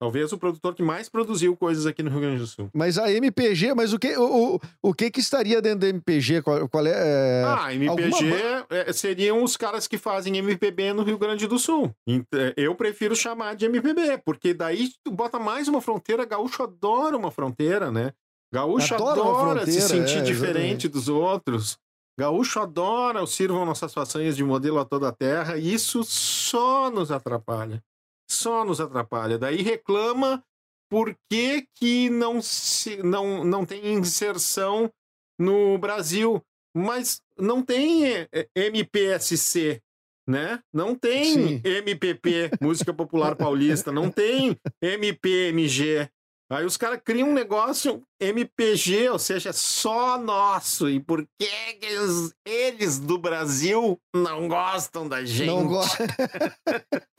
Talvez 0.00 0.32
o 0.32 0.38
produtor 0.38 0.74
que 0.74 0.82
mais 0.82 1.08
produziu 1.08 1.56
coisas 1.56 1.84
aqui 1.84 2.02
no 2.02 2.10
Rio 2.10 2.20
Grande 2.20 2.38
do 2.38 2.46
Sul. 2.46 2.70
Mas 2.72 2.96
a 2.98 3.10
MPG, 3.10 3.74
mas 3.74 3.92
o 3.92 3.98
que, 3.98 4.16
o, 4.16 4.54
o, 4.54 4.60
o 4.82 4.94
que 4.94 5.10
que 5.10 5.18
estaria 5.18 5.60
dentro 5.60 5.80
da 5.80 5.88
MPG? 5.88 6.42
Qual, 6.42 6.68
qual 6.68 6.86
é, 6.86 6.92
é, 6.92 7.44
Ah, 7.44 7.74
MPG 7.74 7.88
alguma 7.88 8.66
é, 8.70 8.92
seriam 8.92 9.42
os 9.42 9.56
caras 9.56 9.88
que 9.88 9.98
fazem 9.98 10.36
MPB 10.36 10.92
no 10.92 11.02
Rio 11.02 11.18
Grande 11.18 11.48
do 11.48 11.58
Sul. 11.58 11.92
É, 12.08 12.54
Eu 12.56 12.76
prefiro 12.76 13.16
chamar 13.16 13.56
de 13.56 13.64
MPB, 13.64 14.18
porque 14.24 14.54
daí 14.54 14.88
tu 15.02 15.10
bota 15.10 15.38
mais 15.38 15.66
uma 15.66 15.80
fronteira. 15.80 16.24
Gaúcho 16.24 16.62
adora 16.62 17.16
uma 17.16 17.32
fronteira, 17.32 17.90
né? 17.90 18.12
Gaúcho 18.52 18.94
Adora 18.94 19.20
adora, 19.20 19.66
se 19.66 19.80
fronteira, 19.80 20.06
sentir 20.06 20.18
é, 20.18 20.22
diferente 20.22 20.88
dos 20.88 21.08
outros. 21.08 21.76
Gaúcho 22.18 22.58
adora 22.60 23.22
o 23.22 23.26
sirvam 23.26 23.64
nossas 23.64 23.92
façanhas 23.92 24.36
de 24.36 24.42
modelo 24.42 24.78
a 24.78 24.84
toda 24.84 25.08
a 25.08 25.12
terra. 25.12 25.58
E 25.58 25.72
isso 25.72 26.02
só 26.02 26.90
nos 26.90 27.10
atrapalha. 27.10 27.82
Só 28.28 28.64
nos 28.64 28.80
atrapalha. 28.80 29.38
Daí 29.38 29.62
reclama 29.62 30.44
por 30.90 31.16
que, 31.30 31.66
que 31.74 32.10
não, 32.10 32.40
se, 32.40 33.02
não, 33.02 33.44
não 33.44 33.64
tem 33.64 33.92
inserção 33.92 34.90
no 35.38 35.78
Brasil. 35.78 36.42
Mas 36.74 37.20
não 37.36 37.62
tem 37.62 38.06
é, 38.06 38.28
é, 38.32 38.48
MPSC, 38.54 39.80
né? 40.26 40.60
Não 40.72 40.94
tem 40.94 41.24
Sim. 41.24 41.62
MPP, 41.64 42.50
Música 42.60 42.92
Popular 42.92 43.34
Paulista, 43.34 43.90
não 43.90 44.10
tem 44.10 44.56
MPMG. 44.80 46.08
Aí 46.50 46.64
os 46.64 46.78
caras 46.78 47.00
criam 47.04 47.28
um 47.28 47.34
negócio 47.34 48.02
MPG, 48.18 49.10
ou 49.10 49.18
seja, 49.18 49.52
só 49.52 50.16
nosso. 50.18 50.88
E 50.88 50.98
por 50.98 51.22
que, 51.38 51.46
eles, 51.82 52.32
eles 52.46 52.98
do 52.98 53.18
Brasil 53.18 54.00
não 54.16 54.48
gostam 54.48 55.06
da 55.06 55.22
gente? 55.24 55.46
Não 55.46 55.66
gosto. 55.66 55.98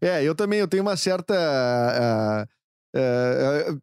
é, 0.00 0.22
eu 0.24 0.34
também 0.34 0.60
eu 0.60 0.68
tenho 0.68 0.82
uma 0.82 0.96
certa. 0.96 1.34
ah, 1.36 2.46
ah, 2.96 3.76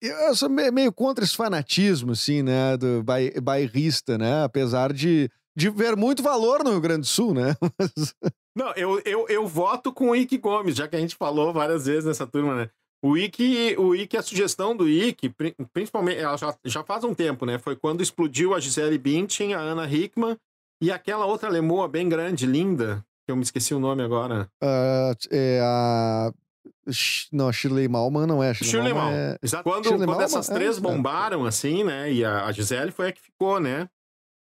eu 0.00 0.34
sou 0.34 0.48
me- 0.48 0.70
meio 0.70 0.92
contra 0.92 1.24
esse 1.24 1.36
fanatismo, 1.36 2.12
assim, 2.12 2.42
né? 2.42 2.76
Do 2.76 3.02
bai- 3.02 3.32
bairrista, 3.40 4.18
né? 4.18 4.44
Apesar 4.44 4.92
de, 4.92 5.30
de 5.56 5.70
ver 5.70 5.96
muito 5.96 6.22
valor 6.22 6.64
no 6.64 6.70
Rio 6.70 6.80
Grande 6.80 7.02
do 7.02 7.06
Sul, 7.06 7.34
né? 7.34 7.54
Mas- 7.78 8.14
Não, 8.54 8.72
eu, 8.74 9.00
eu, 9.04 9.26
eu 9.28 9.46
voto 9.46 9.92
com 9.92 10.10
o 10.10 10.16
Ike 10.16 10.36
Gomes, 10.38 10.76
já 10.76 10.86
que 10.86 10.96
a 10.96 11.00
gente 11.00 11.16
falou 11.16 11.52
várias 11.52 11.86
vezes 11.86 12.04
nessa 12.04 12.26
turma, 12.26 12.54
né? 12.54 12.70
O 13.04 13.16
Ike, 13.16 13.74
o 13.78 13.94
Ike, 13.94 14.16
a 14.16 14.22
sugestão 14.22 14.76
do 14.76 14.88
Ike, 14.88 15.28
pri- 15.30 15.56
principalmente, 15.72 16.18
ela 16.20 16.36
já, 16.36 16.54
já 16.64 16.84
faz 16.84 17.02
um 17.02 17.14
tempo, 17.14 17.44
né? 17.46 17.58
Foi 17.58 17.74
quando 17.74 18.02
explodiu 18.02 18.54
a 18.54 18.60
Gisele 18.60 18.98
Bündchen, 18.98 19.54
a 19.54 19.58
Ana 19.60 19.90
Hickman 19.90 20.36
e 20.80 20.90
aquela 20.92 21.26
outra 21.26 21.48
lemoa 21.48 21.88
bem 21.88 22.08
grande, 22.08 22.46
linda, 22.46 23.04
que 23.26 23.32
eu 23.32 23.36
me 23.36 23.42
esqueci 23.42 23.74
o 23.74 23.80
nome 23.80 24.02
agora. 24.02 24.48
ah, 24.62 25.12
é 25.30 25.60
a. 25.64 26.32
Não, 27.32 27.48
a 27.48 27.52
Shirley 27.52 27.88
Malman 27.88 28.26
não 28.26 28.42
é. 28.42 28.50
A 28.50 28.54
Shirley 28.54 28.92
Malman 28.92 29.10
Mal. 29.10 29.12
é- 29.12 29.38
Exato. 29.42 29.64
Quando, 29.64 29.84
Shirley 29.84 29.98
quando 30.00 30.08
Malman, 30.10 30.24
essas 30.24 30.48
é, 30.50 30.54
três 30.54 30.78
é. 30.78 30.80
bombaram, 30.80 31.44
assim, 31.44 31.82
né? 31.84 32.12
E 32.12 32.24
a, 32.24 32.44
a 32.44 32.52
Gisele 32.52 32.92
foi 32.92 33.08
a 33.08 33.12
que 33.12 33.20
ficou, 33.20 33.58
né? 33.58 33.88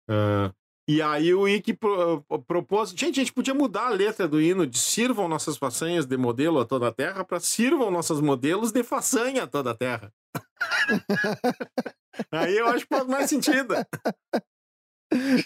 Ah, 0.07 0.51
e 0.87 1.01
aí 1.01 1.33
o 1.33 1.47
Ike 1.47 1.73
pro- 1.73 2.23
propôs... 2.47 2.89
Gente, 2.91 3.19
a 3.19 3.23
gente 3.23 3.33
podia 3.33 3.53
mudar 3.53 3.87
a 3.87 3.91
letra 3.91 4.27
do 4.27 4.41
hino 4.41 4.65
de 4.67 4.77
sirvam 4.77 5.27
nossas 5.27 5.57
façanhas 5.57 6.05
de 6.05 6.17
modelo 6.17 6.59
a 6.59 6.65
toda 6.65 6.87
a 6.87 6.91
terra 6.91 7.23
para 7.23 7.39
sirvam 7.39 7.91
nossos 7.91 8.19
modelos 8.19 8.71
de 8.71 8.83
façanha 8.83 9.43
a 9.43 9.47
toda 9.47 9.71
a 9.71 9.75
terra. 9.75 10.11
aí 12.31 12.57
eu 12.57 12.67
acho 12.67 12.85
que 12.87 12.95
faz 12.95 13.07
mais 13.07 13.29
sentido. 13.29 13.73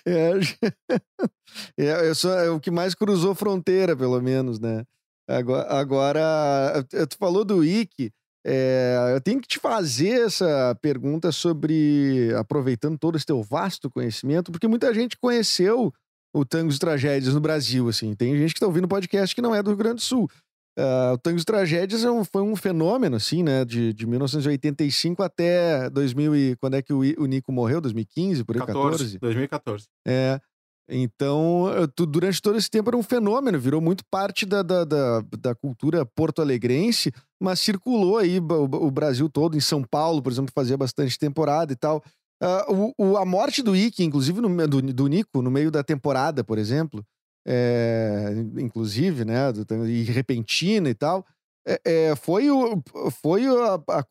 É, 0.05 0.31
é, 1.79 2.09
eu 2.09 2.15
sou, 2.15 2.31
é 2.31 2.49
o 2.49 2.59
que 2.59 2.69
mais 2.69 2.93
cruzou 2.93 3.33
fronteira, 3.33 3.95
pelo 3.95 4.21
menos, 4.21 4.59
né? 4.59 4.83
Agora, 5.27 5.67
agora 5.73 6.85
eh, 6.93 7.05
tu 7.07 7.17
falou 7.17 7.43
do 7.43 7.63
Ike, 7.63 8.11
é, 8.45 9.11
eu 9.15 9.21
tenho 9.21 9.41
que 9.41 9.47
te 9.47 9.59
fazer 9.59 10.25
essa 10.25 10.77
pergunta 10.81 11.31
sobre, 11.31 12.31
aproveitando 12.37 12.97
todo 12.97 13.15
esse 13.15 13.25
teu 13.25 13.41
vasto 13.41 13.89
conhecimento, 13.89 14.51
porque 14.51 14.67
muita 14.67 14.93
gente 14.93 15.17
conheceu 15.17 15.91
o 16.33 16.45
Tangos 16.45 16.75
e 16.75 16.79
Tragédias 16.79 17.33
no 17.33 17.39
Brasil, 17.41 17.87
assim. 17.89 18.13
Tem 18.13 18.37
gente 18.37 18.53
que 18.53 18.59
tá 18.59 18.65
ouvindo 18.67 18.85
o 18.85 18.89
podcast 18.89 19.33
que 19.33 19.41
não 19.41 19.55
é 19.55 19.63
do 19.63 19.69
Rio 19.71 19.77
Grande 19.77 19.95
do 19.95 20.01
Sul. 20.01 20.29
Ah, 20.77 21.13
o 21.13 21.17
Tangos 21.17 21.43
e 21.43 21.45
Tragédias 21.45 22.03
é 22.03 22.11
um- 22.11 22.25
foi 22.25 22.41
um 22.41 22.55
fenômeno, 22.55 23.15
assim, 23.15 23.41
né? 23.41 23.63
De, 23.63 23.93
de 23.93 24.05
1985 24.05 25.23
até 25.23 25.89
2000 25.89 26.35
e... 26.35 26.55
Quando 26.57 26.73
é 26.75 26.81
que 26.81 26.91
o, 26.91 26.99
o 26.99 27.25
Nico 27.25 27.51
morreu? 27.51 27.79
2015, 27.79 28.43
por 28.43 28.57
aí, 28.57 28.59
14, 28.65 29.17
2014. 29.19 29.85
é. 30.05 30.39
Então, 30.87 31.65
tu- 31.95 32.05
durante 32.05 32.39
todo 32.41 32.57
esse 32.57 32.69
tempo 32.69 32.89
era 32.89 32.97
um 32.97 33.01
fenômeno, 33.03 33.59
virou 33.59 33.81
muito 33.81 34.03
parte 34.09 34.45
da, 34.45 34.61
da, 34.61 34.83
da, 34.83 35.21
da 35.39 35.55
cultura 35.55 36.05
porto-alegrense, 36.05 37.11
mas 37.41 37.59
circulou 37.59 38.17
aí 38.19 38.39
o, 38.39 38.63
o 38.63 38.91
Brasil 38.91 39.27
todo, 39.27 39.57
em 39.57 39.61
São 39.61 39.83
Paulo, 39.83 40.21
por 40.21 40.31
exemplo, 40.31 40.51
fazia 40.53 40.77
bastante 40.77 41.17
temporada 41.17 41.73
e 41.73 41.75
tal. 41.75 42.03
Ah, 42.41 42.65
o, 42.69 42.93
o- 42.97 43.17
a 43.17 43.25
morte 43.25 43.63
do 43.63 43.75
Ike, 43.75 44.03
inclusive 44.03 44.39
no 44.41 44.67
do, 44.67 44.81
do 44.81 45.07
Nico, 45.07 45.41
no 45.41 45.49
meio 45.49 45.71
da 45.71 45.83
temporada, 45.83 46.43
por 46.43 46.59
exemplo, 46.59 47.03
é, 47.47 48.33
inclusive, 48.57 49.25
né, 49.25 49.51
do- 49.51 49.87
e 49.87 50.03
repentina 50.03 50.89
e 50.89 50.93
tal, 50.93 51.25
é, 51.67 51.79
é, 52.11 52.15
foi, 52.15 52.49
o, 52.51 52.81
foi 53.21 53.45
a, 53.47 53.73
a, 53.89 54.03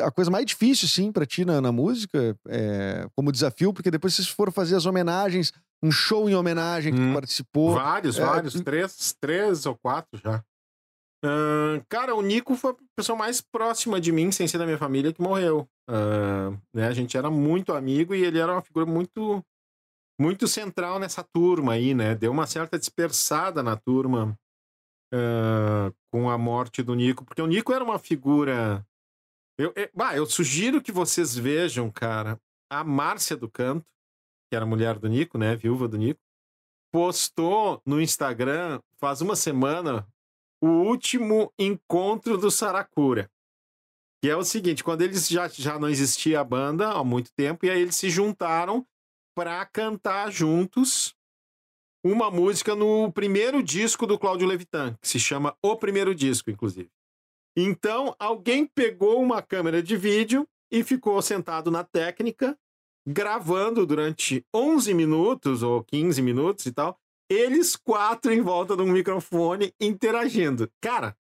a 0.00 0.10
coisa 0.10 0.30
mais 0.30 0.46
difícil, 0.46 0.88
sim, 0.88 1.10
pra 1.12 1.26
ti 1.26 1.44
na, 1.44 1.60
na 1.60 1.72
música, 1.72 2.36
é, 2.48 3.08
como 3.16 3.32
desafio, 3.32 3.72
porque 3.72 3.90
depois 3.90 4.14
vocês 4.14 4.28
foram 4.28 4.52
fazer 4.52 4.76
as 4.76 4.86
homenagens, 4.86 5.52
um 5.82 5.90
show 5.90 6.28
em 6.28 6.34
homenagem 6.34 6.92
que 6.92 6.98
tu 6.98 7.04
Hum. 7.04 7.14
participou. 7.14 7.74
Vários, 7.74 8.18
é, 8.18 8.24
vários. 8.24 8.54
Três, 8.60 9.14
três 9.20 9.66
ou 9.66 9.76
quatro 9.76 10.20
já. 10.22 10.42
Ahn, 11.24 11.80
cara, 11.88 12.14
o 12.14 12.22
Nico 12.22 12.54
foi 12.54 12.72
a 12.72 12.76
pessoa 12.96 13.18
mais 13.18 13.40
próxima 13.40 14.00
de 14.00 14.12
mim, 14.12 14.30
sem 14.30 14.46
ser 14.46 14.58
da 14.58 14.64
minha 14.64 14.78
família, 14.78 15.12
que 15.12 15.20
morreu. 15.20 15.68
Ahn, 15.88 16.56
né, 16.72 16.86
a 16.86 16.92
gente 16.92 17.16
era 17.16 17.28
muito 17.30 17.72
amigo 17.72 18.14
e 18.14 18.24
ele 18.24 18.38
era 18.38 18.52
uma 18.52 18.62
figura 18.62 18.86
muito 18.86 19.42
muito 20.20 20.48
central 20.48 20.98
nessa 20.98 21.22
turma 21.22 21.74
aí, 21.74 21.94
né? 21.94 22.12
Deu 22.14 22.32
uma 22.32 22.44
certa 22.46 22.76
dispersada 22.76 23.62
na 23.62 23.76
turma 23.76 24.36
ah, 25.14 25.92
com 26.12 26.28
a 26.28 26.36
morte 26.36 26.82
do 26.82 26.94
Nico, 26.94 27.24
porque 27.24 27.40
o 27.40 27.46
Nico 27.46 27.72
era 27.72 27.84
uma 27.84 27.98
figura. 27.98 28.84
Eu, 29.58 29.72
eu, 29.74 29.90
bah, 29.92 30.16
eu 30.16 30.24
sugiro 30.24 30.80
que 30.80 30.92
vocês 30.92 31.36
vejam, 31.36 31.90
cara, 31.90 32.40
a 32.70 32.84
Márcia 32.84 33.36
do 33.36 33.50
Canto, 33.50 33.86
que 34.48 34.56
era 34.56 34.64
mulher 34.64 34.98
do 34.98 35.08
Nico, 35.08 35.36
né? 35.36 35.56
Viúva 35.56 35.88
do 35.88 35.98
Nico 35.98 36.20
postou 36.92 37.82
no 37.84 38.00
Instagram 38.00 38.80
faz 38.98 39.20
uma 39.20 39.36
semana 39.36 40.06
o 40.60 40.68
último 40.68 41.52
encontro 41.58 42.36
do 42.36 42.50
Saracura. 42.50 43.30
Que 44.22 44.28
é 44.28 44.36
o 44.36 44.42
seguinte, 44.42 44.82
quando 44.82 45.02
eles 45.02 45.28
já, 45.28 45.46
já 45.48 45.78
não 45.78 45.88
existia 45.88 46.40
a 46.40 46.44
banda 46.44 46.90
há 46.90 47.04
muito 47.04 47.30
tempo, 47.32 47.64
e 47.64 47.70
aí 47.70 47.80
eles 47.80 47.94
se 47.94 48.10
juntaram 48.10 48.84
para 49.36 49.64
cantar 49.66 50.32
juntos 50.32 51.14
uma 52.04 52.30
música 52.30 52.74
no 52.74 53.12
primeiro 53.12 53.62
disco 53.62 54.06
do 54.06 54.18
Cláudio 54.18 54.48
Levitan, 54.48 54.96
que 55.00 55.06
se 55.06 55.20
chama 55.20 55.56
O 55.62 55.76
Primeiro 55.76 56.14
Disco, 56.14 56.50
inclusive. 56.50 56.90
Então, 57.60 58.14
alguém 58.20 58.64
pegou 58.64 59.20
uma 59.20 59.42
câmera 59.42 59.82
de 59.82 59.96
vídeo 59.96 60.46
e 60.70 60.84
ficou 60.84 61.20
sentado 61.20 61.72
na 61.72 61.82
técnica, 61.82 62.56
gravando 63.04 63.84
durante 63.84 64.46
11 64.54 64.94
minutos 64.94 65.60
ou 65.64 65.82
15 65.82 66.22
minutos 66.22 66.66
e 66.66 66.72
tal, 66.72 66.96
eles 67.28 67.74
quatro 67.74 68.32
em 68.32 68.40
volta 68.40 68.76
de 68.76 68.82
um 68.82 68.92
microfone 68.92 69.74
interagindo. 69.80 70.70
Cara, 70.80 71.16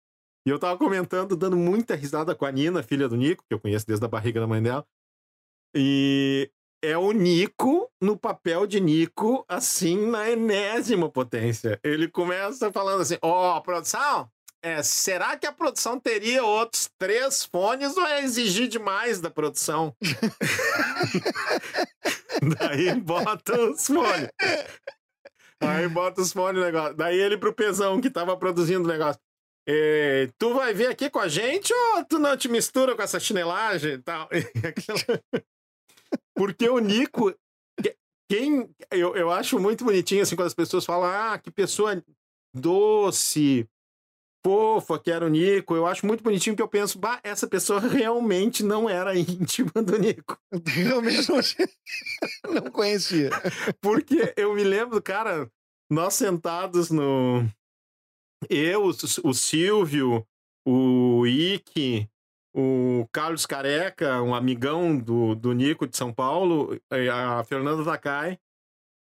e 0.47 0.49
eu 0.49 0.59
tava 0.59 0.79
comentando, 0.79 1.37
dando 1.37 1.55
muita 1.55 1.95
risada 1.95 2.35
com 2.35 2.47
a 2.47 2.51
Nina, 2.51 2.83
filha 2.83 3.07
do 3.07 3.17
Nico, 3.17 3.45
que 3.47 3.53
eu 3.53 3.61
conheço 3.61 3.87
desde 3.87 4.07
a 4.07 4.09
barriga 4.09 4.41
da 4.41 4.47
mãe 4.47 4.63
dela. 4.63 4.87
E 5.77 6.51
é 6.83 6.97
o 6.97 7.13
Nico 7.13 7.91
no 8.01 8.17
papel 8.17 8.67
de 8.67 8.81
Nico, 8.81 9.45
assim, 9.47 10.07
na 10.07 10.31
enésima 10.31 11.11
potência. 11.11 11.79
Ele 11.85 12.09
começa 12.09 12.73
falando 12.73 13.03
assim: 13.03 13.19
Ó, 13.21 13.59
oh, 13.59 13.61
produção, 13.61 14.31
é, 14.63 14.83
será 14.83 15.37
que 15.37 15.47
a 15.47 15.53
produção 15.53 15.99
teria 15.99 16.45
outros 16.45 16.89
três 16.97 17.45
fones 17.45 17.97
ou 17.97 18.07
é 18.07 18.23
exigir 18.23 18.69
demais 18.69 19.21
da 19.21 19.29
produção? 19.29 19.95
Daí 22.59 22.95
bota 23.01 23.61
os 23.61 23.87
fones. 23.87 24.29
Aí 25.61 25.89
bota 25.89 26.21
os 26.21 26.33
fones 26.33 26.61
no 26.61 26.65
negócio. 26.65 26.95
Daí 26.95 27.19
ele 27.19 27.37
pro 27.37 27.53
pesão 27.53 28.01
que 28.01 28.09
tava 28.09 28.37
produzindo 28.37 28.85
o 28.85 28.93
negócio. 28.93 29.21
É, 29.67 30.29
tu 30.39 30.55
vai 30.55 30.73
vir 30.73 30.89
aqui 30.89 31.11
com 31.11 31.21
a 31.21 31.29
gente 31.29 31.73
ou 31.73 32.05
tu 32.05 32.19
não 32.19 32.37
te 32.37 32.49
mistura 32.49 32.97
com 32.97 33.03
essa 33.03 33.19
chinelagem 33.19 33.95
e 33.95 33.99
tal? 33.99 34.29
Porque 36.37 36.69
o 36.69 36.79
Nico, 36.79 37.35
quem 38.31 38.69
eu, 38.91 39.17
eu 39.17 39.31
acho 39.31 39.59
muito 39.59 39.85
bonitinho 39.85 40.23
assim 40.23 40.37
quando 40.37 40.49
as 40.49 40.55
pessoas 40.55 40.85
falam, 40.85 41.09
ah, 41.09 41.39
que 41.39 41.51
pessoa 41.51 42.03
doce, 42.55 43.67
fofa 44.45 44.99
que 44.99 45.11
era 45.11 45.25
o 45.25 45.29
Nico. 45.29 45.75
Eu 45.75 45.87
acho 45.87 46.07
muito 46.07 46.23
bonitinho 46.23 46.57
que 46.57 46.63
eu 46.63 46.69
penso, 46.69 46.99
bah, 46.99 47.21
essa 47.23 47.47
pessoa 47.47 47.81
realmente 47.81 48.63
não 48.63 48.89
era 48.89 49.17
íntima 49.19 49.83
do 49.83 49.99
Nico. 49.99 50.39
Realmente 50.67 51.29
não, 51.29 52.63
não 52.63 52.71
conhecia. 52.71 53.31
Porque 53.81 54.33
eu 54.37 54.55
me 54.55 54.65
lembro, 54.65 55.01
cara, 55.01 55.51
nós 55.91 56.15
sentados 56.15 56.91
no. 56.91 57.47
Eu, 58.51 58.87
o 58.87 59.33
Silvio, 59.33 60.27
o 60.67 61.25
Ike, 61.27 62.09
o 62.55 63.07
Carlos 63.13 63.47
Careca, 63.47 64.21
um 64.21 64.35
amigão 64.35 64.99
do, 64.99 65.37
do 65.37 65.53
Nico 65.53 65.87
de 65.87 65.97
São 65.97 66.13
Paulo, 66.13 66.77
a 66.91 67.45
Fernanda 67.45 67.85
Takai, 67.85 68.39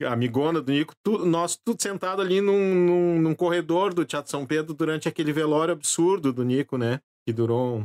amigona 0.05 0.61
do 0.61 0.72
Nico, 0.72 0.94
tu, 1.03 1.24
nós 1.24 1.57
tudo 1.57 1.80
sentado 1.80 2.22
ali 2.22 2.40
num, 2.40 2.74
num, 2.74 3.20
num, 3.20 3.34
corredor 3.34 3.92
do 3.92 4.05
Teatro 4.05 4.30
São 4.30 4.46
Pedro 4.46 4.74
durante 4.74 5.09
aquele 5.09 5.32
velório 5.32 5.72
absurdo 5.72 6.32
do 6.32 6.44
Nico, 6.44 6.78
né? 6.78 7.01
Que 7.26 7.32
durou, 7.32 7.84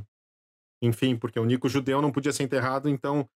enfim, 0.81 1.15
porque 1.15 1.39
o 1.39 1.45
Nico 1.45 1.67
judeu 1.67 2.01
não 2.01 2.11
podia 2.11 2.31
ser 2.31 2.43
enterrado, 2.43 2.87
então, 2.87 3.27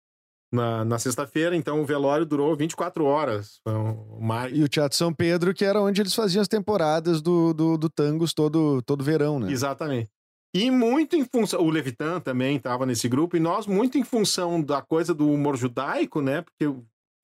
na, 0.52 0.86
na 0.86 1.00
sexta-feira, 1.00 1.56
então 1.56 1.82
o 1.82 1.86
velório 1.86 2.26
durou 2.26 2.56
24 2.56 3.04
horas. 3.06 3.60
Uma... 3.66 4.48
E 4.50 4.64
o 4.64 4.68
Teatro 4.68 4.98
São 4.98 5.14
Pedro, 5.14 5.54
que 5.54 5.66
era 5.66 5.82
onde 5.82 6.02
eles 6.02 6.14
faziam 6.14 6.42
as 6.42 6.48
temporadas 6.48 7.22
do, 7.22 7.54
do, 7.54 7.78
do 7.78 7.90
Tangos 7.90 8.34
todo, 8.34 8.82
todo 8.84 9.04
verão, 9.04 9.40
né? 9.40 9.52
Exatamente. 9.52 10.10
E 10.56 10.72
muito 10.72 11.16
em 11.16 11.26
função. 11.26 11.62
O 11.62 11.70
Levitan 11.70 12.20
também 12.20 12.56
estava 12.56 12.86
nesse 12.86 13.08
grupo, 13.10 13.36
e 13.36 13.40
nós, 13.40 13.68
muito 13.68 13.98
em 13.98 14.04
função 14.04 14.62
da 14.62 14.82
coisa 14.82 15.14
do 15.14 15.30
humor 15.30 15.58
judaico, 15.58 16.22
né? 16.22 16.42
Porque 16.42 16.74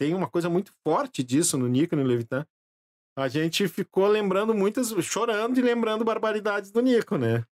tem 0.04 0.14
uma 0.14 0.28
coisa 0.28 0.50
muito 0.50 0.74
forte 0.86 1.24
disso 1.24 1.58
no 1.58 1.66
Nico 1.66 1.96
e 1.96 1.98
no 1.98 2.04
Levitan. 2.04 2.46
A 3.18 3.30
gente 3.30 3.70
ficou 3.70 4.06
lembrando 4.08 4.54
muitas, 4.54 4.90
chorando 5.02 5.58
e 5.58 5.62
lembrando 5.62 6.04
barbaridades 6.04 6.72
do 6.72 6.82
Nico, 6.82 7.18
né? 7.18 7.46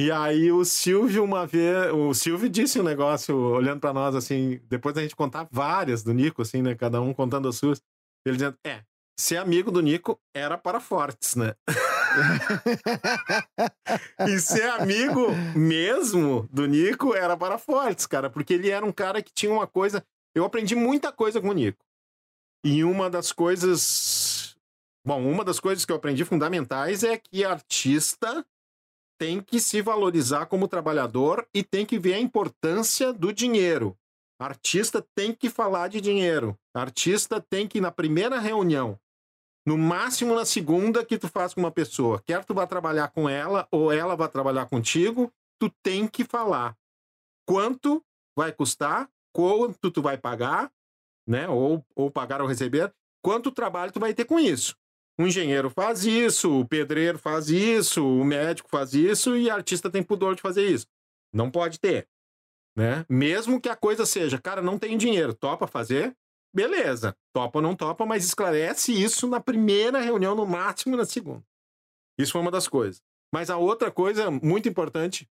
E 0.00 0.10
aí 0.10 0.50
o 0.50 0.64
Silvio, 0.64 1.22
uma 1.22 1.46
vez, 1.46 1.92
o 1.92 2.14
Silvio 2.14 2.48
disse 2.48 2.80
um 2.80 2.84
negócio, 2.84 3.36
olhando 3.36 3.80
para 3.80 3.92
nós, 3.92 4.14
assim, 4.14 4.58
depois 4.68 4.94
da 4.94 5.02
gente 5.02 5.14
contar 5.14 5.46
várias 5.50 6.02
do 6.02 6.14
Nico, 6.14 6.40
assim, 6.40 6.62
né? 6.62 6.74
Cada 6.74 7.00
um 7.00 7.12
contando 7.12 7.48
as 7.48 7.56
suas. 7.56 7.82
Ele 8.24 8.36
dizendo, 8.36 8.56
é, 8.64 8.82
ser 9.18 9.36
amigo 9.36 9.70
do 9.70 9.82
Nico 9.82 10.18
era 10.32 10.56
para 10.56 10.80
fortes, 10.80 11.34
né? 11.34 11.54
e 14.26 14.38
ser 14.38 14.70
amigo 14.70 15.26
mesmo 15.54 16.48
do 16.50 16.66
Nico 16.66 17.14
era 17.14 17.36
para 17.36 17.58
fortes, 17.58 18.06
cara, 18.06 18.30
porque 18.30 18.54
ele 18.54 18.70
era 18.70 18.86
um 18.86 18.92
cara 18.92 19.20
que 19.20 19.32
tinha 19.32 19.52
uma 19.52 19.66
coisa. 19.66 20.02
Eu 20.34 20.44
aprendi 20.44 20.74
muita 20.74 21.12
coisa 21.12 21.40
com 21.40 21.48
o 21.48 21.52
Nico. 21.52 21.87
E 22.64 22.82
uma 22.84 23.08
das 23.08 23.32
coisas. 23.32 24.56
Bom, 25.06 25.22
uma 25.26 25.44
das 25.44 25.60
coisas 25.60 25.84
que 25.84 25.92
eu 25.92 25.96
aprendi 25.96 26.24
fundamentais 26.24 27.02
é 27.02 27.16
que 27.16 27.44
artista 27.44 28.44
tem 29.18 29.40
que 29.40 29.58
se 29.58 29.80
valorizar 29.82 30.46
como 30.46 30.68
trabalhador 30.68 31.46
e 31.52 31.62
tem 31.62 31.84
que 31.84 31.98
ver 31.98 32.14
a 32.14 32.20
importância 32.20 33.12
do 33.12 33.32
dinheiro. 33.32 33.96
Artista 34.40 35.04
tem 35.14 35.34
que 35.34 35.50
falar 35.50 35.88
de 35.88 36.00
dinheiro. 36.00 36.56
Artista 36.72 37.40
tem 37.40 37.66
que, 37.66 37.80
na 37.80 37.90
primeira 37.90 38.38
reunião, 38.38 38.98
no 39.66 39.76
máximo 39.76 40.34
na 40.34 40.44
segunda 40.44 41.04
que 41.04 41.18
tu 41.18 41.28
faz 41.28 41.52
com 41.52 41.60
uma 41.60 41.72
pessoa, 41.72 42.22
quer 42.24 42.44
tu 42.44 42.54
vá 42.54 42.66
trabalhar 42.66 43.08
com 43.08 43.28
ela 43.28 43.66
ou 43.70 43.92
ela 43.92 44.14
vai 44.14 44.28
trabalhar 44.28 44.66
contigo, 44.66 45.32
tu 45.58 45.68
tem 45.82 46.06
que 46.06 46.24
falar 46.24 46.76
quanto 47.44 48.02
vai 48.36 48.52
custar, 48.52 49.10
quanto 49.32 49.90
tu 49.90 50.00
vai 50.00 50.16
pagar 50.16 50.70
né? 51.28 51.46
Ou, 51.46 51.84
ou 51.94 52.10
pagar 52.10 52.40
ou 52.40 52.48
receber, 52.48 52.92
quanto 53.22 53.52
trabalho 53.52 53.92
tu 53.92 54.00
vai 54.00 54.14
ter 54.14 54.24
com 54.24 54.40
isso. 54.40 54.74
O 55.20 55.26
engenheiro 55.26 55.68
faz 55.68 56.04
isso, 56.04 56.60
o 56.60 56.66
pedreiro 56.66 57.18
faz 57.18 57.50
isso, 57.50 58.06
o 58.06 58.24
médico 58.24 58.68
faz 58.70 58.94
isso 58.94 59.36
e 59.36 59.50
artista 59.50 59.90
tem 59.90 60.02
pudor 60.02 60.34
de 60.34 60.40
fazer 60.40 60.66
isso. 60.66 60.86
Não 61.32 61.50
pode 61.50 61.78
ter, 61.78 62.08
né? 62.74 63.04
Mesmo 63.08 63.60
que 63.60 63.68
a 63.68 63.76
coisa 63.76 64.06
seja, 64.06 64.40
cara, 64.40 64.62
não 64.62 64.78
tem 64.78 64.96
dinheiro, 64.96 65.34
topa 65.34 65.66
fazer? 65.66 66.16
Beleza, 66.54 67.14
topa 67.32 67.58
ou 67.58 67.62
não 67.62 67.76
topa, 67.76 68.06
mas 68.06 68.24
esclarece 68.24 68.92
isso 68.92 69.26
na 69.26 69.40
primeira 69.40 70.00
reunião, 70.00 70.34
no 70.34 70.46
máximo 70.46 70.96
na 70.96 71.04
segunda. 71.04 71.44
Isso 72.16 72.32
foi 72.32 72.40
uma 72.40 72.50
das 72.50 72.66
coisas. 72.66 73.02
Mas 73.32 73.50
a 73.50 73.58
outra 73.58 73.90
coisa 73.90 74.30
muito 74.30 74.68
importante 74.68 75.28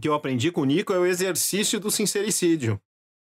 que 0.00 0.08
eu 0.08 0.14
aprendi 0.14 0.50
com 0.50 0.62
o 0.62 0.64
Nico 0.64 0.92
é 0.92 0.98
o 0.98 1.04
exercício 1.04 1.78
do 1.78 1.90
sincericídio 1.90 2.80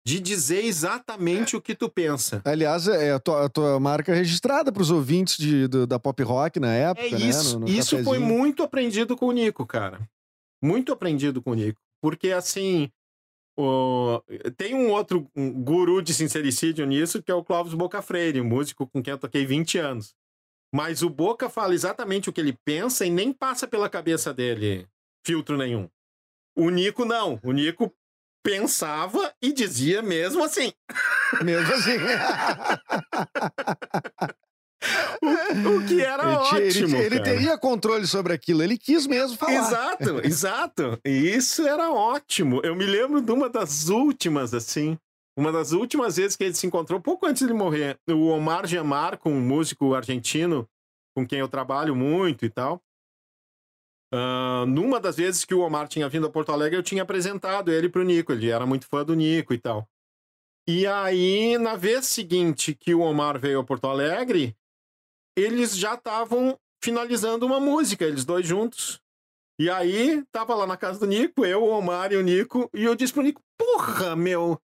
de 0.06 0.20
dizer 0.20 0.64
exatamente 0.64 1.56
o 1.56 1.60
que 1.60 1.74
tu 1.74 1.88
pensa. 1.88 2.40
Aliás, 2.44 2.86
é 2.86 3.10
a 3.10 3.18
tua, 3.18 3.46
a 3.46 3.48
tua 3.48 3.80
marca 3.80 4.14
registrada 4.14 4.70
para 4.70 4.80
os 4.80 4.92
ouvintes 4.92 5.36
de, 5.36 5.66
do, 5.66 5.84
da 5.84 5.98
pop 5.98 6.22
rock 6.22 6.60
na 6.60 6.72
época, 6.72 7.06
é 7.06 7.18
isso, 7.18 7.58
né? 7.58 7.66
No, 7.66 7.72
no 7.72 7.78
isso 7.80 8.04
foi 8.04 8.20
muito 8.20 8.62
aprendido 8.62 9.16
com 9.16 9.26
o 9.26 9.32
Nico, 9.32 9.66
cara. 9.66 10.08
Muito 10.62 10.92
aprendido 10.92 11.42
com 11.42 11.50
o 11.50 11.54
Nico. 11.54 11.80
Porque, 12.00 12.30
assim, 12.30 12.88
o... 13.58 14.22
tem 14.56 14.76
um 14.76 14.92
outro 14.92 15.28
guru 15.34 16.00
de 16.00 16.14
sincericídio 16.14 16.86
nisso, 16.86 17.20
que 17.20 17.32
é 17.32 17.34
o 17.34 17.42
Clóvis 17.42 17.74
Boca 17.74 18.00
Freire, 18.00 18.40
um 18.40 18.44
músico 18.44 18.86
com 18.86 19.02
quem 19.02 19.10
eu 19.10 19.18
toquei 19.18 19.44
20 19.44 19.76
anos. 19.78 20.14
Mas 20.72 21.02
o 21.02 21.10
Boca 21.10 21.48
fala 21.48 21.74
exatamente 21.74 22.30
o 22.30 22.32
que 22.32 22.40
ele 22.40 22.56
pensa 22.64 23.04
e 23.04 23.10
nem 23.10 23.32
passa 23.32 23.66
pela 23.66 23.88
cabeça 23.88 24.32
dele 24.32 24.86
filtro 25.26 25.56
nenhum. 25.56 25.88
O 26.56 26.70
Nico 26.70 27.04
não. 27.04 27.40
O 27.42 27.50
Nico 27.50 27.92
pensava 28.46 29.34
e 29.42 29.52
dizia 29.52 30.00
mesmo 30.00 30.44
assim. 30.44 30.72
Mesmo 31.42 31.74
assim. 31.74 31.96
o, 35.20 35.76
o, 35.76 35.84
que 35.84 36.00
era 36.00 36.22
ele, 36.22 36.36
ótimo. 36.36 36.96
Ele, 36.96 37.06
ele, 37.06 37.20
teria 37.20 37.58
controle 37.58 38.06
sobre 38.06 38.32
aquilo, 38.32 38.62
ele 38.62 38.78
quis 38.78 39.04
mesmo 39.04 39.36
falar. 39.36 39.52
Exato, 39.52 40.20
exato. 40.24 41.00
E 41.04 41.10
isso 41.10 41.66
era 41.66 41.90
ótimo. 41.90 42.60
Eu 42.62 42.76
me 42.76 42.86
lembro 42.86 43.20
de 43.20 43.32
uma 43.32 43.50
das 43.50 43.88
últimas, 43.88 44.54
assim. 44.54 44.96
Uma 45.36 45.50
das 45.50 45.72
últimas 45.72 46.16
vezes 46.16 46.36
que 46.36 46.44
ele 46.44 46.54
se 46.54 46.66
encontrou, 46.66 47.00
pouco 47.00 47.26
antes 47.26 47.46
de 47.46 47.52
morrer, 47.52 47.98
o 48.08 48.28
Omar 48.28 48.66
Giamarco, 48.66 49.28
um 49.28 49.40
músico 49.40 49.92
argentino 49.92 50.66
com 51.14 51.26
quem 51.26 51.40
eu 51.40 51.48
trabalho 51.48 51.96
muito 51.96 52.44
e 52.46 52.48
tal. 52.48 52.80
Uh, 54.16 54.64
numa 54.66 54.98
das 54.98 55.16
vezes 55.16 55.44
que 55.44 55.54
o 55.54 55.60
Omar 55.60 55.88
tinha 55.88 56.08
vindo 56.08 56.26
a 56.26 56.30
Porto 56.30 56.50
Alegre, 56.50 56.78
eu 56.78 56.82
tinha 56.82 57.02
apresentado 57.02 57.70
ele 57.70 57.88
pro 57.88 58.02
Nico. 58.02 58.32
Ele 58.32 58.48
era 58.48 58.64
muito 58.64 58.86
fã 58.86 59.04
do 59.04 59.14
Nico 59.14 59.52
e 59.52 59.58
tal. 59.58 59.86
E 60.66 60.86
aí, 60.86 61.58
na 61.58 61.76
vez 61.76 62.06
seguinte 62.06 62.74
que 62.74 62.94
o 62.94 63.00
Omar 63.00 63.38
veio 63.38 63.60
a 63.60 63.64
Porto 63.64 63.86
Alegre, 63.86 64.56
eles 65.36 65.76
já 65.76 65.94
estavam 65.94 66.58
finalizando 66.82 67.44
uma 67.44 67.60
música, 67.60 68.04
eles 68.04 68.24
dois 68.24 68.46
juntos. 68.46 69.00
E 69.60 69.68
aí, 69.68 70.24
tava 70.32 70.54
lá 70.54 70.66
na 70.66 70.76
casa 70.76 70.98
do 70.98 71.06
Nico, 71.06 71.44
eu, 71.44 71.62
o 71.62 71.68
Omar 71.68 72.12
e 72.12 72.16
o 72.16 72.22
Nico, 72.22 72.70
e 72.74 72.84
eu 72.84 72.94
disse 72.94 73.12
pro 73.12 73.22
Nico: 73.22 73.42
Porra, 73.58 74.16
meu, 74.16 74.58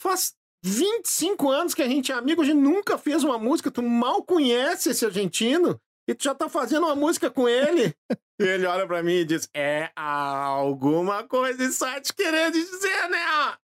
faz 0.00 0.34
25 0.64 1.50
anos 1.50 1.74
que 1.74 1.82
a 1.82 1.88
gente 1.88 2.10
é 2.10 2.14
amigo, 2.14 2.42
a 2.42 2.44
gente 2.44 2.58
nunca 2.58 2.96
fez 2.96 3.22
uma 3.22 3.38
música, 3.38 3.70
tu 3.70 3.82
mal 3.82 4.22
conhece 4.24 4.90
esse 4.90 5.04
argentino 5.04 5.80
e 6.08 6.14
tu 6.14 6.24
já 6.24 6.34
tá 6.34 6.48
fazendo 6.48 6.86
uma 6.86 6.94
música 6.94 7.30
com 7.30 7.46
ele. 7.48 7.94
e 8.40 8.44
ele 8.44 8.66
olha 8.66 8.86
para 8.86 9.02
mim 9.02 9.14
e 9.14 9.24
diz: 9.24 9.48
É 9.54 9.90
alguma 9.96 11.24
coisa 11.24 11.64
está 11.64 12.00
te 12.00 12.14
querendo 12.14 12.52
dizer, 12.52 13.08
né? 13.08 13.18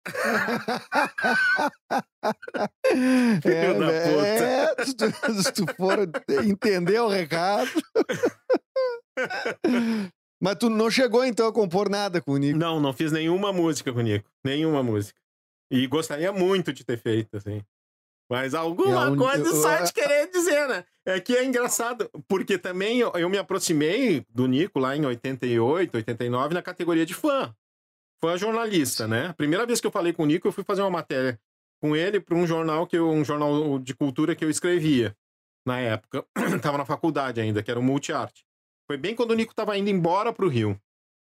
é, 3.46 3.74
da 3.74 3.88
puta. 3.88 4.28
É, 4.28 4.76
se, 4.86 4.94
tu, 4.96 5.06
se 5.44 5.54
tu 5.54 5.66
for 5.76 6.00
entender 6.44 7.00
o 7.00 7.08
recado. 7.08 7.72
Mas 10.42 10.56
tu 10.56 10.70
não 10.70 10.90
chegou 10.92 11.24
então 11.24 11.48
a 11.48 11.54
compor 11.54 11.90
nada 11.90 12.22
com 12.22 12.34
o 12.34 12.38
Nico? 12.38 12.60
Não, 12.60 12.82
não 12.82 12.92
fiz 12.92 13.14
nenhuma 13.14 13.54
música 13.54 13.94
com 13.94 14.00
o 14.00 14.04
Nico. 14.04 14.30
Nenhuma 14.44 14.84
música. 14.84 15.18
E 15.72 15.88
gostaria 15.88 16.34
muito 16.34 16.74
de 16.74 16.84
ter 16.84 17.00
feito, 17.00 17.38
assim. 17.38 17.64
Mas 18.30 18.54
alguma 18.54 19.10
un... 19.10 19.18
coisa 19.18 19.54
só 19.54 19.84
te 19.84 19.94
querer 19.94 20.30
dizer, 20.30 20.68
né? 20.68 20.86
É 21.06 21.20
que 21.20 21.36
é 21.36 21.44
engraçado, 21.44 22.10
porque 22.28 22.58
também 22.58 23.00
eu, 23.00 23.12
eu, 23.16 23.30
me 23.30 23.38
aproximei 23.38 24.26
do 24.30 24.48
Nico 24.48 24.80
lá 24.80 24.96
em 24.96 25.06
88, 25.06 25.96
89, 25.96 26.54
na 26.54 26.62
categoria 26.62 27.06
de 27.06 27.14
fã. 27.14 27.54
Fã 28.22 28.38
jornalista, 28.38 29.08
né? 29.08 29.28
A 29.28 29.34
primeira 29.34 29.66
vez 29.66 29.82
que 29.82 29.88
eu 29.88 29.92
falei 29.92 30.14
com 30.14 30.24
o 30.24 30.26
Nico, 30.26 30.48
eu 30.48 30.52
fui 30.52 30.64
fazer 30.64 30.82
uma 30.82 30.90
matéria 30.90 31.40
com 31.82 31.96
ele 31.96 32.22
para 32.22 32.36
um 32.36 32.48
jornal 32.48 32.88
que 32.88 32.98
eu, 32.98 33.10
um 33.10 33.26
jornal 33.26 33.78
de 33.78 33.94
cultura 33.94 34.34
que 34.34 34.46
eu 34.46 34.50
escrevia 34.50 35.14
na 35.66 35.80
época. 35.80 36.26
Tava 36.62 36.78
na 36.78 36.86
faculdade 36.86 37.42
ainda, 37.42 37.62
que 37.62 37.70
era 37.70 37.80
o 37.80 37.84
Multiarte. 37.84 38.46
Foi 38.88 38.98
bem 38.98 39.16
quando 39.16 39.32
o 39.32 39.36
Nico 39.36 39.56
tava 39.56 39.78
indo 39.78 39.90
embora 39.90 40.34
pro 40.34 40.50
Rio. 40.50 40.80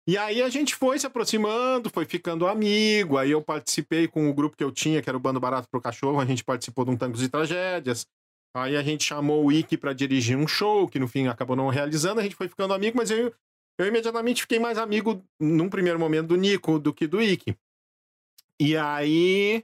E 0.09 0.17
aí 0.17 0.41
a 0.41 0.49
gente 0.49 0.75
foi 0.75 0.99
se 0.99 1.07
aproximando, 1.07 1.91
foi 1.91 2.07
ficando 2.07 2.47
amigo. 2.47 3.19
Aí 3.19 3.31
eu 3.31 3.43
participei 3.43 4.09
com 4.09 4.27
o 4.27 4.33
grupo 4.33 4.57
que 4.57 4.65
eu 4.65 4.73
tinha, 4.73 5.03
que 5.03 5.11
era 5.11 5.19
o 5.19 5.21
Bando 5.21 5.39
Barato 5.39 5.69
pro 5.71 5.83
Cachorro. 5.83 6.19
A 6.19 6.25
gente 6.25 6.43
participou 6.43 6.87
de 6.87 6.91
um 6.93 6.97
Tangos 6.97 7.21
de 7.21 7.29
Tragédias. 7.29 8.07
Aí 8.55 8.75
a 8.75 8.83
gente 8.83 9.05
chamou 9.05 9.45
o 9.45 9.53
Ike 9.53 9.77
para 9.77 9.93
dirigir 9.93 10.35
um 10.35 10.49
show, 10.49 10.89
que 10.89 10.99
no 10.99 11.07
fim 11.07 11.27
acabou 11.27 11.55
não 11.55 11.69
realizando. 11.69 12.21
A 12.21 12.23
gente 12.23 12.37
foi 12.37 12.49
ficando 12.49 12.73
amigo, 12.73 12.97
mas 12.97 13.11
eu, 13.11 13.35
eu 13.77 13.87
imediatamente 13.87 14.41
fiquei 14.41 14.59
mais 14.59 14.79
amigo, 14.79 15.23
num 15.39 15.69
primeiro 15.69 15.99
momento, 15.99 16.29
do 16.29 16.37
Nico 16.37 16.79
do 16.79 16.95
que 16.95 17.07
do 17.07 17.21
Ike. 17.21 17.55
E 18.59 18.79
aí 18.79 19.63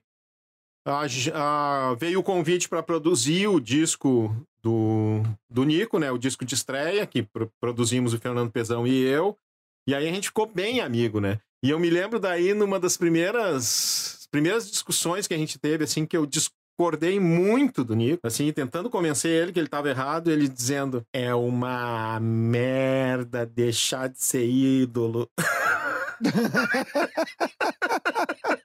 a, 0.84 1.06
a, 1.32 1.94
veio 1.94 2.20
o 2.20 2.22
convite 2.22 2.68
para 2.68 2.82
produzir 2.82 3.46
o 3.48 3.58
disco 3.58 4.30
do, 4.62 5.22
do 5.48 5.64
Nico, 5.64 5.98
né? 5.98 6.12
O 6.12 6.18
disco 6.18 6.44
de 6.44 6.54
estreia, 6.54 7.06
que 7.06 7.22
pro, 7.22 7.50
produzimos 7.58 8.12
o 8.12 8.18
Fernando 8.18 8.52
Pezão 8.52 8.86
e 8.86 9.02
eu. 9.02 9.38
E 9.86 9.94
aí 9.94 10.08
a 10.08 10.12
gente 10.12 10.28
ficou 10.28 10.46
bem 10.46 10.80
amigo, 10.80 11.20
né? 11.20 11.38
E 11.62 11.70
eu 11.70 11.78
me 11.78 11.90
lembro 11.90 12.18
daí 12.18 12.54
numa 12.54 12.80
das 12.80 12.96
primeiras 12.96 14.26
primeiras 14.30 14.68
discussões 14.68 15.28
que 15.28 15.34
a 15.34 15.38
gente 15.38 15.58
teve, 15.58 15.84
assim, 15.84 16.04
que 16.04 16.16
eu 16.16 16.26
discordei 16.26 17.20
muito 17.20 17.84
do 17.84 17.94
Nico, 17.94 18.26
assim, 18.26 18.52
tentando 18.52 18.90
convencer 18.90 19.30
ele 19.30 19.52
que 19.52 19.60
ele 19.60 19.68
estava 19.68 19.88
errado, 19.88 20.30
ele 20.30 20.48
dizendo: 20.48 21.06
é 21.12 21.34
uma 21.34 22.18
merda 22.20 23.46
deixar 23.46 24.08
de 24.08 24.22
ser 24.22 24.44
ídolo. 24.44 25.28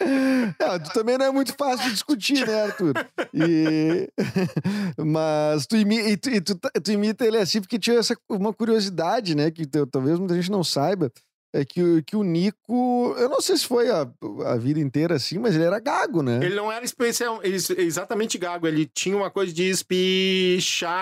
Tu 0.84 0.92
também 0.92 1.18
não 1.18 1.26
é 1.26 1.30
muito 1.30 1.54
fácil 1.56 1.84
de 1.84 1.92
discutir, 1.92 2.46
né, 2.46 2.62
Arthur? 2.62 2.94
E... 3.34 4.08
Mas 4.98 5.66
tu, 5.66 5.76
imi... 5.76 6.16
tu, 6.16 6.30
tu, 6.40 6.58
tu, 6.82 6.92
imita 6.92 7.24
ele 7.26 7.36
assim 7.38 7.60
porque 7.60 7.78
tinha 7.78 7.98
essa 7.98 8.16
uma 8.28 8.52
curiosidade, 8.52 9.34
né? 9.34 9.50
Que 9.50 9.66
talvez 9.66 10.18
muita 10.18 10.34
gente 10.34 10.50
não 10.50 10.64
saiba. 10.64 11.12
É 11.52 11.64
que, 11.64 12.00
que 12.04 12.14
o 12.14 12.22
Nico, 12.22 13.12
eu 13.18 13.28
não 13.28 13.40
sei 13.40 13.56
se 13.56 13.66
foi 13.66 13.90
a, 13.90 14.08
a 14.46 14.56
vida 14.56 14.78
inteira 14.78 15.16
assim, 15.16 15.36
mas 15.36 15.56
ele 15.56 15.64
era 15.64 15.80
gago, 15.80 16.22
né? 16.22 16.38
Ele 16.40 16.54
não 16.54 16.70
era 16.70 16.84
especial, 16.84 17.40
exatamente 17.42 18.38
gago, 18.38 18.68
ele 18.68 18.86
tinha 18.86 19.16
uma 19.16 19.32
coisa 19.32 19.52
de 19.52 19.64
espichar 19.64 20.92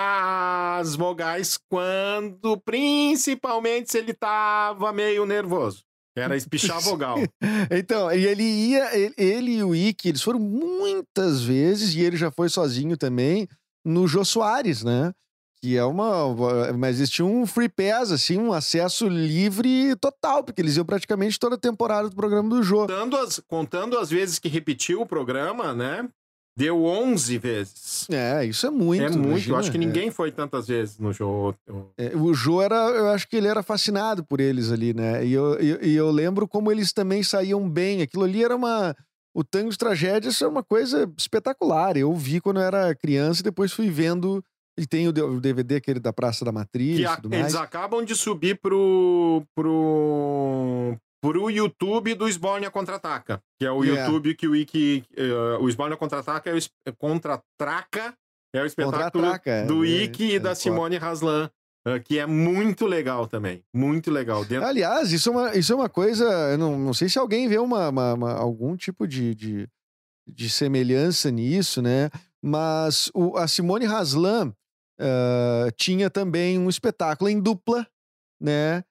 as 0.80 0.96
vogais 0.96 1.58
quando, 1.68 2.56
principalmente 2.64 3.92
se 3.92 3.98
ele 3.98 4.14
tava 4.14 4.90
meio 4.90 5.26
nervoso. 5.26 5.84
Era 6.18 6.36
espichar 6.36 6.80
vogal. 6.80 7.18
então, 7.70 8.12
e 8.12 8.26
ele 8.26 8.42
ia, 8.42 8.96
ele, 8.96 9.14
ele 9.16 9.50
e 9.56 9.62
o 9.62 9.74
Ike, 9.74 10.08
eles 10.08 10.22
foram 10.22 10.38
muitas 10.38 11.42
vezes, 11.42 11.94
e 11.94 12.00
ele 12.00 12.16
já 12.16 12.30
foi 12.30 12.48
sozinho 12.48 12.96
também, 12.96 13.48
no 13.84 14.06
Jô 14.06 14.24
Soares, 14.24 14.82
né? 14.82 15.12
Que 15.60 15.76
é 15.76 15.84
uma. 15.84 16.72
Mas 16.76 16.96
existia 16.96 17.24
um 17.24 17.44
free 17.44 17.68
pass, 17.68 18.12
assim, 18.12 18.38
um 18.38 18.52
acesso 18.52 19.08
livre 19.08 19.96
total, 19.96 20.44
porque 20.44 20.62
eles 20.62 20.76
iam 20.76 20.84
praticamente 20.84 21.38
toda 21.38 21.56
a 21.56 21.58
temporada 21.58 22.08
do 22.08 22.14
programa 22.14 22.48
do 22.48 22.62
Jô. 22.62 22.82
Contando 22.82 23.16
as, 23.16 23.40
contando 23.48 23.98
as 23.98 24.08
vezes 24.08 24.38
que 24.38 24.48
repetiu 24.48 25.00
o 25.00 25.06
programa, 25.06 25.74
né? 25.74 26.08
Deu 26.58 26.84
11 26.84 27.38
vezes. 27.38 28.06
É, 28.10 28.44
isso 28.44 28.66
é 28.66 28.70
muito. 28.70 29.00
É 29.00 29.10
muito. 29.10 29.28
Imagina. 29.28 29.54
Eu 29.54 29.58
acho 29.60 29.70
que 29.70 29.78
ninguém 29.78 30.08
é. 30.08 30.10
foi 30.10 30.32
tantas 30.32 30.66
vezes 30.66 30.98
no 30.98 31.12
jogo. 31.12 31.56
É, 31.96 32.16
o 32.16 32.34
Jô 32.34 32.60
era, 32.60 32.74
eu 32.74 33.10
acho 33.10 33.28
que 33.28 33.36
ele 33.36 33.46
era 33.46 33.62
fascinado 33.62 34.24
por 34.24 34.40
eles 34.40 34.72
ali, 34.72 34.92
né? 34.92 35.24
E 35.24 35.34
eu, 35.34 35.56
e, 35.62 35.90
e 35.90 35.94
eu 35.94 36.10
lembro 36.10 36.48
como 36.48 36.72
eles 36.72 36.92
também 36.92 37.22
saíam 37.22 37.70
bem. 37.70 38.02
Aquilo 38.02 38.24
ali 38.24 38.42
era 38.42 38.56
uma. 38.56 38.92
O 39.32 39.44
Tango 39.44 39.70
de 39.70 39.78
Tragédias 39.78 40.42
é 40.42 40.48
uma 40.48 40.64
coisa 40.64 41.08
espetacular. 41.16 41.96
Eu 41.96 42.12
vi 42.12 42.40
quando 42.40 42.56
eu 42.56 42.64
era 42.64 42.92
criança 42.92 43.40
e 43.40 43.44
depois 43.44 43.72
fui 43.72 43.88
vendo. 43.88 44.42
E 44.76 44.84
tem 44.84 45.06
o 45.06 45.12
DVD 45.40 45.76
aquele 45.76 46.00
da 46.00 46.12
Praça 46.12 46.44
da 46.44 46.50
Matriz. 46.50 46.98
Que 46.98 47.06
a, 47.06 47.20
eles 47.38 47.54
acabam 47.54 48.04
de 48.04 48.16
subir 48.16 48.58
pro, 48.60 49.44
pro, 49.54 50.96
pro 51.20 51.50
YouTube 51.50 52.14
do 52.14 52.28
Sbornia 52.28 52.70
Contra-Ataca, 52.70 53.42
que 53.58 53.66
é 53.66 53.70
o 53.70 53.82
yeah. 53.82 54.04
YouTube 54.04 54.34
que 54.34 54.46
o 54.46 54.52
Wiki... 54.52 55.04
Uh, 55.16 55.62
o 55.62 55.68
Sbornia 55.68 55.96
Contra-Ataca 55.96 56.50
é 56.50 56.54
o... 56.54 56.58
É 56.86 56.92
Contra-Traca 56.92 58.14
é 58.54 58.62
o 58.62 58.66
espetáculo 58.66 59.26
do 59.66 59.84
é, 59.84 59.88
Wiki 59.88 60.32
é, 60.32 60.34
e 60.36 60.38
da 60.38 60.54
Simone 60.54 60.96
Haslan, 60.96 61.50
uh, 61.86 62.00
que 62.02 62.18
é 62.18 62.26
muito 62.26 62.86
legal 62.86 63.26
também. 63.26 63.62
Muito 63.74 64.10
legal. 64.10 64.44
Dentro... 64.44 64.66
Aliás, 64.66 65.12
isso 65.12 65.28
é 65.28 65.32
uma, 65.32 65.56
isso 65.56 65.72
é 65.72 65.76
uma 65.76 65.88
coisa... 65.88 66.24
Eu 66.24 66.58
não, 66.58 66.78
não 66.78 66.94
sei 66.94 67.08
se 67.08 67.18
alguém 67.18 67.48
vê 67.48 67.58
uma, 67.58 67.88
uma, 67.88 68.14
uma 68.14 68.32
algum 68.32 68.76
tipo 68.76 69.06
de, 69.06 69.34
de, 69.34 69.68
de, 70.26 70.48
semelhança 70.48 71.30
nisso, 71.30 71.82
né? 71.82 72.10
Mas 72.42 73.10
o, 73.12 73.36
a 73.36 73.46
Simone 73.46 73.84
Haslan 73.84 74.54
uh, 75.00 75.70
tinha 75.76 76.08
também 76.08 76.58
um 76.58 76.68
espetáculo 76.68 77.28
em 77.28 77.40
dupla, 77.40 77.86
né? 78.40 78.84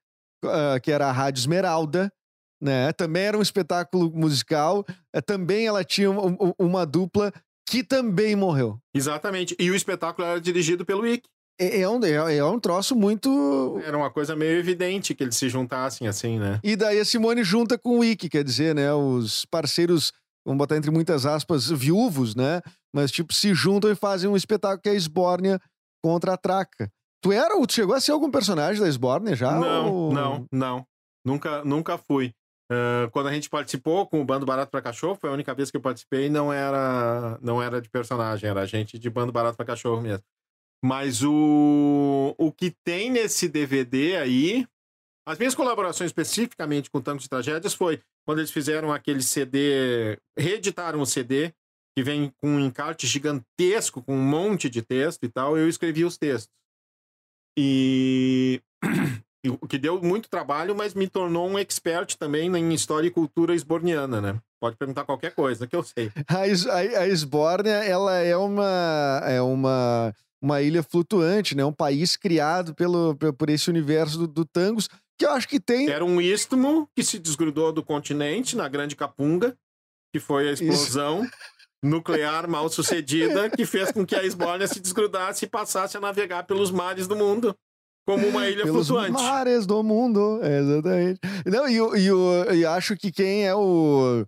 Uh, 0.44 0.80
que 0.80 0.92
era 0.92 1.08
a 1.08 1.12
Rádio 1.12 1.40
Esmeralda, 1.40 2.12
né? 2.60 2.92
Também 2.92 3.24
era 3.24 3.38
um 3.38 3.42
espetáculo 3.42 4.10
musical. 4.10 4.84
É, 5.12 5.20
também 5.20 5.66
ela 5.66 5.84
tinha 5.84 6.10
uma, 6.10 6.54
uma, 6.58 6.86
dupla 6.86 7.32
que 7.68 7.82
também 7.82 8.34
morreu. 8.34 8.78
Exatamente. 8.94 9.56
E 9.58 9.70
o 9.70 9.74
espetáculo 9.74 10.26
era 10.26 10.40
dirigido 10.40 10.84
pelo 10.84 11.06
Ick. 11.06 11.28
É, 11.60 11.80
é, 11.80 11.88
um, 11.88 12.04
é, 12.04 12.36
é, 12.36 12.44
um 12.44 12.60
troço 12.60 12.94
muito. 12.94 13.80
Era 13.84 13.96
uma 13.96 14.10
coisa 14.10 14.36
meio 14.36 14.58
evidente 14.58 15.14
que 15.14 15.24
eles 15.24 15.36
se 15.36 15.48
juntassem 15.48 16.06
assim, 16.06 16.38
né? 16.38 16.60
E 16.62 16.76
daí 16.76 17.00
a 17.00 17.04
Simone 17.04 17.42
junta 17.42 17.76
com 17.76 17.98
o 17.98 18.04
Ick, 18.04 18.28
quer 18.28 18.44
dizer, 18.44 18.74
né? 18.74 18.92
Os 18.92 19.44
parceiros, 19.44 20.12
vamos 20.46 20.58
botar 20.58 20.76
entre 20.76 20.90
muitas 20.90 21.26
aspas, 21.26 21.68
viúvos, 21.68 22.36
né? 22.36 22.60
Mas, 22.94 23.10
tipo, 23.10 23.34
se 23.34 23.52
juntam 23.54 23.90
e 23.90 23.96
fazem 23.96 24.30
um 24.30 24.36
espetáculo 24.36 24.80
que 24.80 24.88
é 24.88 24.92
a 24.92 24.94
Esbórnia 24.94 25.60
contra 26.02 26.34
a 26.34 26.36
Traca. 26.36 26.88
Tu 27.20 27.32
era 27.32 27.56
ou 27.56 27.66
tu 27.66 27.72
chegou 27.72 27.94
a 27.94 28.00
ser 28.00 28.12
algum 28.12 28.30
personagem 28.30 28.80
da 28.80 28.88
Esbórnia 28.88 29.34
já? 29.34 29.52
Não, 29.58 29.92
ou... 29.92 30.12
não, 30.12 30.46
não. 30.52 30.86
Nunca, 31.24 31.64
nunca 31.64 31.98
fui. 31.98 32.32
Uh, 32.70 33.10
quando 33.12 33.28
a 33.28 33.32
gente 33.32 33.48
participou 33.48 34.06
com 34.06 34.20
o 34.20 34.24
Bando 34.24 34.44
Barato 34.44 34.70
para 34.70 34.82
Cachorro, 34.82 35.16
foi 35.18 35.30
a 35.30 35.32
única 35.32 35.54
vez 35.54 35.70
que 35.70 35.76
eu 35.76 35.80
participei, 35.80 36.28
não 36.28 36.52
era, 36.52 37.38
não 37.40 37.62
era 37.62 37.80
de 37.80 37.88
personagem, 37.88 38.48
era 38.48 38.66
gente 38.66 38.98
de 38.98 39.08
Bando 39.08 39.32
Barato 39.32 39.56
para 39.56 39.64
Cachorro 39.64 40.02
mesmo. 40.02 40.24
Mas 40.84 41.22
o, 41.24 42.34
o 42.36 42.52
que 42.52 42.70
tem 42.84 43.10
nesse 43.10 43.48
DVD 43.48 44.16
aí, 44.16 44.66
as 45.26 45.38
minhas 45.38 45.54
colaborações 45.54 46.10
especificamente 46.10 46.90
com 46.90 47.00
Tango 47.00 47.20
de 47.20 47.28
Tragédias 47.28 47.74
foi 47.74 48.00
quando 48.26 48.40
eles 48.40 48.50
fizeram 48.50 48.92
aquele 48.92 49.22
CD, 49.22 50.18
reeditaram 50.38 51.00
o 51.00 51.06
CD, 51.06 51.54
que 51.96 52.02
vem 52.02 52.30
com 52.36 52.48
um 52.48 52.60
encarte 52.60 53.06
gigantesco, 53.06 54.02
com 54.02 54.14
um 54.14 54.22
monte 54.22 54.68
de 54.68 54.82
texto 54.82 55.24
e 55.24 55.28
tal, 55.28 55.56
eu 55.56 55.68
escrevi 55.68 56.04
os 56.04 56.18
textos. 56.18 56.52
E 57.58 58.62
que 59.56 59.78
deu 59.78 60.02
muito 60.02 60.28
trabalho, 60.28 60.74
mas 60.76 60.94
me 60.94 61.08
tornou 61.08 61.48
um 61.48 61.58
expert 61.58 62.16
também 62.16 62.54
em 62.54 62.74
história 62.74 63.06
e 63.06 63.10
cultura 63.10 63.54
esborniana, 63.54 64.20
né? 64.20 64.38
Pode 64.60 64.76
perguntar 64.76 65.04
qualquer 65.04 65.34
coisa 65.34 65.66
que 65.66 65.76
eu 65.76 65.82
sei. 65.82 66.10
A, 66.28 66.40
a, 66.40 67.00
a 67.02 67.08
Esbórnia, 67.08 67.84
ela 67.84 68.16
é 68.16 68.36
uma, 68.36 69.22
é 69.24 69.40
uma, 69.40 70.12
uma 70.42 70.60
ilha 70.60 70.82
flutuante, 70.82 71.56
né? 71.56 71.64
Um 71.64 71.72
país 71.72 72.16
criado 72.16 72.74
pelo, 72.74 73.16
por 73.16 73.48
esse 73.48 73.70
universo 73.70 74.18
do, 74.18 74.26
do 74.26 74.44
tangos, 74.44 74.88
que 75.18 75.24
eu 75.24 75.30
acho 75.30 75.48
que 75.48 75.60
tem... 75.60 75.88
Era 75.88 76.04
um 76.04 76.20
istmo 76.20 76.88
que 76.94 77.02
se 77.02 77.18
desgrudou 77.18 77.72
do 77.72 77.82
continente, 77.82 78.56
na 78.56 78.68
Grande 78.68 78.96
Capunga, 78.96 79.56
que 80.12 80.20
foi 80.20 80.48
a 80.48 80.52
explosão... 80.52 81.22
Isso 81.22 81.32
nuclear 81.80 82.48
mal 82.48 82.68
sucedida 82.68 83.48
que 83.48 83.64
fez 83.64 83.92
com 83.92 84.04
que 84.04 84.16
a 84.16 84.24
Esbórnia 84.24 84.66
se 84.66 84.80
desgrudasse 84.80 85.44
e 85.44 85.48
passasse 85.48 85.96
a 85.96 86.00
navegar 86.00 86.42
pelos 86.42 86.72
mares 86.72 87.06
do 87.06 87.14
mundo 87.14 87.54
como 88.08 88.26
uma 88.26 88.48
ilha 88.48 88.62
Pelos 88.64 88.86
flutuante. 88.86 89.12
mares 89.12 89.66
do 89.66 89.82
mundo, 89.82 90.40
exatamente. 90.42 91.20
Não, 91.44 91.68
e, 91.68 91.76
e, 92.00 92.60
e 92.60 92.64
acho 92.64 92.96
que 92.96 93.12
quem 93.12 93.46
é 93.46 93.54
o. 93.54 94.24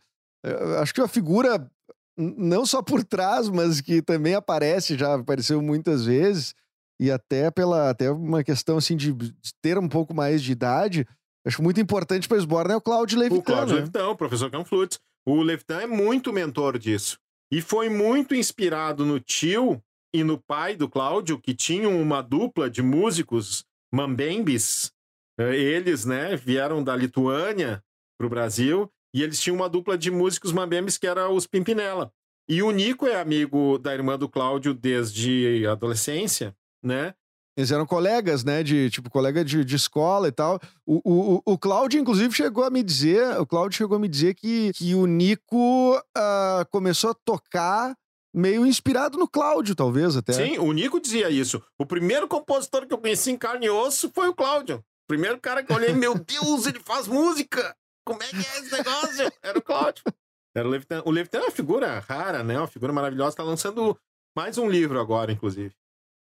Acho 0.83 0.93
que 0.93 1.01
a 1.01 1.09
figura, 1.09 1.66
não 2.14 2.66
só 2.66 2.83
por 2.83 3.03
trás, 3.03 3.49
mas 3.49 3.81
que 3.81 4.03
também 4.03 4.35
aparece, 4.35 4.99
já 4.99 5.14
apareceu 5.14 5.62
muitas 5.62 6.05
vezes, 6.05 6.55
e 7.01 7.11
até 7.11 7.51
pela 7.51 7.89
até 7.89 8.11
uma 8.11 8.45
questão 8.45 8.76
assim 8.76 8.99
de 8.99 9.16
ter 9.62 9.78
um 9.78 9.89
pouco 9.89 10.12
mais 10.12 10.43
de 10.43 10.53
idade, 10.53 11.09
acho 11.47 11.62
muito 11.62 11.81
importante 11.81 12.28
para 12.28 12.37
o 12.37 12.41
Sborne 12.41 12.74
é 12.74 12.76
o 12.76 12.83
Claudio 12.83 13.18
Levitan. 13.18 13.41
O 13.41 13.43
Claudio 13.43 13.74
né? 13.76 13.81
Levitan, 13.81 14.09
o 14.09 14.16
professor 14.16 14.51
Canflutz. 14.51 14.99
O 15.26 15.41
Levitan 15.41 15.81
é 15.81 15.87
muito 15.87 16.35
mentor 16.35 16.78
disso. 16.78 17.18
E 17.51 17.62
foi 17.62 17.89
muito 17.89 18.35
inspirado 18.35 19.07
no 19.07 19.18
tio 19.18 19.83
e 20.12 20.22
no 20.22 20.37
pai 20.37 20.76
do 20.76 20.89
Cláudio, 20.89 21.41
que 21.41 21.55
tinham 21.55 22.01
uma 22.01 22.20
dupla 22.20 22.68
de 22.68 22.83
músicos 22.83 23.64
mambembes, 23.93 24.93
Eh, 25.38 25.57
Eles, 25.57 26.05
né, 26.05 26.36
vieram 26.36 26.82
da 26.84 26.95
Lituânia 26.95 27.82
pro 28.18 28.28
Brasil 28.28 28.91
e 29.14 29.22
eles 29.22 29.41
tinham 29.41 29.57
uma 29.57 29.68
dupla 29.70 29.97
de 29.97 30.11
músicos 30.11 30.53
mambembes 30.53 30.99
que 30.99 31.07
era 31.07 31.30
os 31.30 31.47
Pimpinela. 31.47 32.12
E 32.49 32.62
o 32.62 32.70
Nico 32.70 33.07
é 33.07 33.18
amigo 33.20 33.78
da 33.78 33.95
irmã 33.95 34.18
do 34.18 34.28
Cláudio 34.28 34.74
desde 34.74 35.64
a 35.66 35.72
adolescência, 35.72 36.55
né? 36.84 37.14
Eles 37.57 37.70
eram 37.70 37.86
colegas, 37.86 38.45
né? 38.45 38.62
De, 38.62 38.91
tipo, 38.91 39.09
colega 39.11 39.45
de, 39.45 39.64
de 39.64 39.76
escola 39.76 40.28
e 40.28 40.32
tal. 40.32 40.61
O, 40.86 41.01
o, 41.05 41.34
o- 41.36 41.43
o 41.55 41.59
Cláudio, 41.59 42.01
inclusive, 42.01 42.34
chegou 42.34 42.64
a 42.64 42.70
me 42.70 42.82
dizer, 42.82 43.38
o 43.41 43.47
Cláudio 43.47 43.76
chegou 43.78 43.97
a 43.97 44.01
me 44.01 44.09
dizer 44.09 44.34
que, 44.34 44.72
que 44.74 44.95
o 44.95 45.07
Nico 45.07 46.01
ah, 46.16 46.66
começou 46.70 47.11
a 47.11 47.14
tocar 47.24 47.95
meio 48.35 48.66
inspirado 48.66 49.18
no 49.18 49.28
Cláudio, 49.28 49.74
talvez, 49.74 50.16
até. 50.16 50.33
Sim, 50.33 50.59
o 50.59 50.72
Nico 50.72 51.01
dizia 51.01 51.31
isso. 51.31 51.62
O 51.78 51.87
primeiro 51.87 52.28
compositor 52.28 52.87
que 52.87 52.95
eu 52.95 52.99
conheci 52.99 53.31
em 53.31 53.37
carne 53.37 53.66
e 53.66 53.70
osso 53.70 54.11
foi 54.14 54.28
o 54.28 54.35
Cláudio. 54.35 54.85
Primeiro 55.09 55.41
cara 55.41 55.62
que 55.62 55.72
eu 55.72 55.76
olhei, 55.76 55.93
meu 55.93 56.14
Deus, 56.14 56.66
ele 56.66 56.81
faz 56.81 57.09
música! 57.09 57.76
Como 58.07 58.22
é 58.22 58.26
que 58.28 58.37
é 58.37 58.41
esse 58.61 58.72
negócio? 58.72 59.33
Era 59.43 59.59
o 59.59 59.62
Cláudio. 59.62 60.03
Era 60.55 60.66
o 60.66 60.70
Levitan. 60.70 61.03
O 61.05 61.11
Levitan 61.11 61.39
é 61.39 61.43
uma 61.43 61.51
figura 61.51 61.99
rara, 62.01 62.43
né? 62.43 62.59
Uma 62.59 62.66
figura 62.66 62.93
maravilhosa. 62.93 63.37
Tá 63.37 63.43
lançando 63.43 63.97
mais 64.37 64.59
um 64.59 64.68
livro 64.68 64.99
agora, 64.99 65.31
inclusive. 65.31 65.72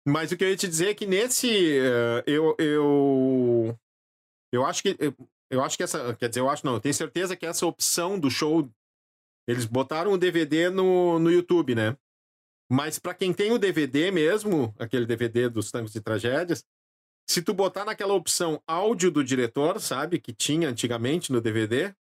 Mas 0.08 0.32
o 0.32 0.38
que 0.38 0.44
eu 0.44 0.50
ia 0.50 0.56
te 0.56 0.68
dizer 0.68 0.90
é 0.90 0.94
que 0.94 1.06
nesse. 1.06 1.50
eh, 1.80 2.24
eu, 2.28 2.56
eu. 2.60 3.76
Eu 4.52 4.66
acho 4.66 4.84
que. 4.84 4.96
Eu, 5.00 5.14
eu 5.50 5.64
acho 5.64 5.78
que 5.78 5.84
essa. 5.84 6.14
Quer 6.16 6.30
dizer, 6.30 6.42
eu 6.42 6.50
acho 6.50 6.66
não. 6.66 6.76
Eu 6.76 6.80
tenho 6.80 6.94
certeza 6.94 7.36
que 7.36 7.46
essa 7.46 7.66
opção 7.66 8.20
do 8.20 8.30
show. 8.30 8.70
Eles 9.50 9.66
botaram 9.66 10.12
o 10.12 10.18
DVD 10.18 10.70
no, 10.70 11.18
no 11.18 11.32
YouTube, 11.32 11.74
né? 11.74 11.98
Mas 12.72 13.00
pra 13.00 13.16
quem 13.16 13.34
tem 13.34 13.52
o 13.52 13.58
DVD 13.58 14.12
mesmo, 14.12 14.74
aquele 14.78 15.06
DVD 15.06 15.50
dos 15.50 15.72
Tangos 15.72 15.96
e 15.96 16.02
Tragédias, 16.02 16.64
se 17.28 17.42
tu 17.42 17.54
botar 17.54 17.84
naquela 17.84 18.14
opção 18.14 18.62
áudio 18.68 19.10
do 19.10 19.24
diretor, 19.24 19.80
sabe? 19.82 20.20
Que 20.20 20.34
tinha 20.34 20.70
antigamente 20.70 21.32
no 21.32 21.42
DVD, 21.42 21.94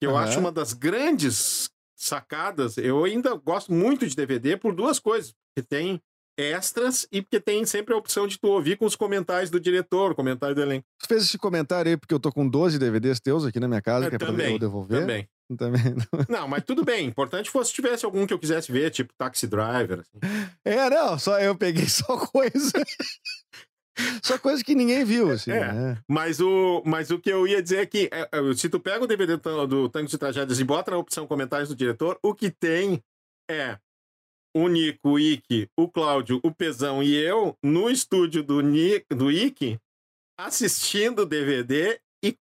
que 0.00 0.06
eu 0.06 0.16
Aham. 0.16 0.24
acho 0.24 0.38
uma 0.38 0.52
das 0.52 0.72
grandes 0.72 1.68
sacadas. 1.96 2.78
Eu 2.78 3.04
ainda 3.04 3.34
gosto 3.34 3.72
muito 3.72 4.06
de 4.06 4.14
DVD 4.14 4.56
por 4.56 4.72
duas 4.72 5.00
coisas. 5.00 5.32
Porque 5.32 5.66
tem 5.68 6.00
extras 6.38 7.06
e 7.10 7.20
porque 7.20 7.40
tem 7.40 7.66
sempre 7.66 7.92
a 7.92 7.96
opção 7.96 8.28
de 8.28 8.38
tu 8.38 8.46
ouvir 8.46 8.78
com 8.78 8.86
os 8.86 8.94
comentários 8.94 9.50
do 9.50 9.58
diretor, 9.58 10.14
comentário 10.14 10.54
do 10.54 10.62
elenco. 10.62 10.86
Tu 11.00 11.08
fez 11.08 11.24
esse 11.24 11.36
comentário 11.36 11.90
aí 11.90 11.96
porque 11.96 12.14
eu 12.14 12.20
tô 12.20 12.30
com 12.30 12.48
12 12.48 12.78
DVDs 12.78 13.18
teus 13.18 13.44
aqui 13.44 13.58
na 13.58 13.66
minha 13.66 13.82
casa, 13.82 14.06
É, 14.06 14.08
que 14.08 14.14
é 14.14 14.18
pra 14.18 14.28
eu 14.28 14.58
devolver. 14.58 15.00
Também. 15.00 15.28
Também. 15.58 15.82
Não, 16.28 16.46
mas 16.46 16.62
tudo 16.62 16.84
bem. 16.84 17.06
Importante 17.06 17.50
fosse 17.50 17.70
se 17.70 17.76
tivesse 17.76 18.04
algum 18.04 18.26
que 18.26 18.34
eu 18.34 18.38
quisesse 18.38 18.70
ver, 18.70 18.90
tipo 18.90 19.14
Taxi 19.16 19.46
Driver. 19.46 20.00
assim. 20.00 20.18
É, 20.62 20.90
não, 20.90 21.18
só 21.18 21.40
eu 21.40 21.56
peguei 21.56 21.88
só 21.88 22.18
coisa. 22.18 22.70
só 24.22 24.38
coisa 24.38 24.62
que 24.62 24.74
ninguém 24.74 25.06
viu, 25.06 25.30
assim. 25.30 25.50
É. 25.50 25.72
né? 25.72 25.98
Mas 26.06 26.38
o, 26.38 26.82
mas 26.84 27.10
o 27.10 27.18
que 27.18 27.30
eu 27.30 27.46
ia 27.46 27.62
dizer 27.62 27.78
é 27.78 27.86
que 27.86 28.10
é, 28.12 28.28
é, 28.30 28.54
se 28.54 28.68
tu 28.68 28.78
pega 28.78 29.02
o 29.02 29.06
DVD 29.06 29.38
do, 29.38 29.66
do 29.66 29.88
Tango 29.88 30.06
de 30.06 30.18
Tragédias 30.18 30.60
e 30.60 30.64
bota 30.64 30.90
na 30.90 30.98
opção 30.98 31.26
comentários 31.26 31.70
do 31.70 31.74
diretor, 31.74 32.18
o 32.22 32.34
que 32.34 32.50
tem 32.50 33.02
é 33.50 33.78
o 34.62 34.68
Nico, 34.68 35.10
o 35.10 35.18
Ike, 35.18 35.68
o 35.76 35.88
Cláudio, 35.88 36.40
o 36.42 36.52
Pezão 36.52 37.02
e 37.02 37.14
eu 37.14 37.56
no 37.62 37.90
estúdio 37.90 38.42
do, 38.42 38.60
Ni, 38.60 39.04
do 39.10 39.30
Ike 39.30 39.78
assistindo 40.38 41.22
o 41.22 41.26
DVD 41.26 42.00
e 42.22 42.36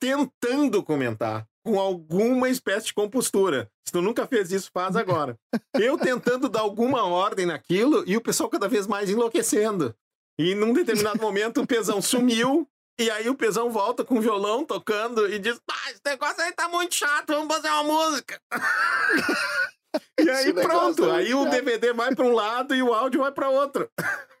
tentando 0.00 0.82
comentar 0.82 1.46
com 1.64 1.78
alguma 1.78 2.48
espécie 2.48 2.86
de 2.86 2.94
compostura. 2.94 3.70
Se 3.86 3.92
tu 3.92 4.02
nunca 4.02 4.26
fez 4.26 4.50
isso, 4.50 4.70
faz 4.72 4.96
agora. 4.96 5.36
Eu 5.74 5.96
tentando 5.98 6.48
dar 6.48 6.60
alguma 6.60 7.04
ordem 7.04 7.46
naquilo 7.46 8.02
e 8.06 8.16
o 8.16 8.20
pessoal 8.20 8.48
cada 8.48 8.68
vez 8.68 8.86
mais 8.86 9.10
enlouquecendo. 9.10 9.94
E 10.38 10.54
num 10.54 10.72
determinado 10.72 11.20
momento 11.20 11.60
o 11.60 11.66
Pezão 11.66 12.00
sumiu 12.00 12.66
e 12.98 13.10
aí 13.10 13.28
o 13.28 13.34
Pezão 13.34 13.70
volta 13.70 14.04
com 14.04 14.18
o 14.18 14.20
violão 14.20 14.64
tocando 14.64 15.26
e 15.32 15.38
diz: 15.38 15.60
ah, 15.70 15.90
esse 15.90 16.00
negócio 16.04 16.42
aí 16.42 16.52
tá 16.52 16.68
muito 16.68 16.94
chato, 16.94 17.28
vamos 17.28 17.54
fazer 17.54 17.68
uma 17.68 17.84
música. 17.84 18.40
e 20.20 20.30
aí 20.30 20.46
negócio 20.52 20.68
pronto, 20.68 21.06
tá 21.08 21.16
aí 21.16 21.34
o. 21.34 21.48
DVD 21.50 21.92
vai 21.92 22.14
para 22.14 22.24
um 22.24 22.32
lado 22.32 22.74
e 22.74 22.82
o 22.82 22.92
áudio 22.92 23.20
vai 23.20 23.32
para 23.32 23.48
outro. 23.50 23.88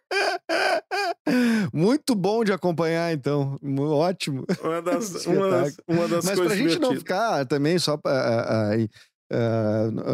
Muito 1.72 2.14
bom 2.14 2.44
de 2.44 2.52
acompanhar, 2.52 3.12
então. 3.12 3.58
Ótimo. 3.80 4.44
Uma 4.62 4.82
das, 4.82 5.26
uma 5.26 5.48
das, 5.50 5.76
uma 5.88 6.08
das 6.08 6.24
Mas 6.24 6.38
coisas 6.38 6.46
pra 6.46 6.56
gente 6.56 6.78
não 6.80 6.90
divertidas. 6.90 6.98
ficar 6.98 7.46
também 7.46 7.78
só 7.78 7.96
pra, 7.96 8.12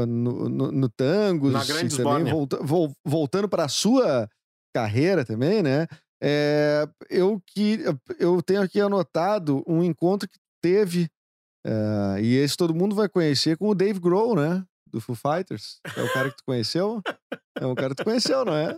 no, 0.07 0.49
no, 0.49 0.73
no 0.73 0.89
e 1.49 1.53
também 2.23 2.33
volta- 2.33 2.59
vol- 2.63 2.93
voltando 3.05 3.49
para 3.49 3.65
a 3.65 3.69
sua 3.69 4.29
carreira 4.75 5.25
também, 5.25 5.63
né? 5.63 5.87
É, 6.23 6.87
eu 7.09 7.41
que 7.47 7.79
eu 8.19 8.43
tenho 8.43 8.61
aqui 8.63 8.81
anotado 8.81 9.63
um 9.67 9.83
encontro 9.85 10.29
que 10.29 10.39
teve 10.63 11.09
ah, 11.67 12.17
e 12.21 12.37
esse 12.37 12.57
todo 12.57 12.75
mundo 12.75 12.95
vai 12.95 13.09
conhecer 13.09 13.57
com 13.57 13.69
o 13.69 13.75
Dave 13.75 13.99
Grohl, 14.01 14.35
né? 14.37 14.65
Do 14.91 15.01
Foo 15.01 15.15
Fighters. 15.17 15.81
É 15.97 16.03
o 16.03 16.13
cara 16.13 16.31
que 16.31 16.37
tu 16.37 16.45
conheceu? 16.45 17.03
É 17.61 17.67
um 17.67 17.75
cara 17.75 17.91
que 17.91 17.97
tu 17.97 18.05
conheceu, 18.05 18.45
não 18.45 18.55
é? 18.55 18.77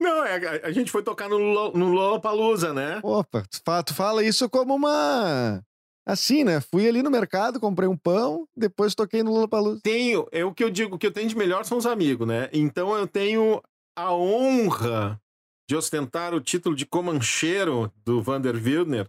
Não, 0.00 0.24
é, 0.24 0.60
a, 0.64 0.72
gente 0.72 0.90
foi 0.90 1.02
tocar 1.02 1.28
no, 1.28 1.38
no 1.72 1.88
Lollapalooza, 1.90 2.72
né? 2.72 3.00
Opa, 3.02 3.42
tu 3.50 3.60
fa- 3.64 3.82
tu 3.82 3.94
fala 3.94 4.24
isso 4.24 4.48
como 4.48 4.74
uma. 4.74 5.62
Assim, 6.06 6.42
né? 6.42 6.60
Fui 6.60 6.88
ali 6.88 7.02
no 7.02 7.10
mercado, 7.10 7.60
comprei 7.60 7.88
um 7.88 7.96
pão, 7.96 8.48
depois 8.56 8.94
toquei 8.94 9.22
no 9.22 9.32
Lollapalooza. 9.32 9.80
Tenho, 9.82 10.26
é 10.32 10.44
o 10.44 10.52
que 10.52 10.64
eu 10.64 10.70
digo, 10.70 10.96
o 10.96 10.98
que 10.98 11.06
eu 11.06 11.12
tenho 11.12 11.28
de 11.28 11.36
melhor 11.36 11.64
são 11.64 11.78
os 11.78 11.86
amigos, 11.86 12.26
né? 12.26 12.48
Então 12.52 12.96
eu 12.96 13.06
tenho 13.06 13.62
a 13.96 14.12
honra 14.12 15.20
de 15.68 15.76
ostentar 15.76 16.34
o 16.34 16.40
título 16.40 16.74
de 16.74 16.84
comancheiro 16.84 17.92
do 18.04 18.20
Vander 18.20 18.54
Wildner 18.56 19.08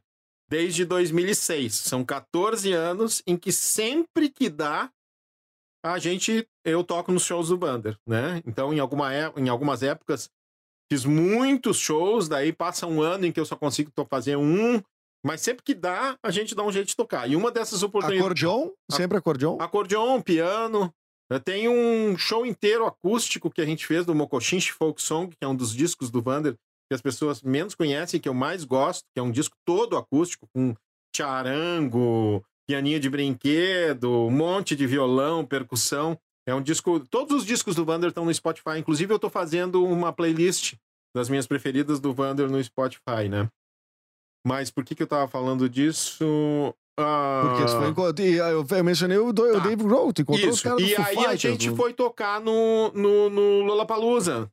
desde 0.49 0.85
2006. 0.85 1.73
São 1.73 2.05
14 2.05 2.71
anos 2.73 3.23
em 3.25 3.35
que 3.35 3.51
sempre 3.51 4.29
que 4.29 4.49
dá, 4.49 4.91
a 5.83 5.99
gente, 5.99 6.47
eu 6.63 6.83
toco 6.83 7.11
nos 7.11 7.23
shows 7.23 7.49
do 7.49 7.57
Vander, 7.57 7.97
né? 8.07 8.41
Então 8.45 8.73
em, 8.73 8.79
alguma, 8.79 9.13
é- 9.13 9.31
em 9.35 9.49
algumas 9.49 9.83
épocas 9.83 10.29
fiz 10.91 11.05
muitos 11.05 11.77
shows, 11.77 12.27
daí 12.27 12.53
passa 12.53 12.87
um 12.87 13.01
ano 13.01 13.25
em 13.25 13.31
que 13.31 13.39
eu 13.39 13.45
só 13.45 13.55
consigo 13.55 13.91
fazer 14.09 14.37
um, 14.37 14.81
mas 15.25 15.41
sempre 15.41 15.63
que 15.63 15.73
dá, 15.73 16.17
a 16.23 16.31
gente 16.31 16.53
dá 16.53 16.63
um 16.63 16.71
jeito 16.71 16.87
de 16.87 16.95
tocar. 16.95 17.29
E 17.29 17.35
uma 17.35 17.51
dessas 17.51 17.81
oportunidades... 17.83 18.23
Acordeon? 18.23 18.69
Sempre 18.91 19.17
acordeon? 19.17 19.57
Acordeon, 19.59 20.21
piano. 20.21 20.93
Eu 21.29 21.39
tenho 21.39 21.71
um 21.71 22.17
show 22.17 22.45
inteiro 22.45 22.85
acústico 22.85 23.49
que 23.49 23.61
a 23.61 23.65
gente 23.65 23.87
fez 23.87 24.05
do 24.05 24.13
Mokoshinshi 24.13 24.71
Folk 24.73 25.01
Song, 25.01 25.29
que 25.29 25.43
é 25.43 25.47
um 25.47 25.55
dos 25.55 25.73
discos 25.73 26.11
do 26.11 26.21
Vander 26.21 26.55
que 26.89 26.93
as 26.93 27.01
pessoas 27.01 27.41
menos 27.41 27.73
conhecem, 27.73 28.19
que 28.19 28.27
eu 28.29 28.33
mais 28.33 28.65
gosto, 28.65 29.05
que 29.13 29.19
é 29.19 29.23
um 29.23 29.31
disco 29.31 29.55
todo 29.65 29.97
acústico, 29.97 30.47
com 30.53 30.75
charango, 31.15 32.45
pianinho 32.67 32.99
de 32.99 33.09
brinquedo, 33.09 34.09
um 34.27 34.31
monte 34.31 34.75
de 34.75 34.85
violão, 34.87 35.45
percussão. 35.45 36.17
É 36.47 36.53
um 36.53 36.61
disco. 36.61 36.99
Todos 37.07 37.37
os 37.37 37.45
discos 37.45 37.75
do 37.75 37.85
Vander 37.85 38.09
estão 38.09 38.25
no 38.25 38.33
Spotify. 38.33 38.77
Inclusive, 38.77 39.13
eu 39.13 39.19
tô 39.19 39.29
fazendo 39.29 39.83
uma 39.85 40.11
playlist 40.11 40.75
das 41.15 41.29
minhas 41.29 41.47
preferidas 41.47 41.99
do 41.99 42.13
Vander 42.13 42.49
no 42.49 42.61
Spotify, 42.63 43.29
né? 43.29 43.47
Mas 44.45 44.69
por 44.69 44.83
que, 44.83 44.93
que 44.95 45.03
eu 45.03 45.07
tava 45.07 45.27
falando 45.27 45.69
disso? 45.69 46.75
Ah, 46.99 47.41
Porque 47.45 47.67
foi 47.67 48.41
ah, 48.41 48.49
eu 48.49 48.65
eu 48.69 48.83
mencionei 48.83 49.17
o, 49.17 49.31
do, 49.31 49.43
o 49.43 49.53
Tá. 49.53 49.59
Dave 49.59 49.83
Grohl, 49.83 50.11
tu 50.13 50.21
encontrou 50.21 50.49
os 50.49 50.55
Isso. 50.57 50.63
caras 50.63 50.79
do 50.81 50.85
E 50.87 50.95
Foo 50.95 51.05
aí 51.05 51.13
a 51.13 51.19
Fighters, 51.31 51.41
gente 51.41 51.69
no- 51.69 51.75
foi 51.75 51.93
tocar 51.93 52.41
no, 52.41 52.91
no, 52.91 53.29
no 53.29 53.61
Lollapalooza. 53.63 54.51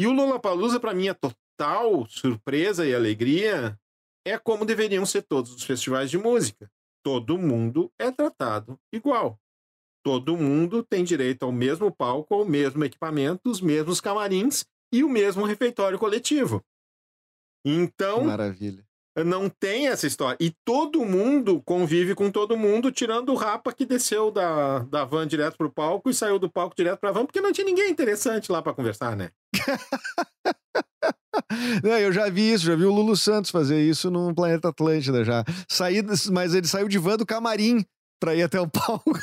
E 0.00 0.06
o 0.06 0.12
Lollapalooza, 0.12 0.80
pra 0.80 0.94
minha 0.94 1.14
total 1.14 2.06
surpresa 2.08 2.86
e 2.86 2.94
alegria, 2.94 3.78
é 4.26 4.36
como 4.38 4.64
deveriam 4.64 5.04
ser 5.06 5.22
todos 5.22 5.54
os 5.54 5.62
festivais 5.62 6.10
de 6.10 6.18
música. 6.18 6.68
Todo 7.06 7.38
mundo 7.38 7.88
é 8.00 8.10
tratado 8.10 8.80
igual. 8.92 9.38
Todo 10.04 10.36
mundo 10.36 10.82
tem 10.82 11.04
direito 11.04 11.44
ao 11.44 11.52
mesmo 11.52 11.88
palco, 11.88 12.34
ao 12.34 12.44
mesmo 12.44 12.84
equipamento, 12.84 13.48
os 13.48 13.60
mesmos 13.60 14.00
camarins 14.00 14.64
e 14.92 15.04
o 15.04 15.08
mesmo 15.08 15.44
refeitório 15.44 16.00
coletivo. 16.00 16.64
Então, 17.64 18.24
Maravilha. 18.24 18.84
não 19.24 19.48
tem 19.48 19.86
essa 19.86 20.04
história. 20.04 20.36
E 20.40 20.52
todo 20.64 21.04
mundo 21.04 21.62
convive 21.64 22.12
com 22.12 22.28
todo 22.28 22.56
mundo, 22.56 22.90
tirando 22.90 23.28
o 23.28 23.36
Rapa 23.36 23.72
que 23.72 23.86
desceu 23.86 24.32
da, 24.32 24.80
da 24.80 25.04
van 25.04 25.28
direto 25.28 25.56
pro 25.56 25.70
palco 25.70 26.10
e 26.10 26.14
saiu 26.14 26.40
do 26.40 26.50
palco 26.50 26.74
direto 26.74 26.98
pra 26.98 27.12
van, 27.12 27.24
porque 27.24 27.40
não 27.40 27.52
tinha 27.52 27.64
ninguém 27.64 27.88
interessante 27.88 28.50
lá 28.50 28.60
pra 28.60 28.74
conversar, 28.74 29.16
né? 29.16 29.30
Não, 31.82 31.98
eu 31.98 32.12
já 32.12 32.28
vi 32.28 32.52
isso, 32.52 32.64
já 32.64 32.74
vi 32.74 32.84
o 32.84 32.92
Lulu 32.92 33.16
Santos 33.16 33.50
fazer 33.50 33.80
isso 33.80 34.10
no 34.10 34.34
Planeta 34.34 34.68
Atlântida 34.68 35.24
já. 35.24 35.44
Saí, 35.68 36.02
mas 36.32 36.54
ele 36.54 36.66
saiu 36.66 36.88
de 36.88 36.98
van 36.98 37.16
do 37.16 37.26
camarim 37.26 37.84
pra 38.20 38.34
ir 38.34 38.42
até 38.42 38.60
o 38.60 38.68
palco. 38.70 39.18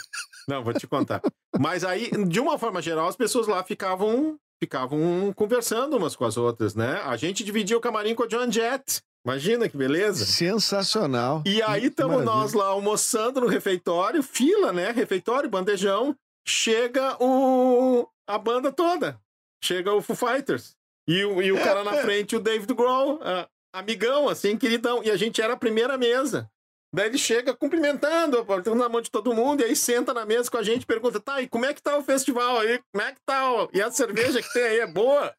Não, 0.47 0.63
vou 0.63 0.73
te 0.73 0.87
contar. 0.87 1.21
Mas 1.59 1.83
aí, 1.83 2.11
de 2.27 2.39
uma 2.39 2.57
forma 2.57 2.81
geral, 2.81 3.07
as 3.07 3.15
pessoas 3.15 3.47
lá 3.47 3.63
ficavam 3.63 4.37
ficavam 4.61 5.33
conversando 5.35 5.97
umas 5.97 6.15
com 6.15 6.23
as 6.23 6.37
outras, 6.37 6.73
né? 6.73 7.01
A 7.03 7.17
gente 7.17 7.43
dividia 7.43 7.77
o 7.77 7.81
camarim 7.81 8.15
com 8.15 8.23
a 8.23 8.27
John 8.27 8.49
Jett. 8.49 9.01
Imagina 9.25 9.67
que 9.67 9.75
beleza. 9.75 10.25
Sensacional. 10.25 11.43
E 11.45 11.61
aí 11.61 11.85
estamos 11.85 12.23
nós 12.23 12.53
lá 12.53 12.67
almoçando 12.67 13.41
no 13.41 13.47
refeitório, 13.47 14.23
fila, 14.23 14.71
né? 14.71 14.91
Refeitório, 14.91 15.49
bandejão. 15.49 16.15
Chega 16.45 17.15
o 17.21 18.07
a 18.27 18.37
banda 18.37 18.71
toda. 18.71 19.19
Chega 19.63 19.93
o 19.93 20.01
Foo 20.01 20.15
Fighters. 20.15 20.75
E 21.07 21.23
o, 21.25 21.41
e 21.41 21.51
o 21.51 21.57
cara 21.57 21.83
na 21.83 21.93
frente, 21.97 22.35
o 22.35 22.39
David 22.39 22.73
Grohl. 22.73 23.19
Ah, 23.21 23.47
amigão, 23.73 24.29
assim, 24.29 24.57
queridão. 24.57 25.03
E 25.03 25.11
a 25.11 25.17
gente 25.17 25.41
era 25.41 25.53
a 25.53 25.57
primeira 25.57 25.97
mesa. 25.97 26.49
Daí 26.93 27.07
ele 27.07 27.17
chega 27.17 27.55
cumprimentando, 27.55 28.37
apertando 28.37 28.77
na 28.77 28.87
mão 28.87 29.01
de 29.01 29.09
todo 29.09 29.33
mundo, 29.33 29.61
e 29.61 29.63
aí 29.63 29.75
senta 29.75 30.13
na 30.13 30.27
mesa 30.27 30.51
com 30.51 30.57
a 30.57 30.63
gente 30.63 30.83
e 30.83 30.85
pergunta: 30.85 31.19
tá, 31.19 31.41
e 31.41 31.49
como 31.49 31.65
é 31.65 31.73
que 31.73 31.81
tá 31.81 31.97
o 31.97 32.03
festival 32.03 32.59
aí? 32.59 32.79
Como 32.93 33.03
é 33.03 33.11
que 33.11 33.19
tá? 33.25 33.51
ó? 33.51 33.67
E 33.73 33.81
a 33.81 33.89
cerveja 33.89 34.43
que 34.43 34.53
tem 34.53 34.63
aí 34.63 34.79
é 34.79 34.85
boa? 34.85 35.33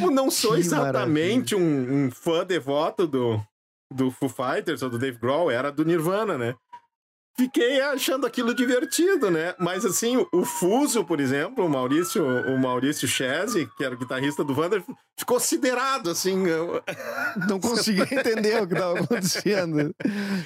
Eu 0.00 0.10
não 0.10 0.30
sou 0.30 0.56
exatamente 0.56 1.56
um, 1.56 2.06
um 2.06 2.10
fã 2.12 2.44
devoto 2.44 3.06
do, 3.06 3.40
do 3.92 4.12
Foo 4.12 4.28
Fighters 4.28 4.82
ou 4.82 4.90
do 4.90 5.00
Dave 5.00 5.18
Grohl, 5.18 5.50
era 5.50 5.72
do 5.72 5.84
Nirvana, 5.84 6.38
né? 6.38 6.54
Fiquei 7.36 7.80
achando 7.80 8.26
aquilo 8.26 8.54
divertido, 8.54 9.30
né? 9.30 9.54
Mas 9.58 9.84
assim, 9.84 10.16
o- 10.32 10.44
Fuso, 10.44 11.04
por 11.04 11.18
exemplo, 11.18 11.64
o 11.64 11.68
Maurício, 11.68 12.22
o 12.24 12.58
Maurício 12.58 13.08
Chese, 13.08 13.68
que 13.76 13.84
era 13.84 13.94
o 13.94 13.98
guitarrista 13.98 14.44
do 14.44 14.52
Wander, 14.58 14.84
ficou 15.18 15.38
siderado, 15.38 16.10
assim. 16.10 16.36
Não 17.48 17.58
conseguia 17.60 18.02
entender 18.10 18.62
o 18.62 18.66
que 18.66 18.74
estava 18.74 18.98
acontecendo. 19.00 19.94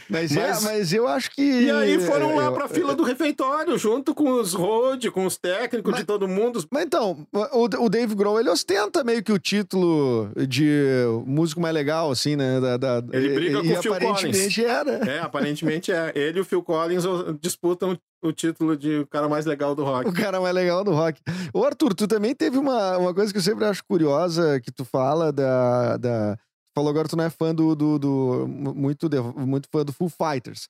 Mas, 0.08 0.32
Mas- 0.32 0.36
é, 0.36 0.68
mas 0.68 0.92
eu 0.92 1.06
acho 1.08 1.30
que. 1.30 1.42
E 1.42 1.70
aí 1.70 1.98
foram 2.00 2.36
lá 2.36 2.44
eu- 2.46 2.52
pra 2.52 2.68
fila 2.68 2.94
do 2.94 3.02
refeitório, 3.02 3.76
junto 3.78 4.14
com 4.14 4.30
os 4.40 4.52
road, 4.52 5.10
com 5.10 5.24
os 5.26 5.36
técnicos 5.36 5.90
Mas- 5.92 6.00
de 6.00 6.06
todo 6.06 6.28
mundo. 6.28 6.62
Mas 6.70 6.84
então, 6.84 7.26
o, 7.32 7.64
o 7.84 7.88
Dave 7.88 8.14
Grohl, 8.14 8.38
ele 8.40 8.50
ostenta 8.50 9.02
meio 9.02 9.22
que 9.22 9.32
o 9.32 9.38
título 9.38 10.30
de 10.48 11.04
músico 11.26 11.60
mais 11.60 11.74
legal, 11.74 12.10
assim, 12.10 12.36
né? 12.36 12.60
Da, 12.60 12.76
da- 12.76 13.02
Ele 13.12 13.28
briga 13.34 13.58
e, 13.58 13.68
com 13.72 13.78
o 13.78 13.82
Phil 13.82 13.94
aparentemente 13.94 14.64
era. 14.64 14.90
É, 15.10 15.18
aparentemente 15.20 15.92
é. 15.92 16.12
Ele 16.14 16.38
e 16.38 16.40
o 16.40 16.44
Phil 16.44 16.62
Collins 16.62 17.04
disputam 17.40 17.98
o 18.22 18.32
título 18.32 18.76
de 18.76 18.98
o 19.00 19.06
cara 19.06 19.28
mais 19.28 19.46
legal 19.46 19.74
do 19.74 19.84
rock. 19.84 20.08
O 20.08 20.12
cara 20.12 20.40
mais 20.40 20.54
legal 20.54 20.82
do 20.84 20.92
rock. 20.92 21.20
Ô, 21.52 21.64
Arthur, 21.64 21.94
tu 21.94 22.06
também 22.08 22.34
teve 22.34 22.58
uma, 22.58 22.96
uma 22.98 23.14
coisa 23.14 23.32
que 23.32 23.38
eu 23.38 23.42
sempre 23.42 23.64
acho 23.64 23.84
curiosa, 23.84 24.60
que 24.60 24.70
tu 24.72 24.84
fala 24.84 25.32
da. 25.32 25.96
da... 25.96 26.36
Tu 26.36 26.74
falou 26.74 26.90
agora 26.90 27.08
tu 27.08 27.16
não 27.16 27.24
é 27.24 27.30
fã 27.30 27.54
do. 27.54 27.74
do, 27.74 27.98
do- 27.98 28.46
muito, 28.48 29.08
de- 29.08 29.20
muito 29.20 29.68
fã 29.70 29.84
do 29.84 29.92
Full 29.92 30.10
Fighters. 30.10 30.68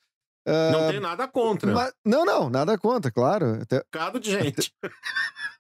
Ah, 0.49 0.71
Não 0.71 0.89
tem 0.91 1.01
nada 1.01 1.27
contra. 1.27 1.73
mas- 1.73 1.93
não, 2.05 2.25
não, 2.25 2.49
nada 2.49 2.79
contra, 2.79 3.11
claro. 3.11 3.59
Até- 3.63 3.83
Bocado 3.93 4.21
de 4.21 4.31
gente. 4.31 4.73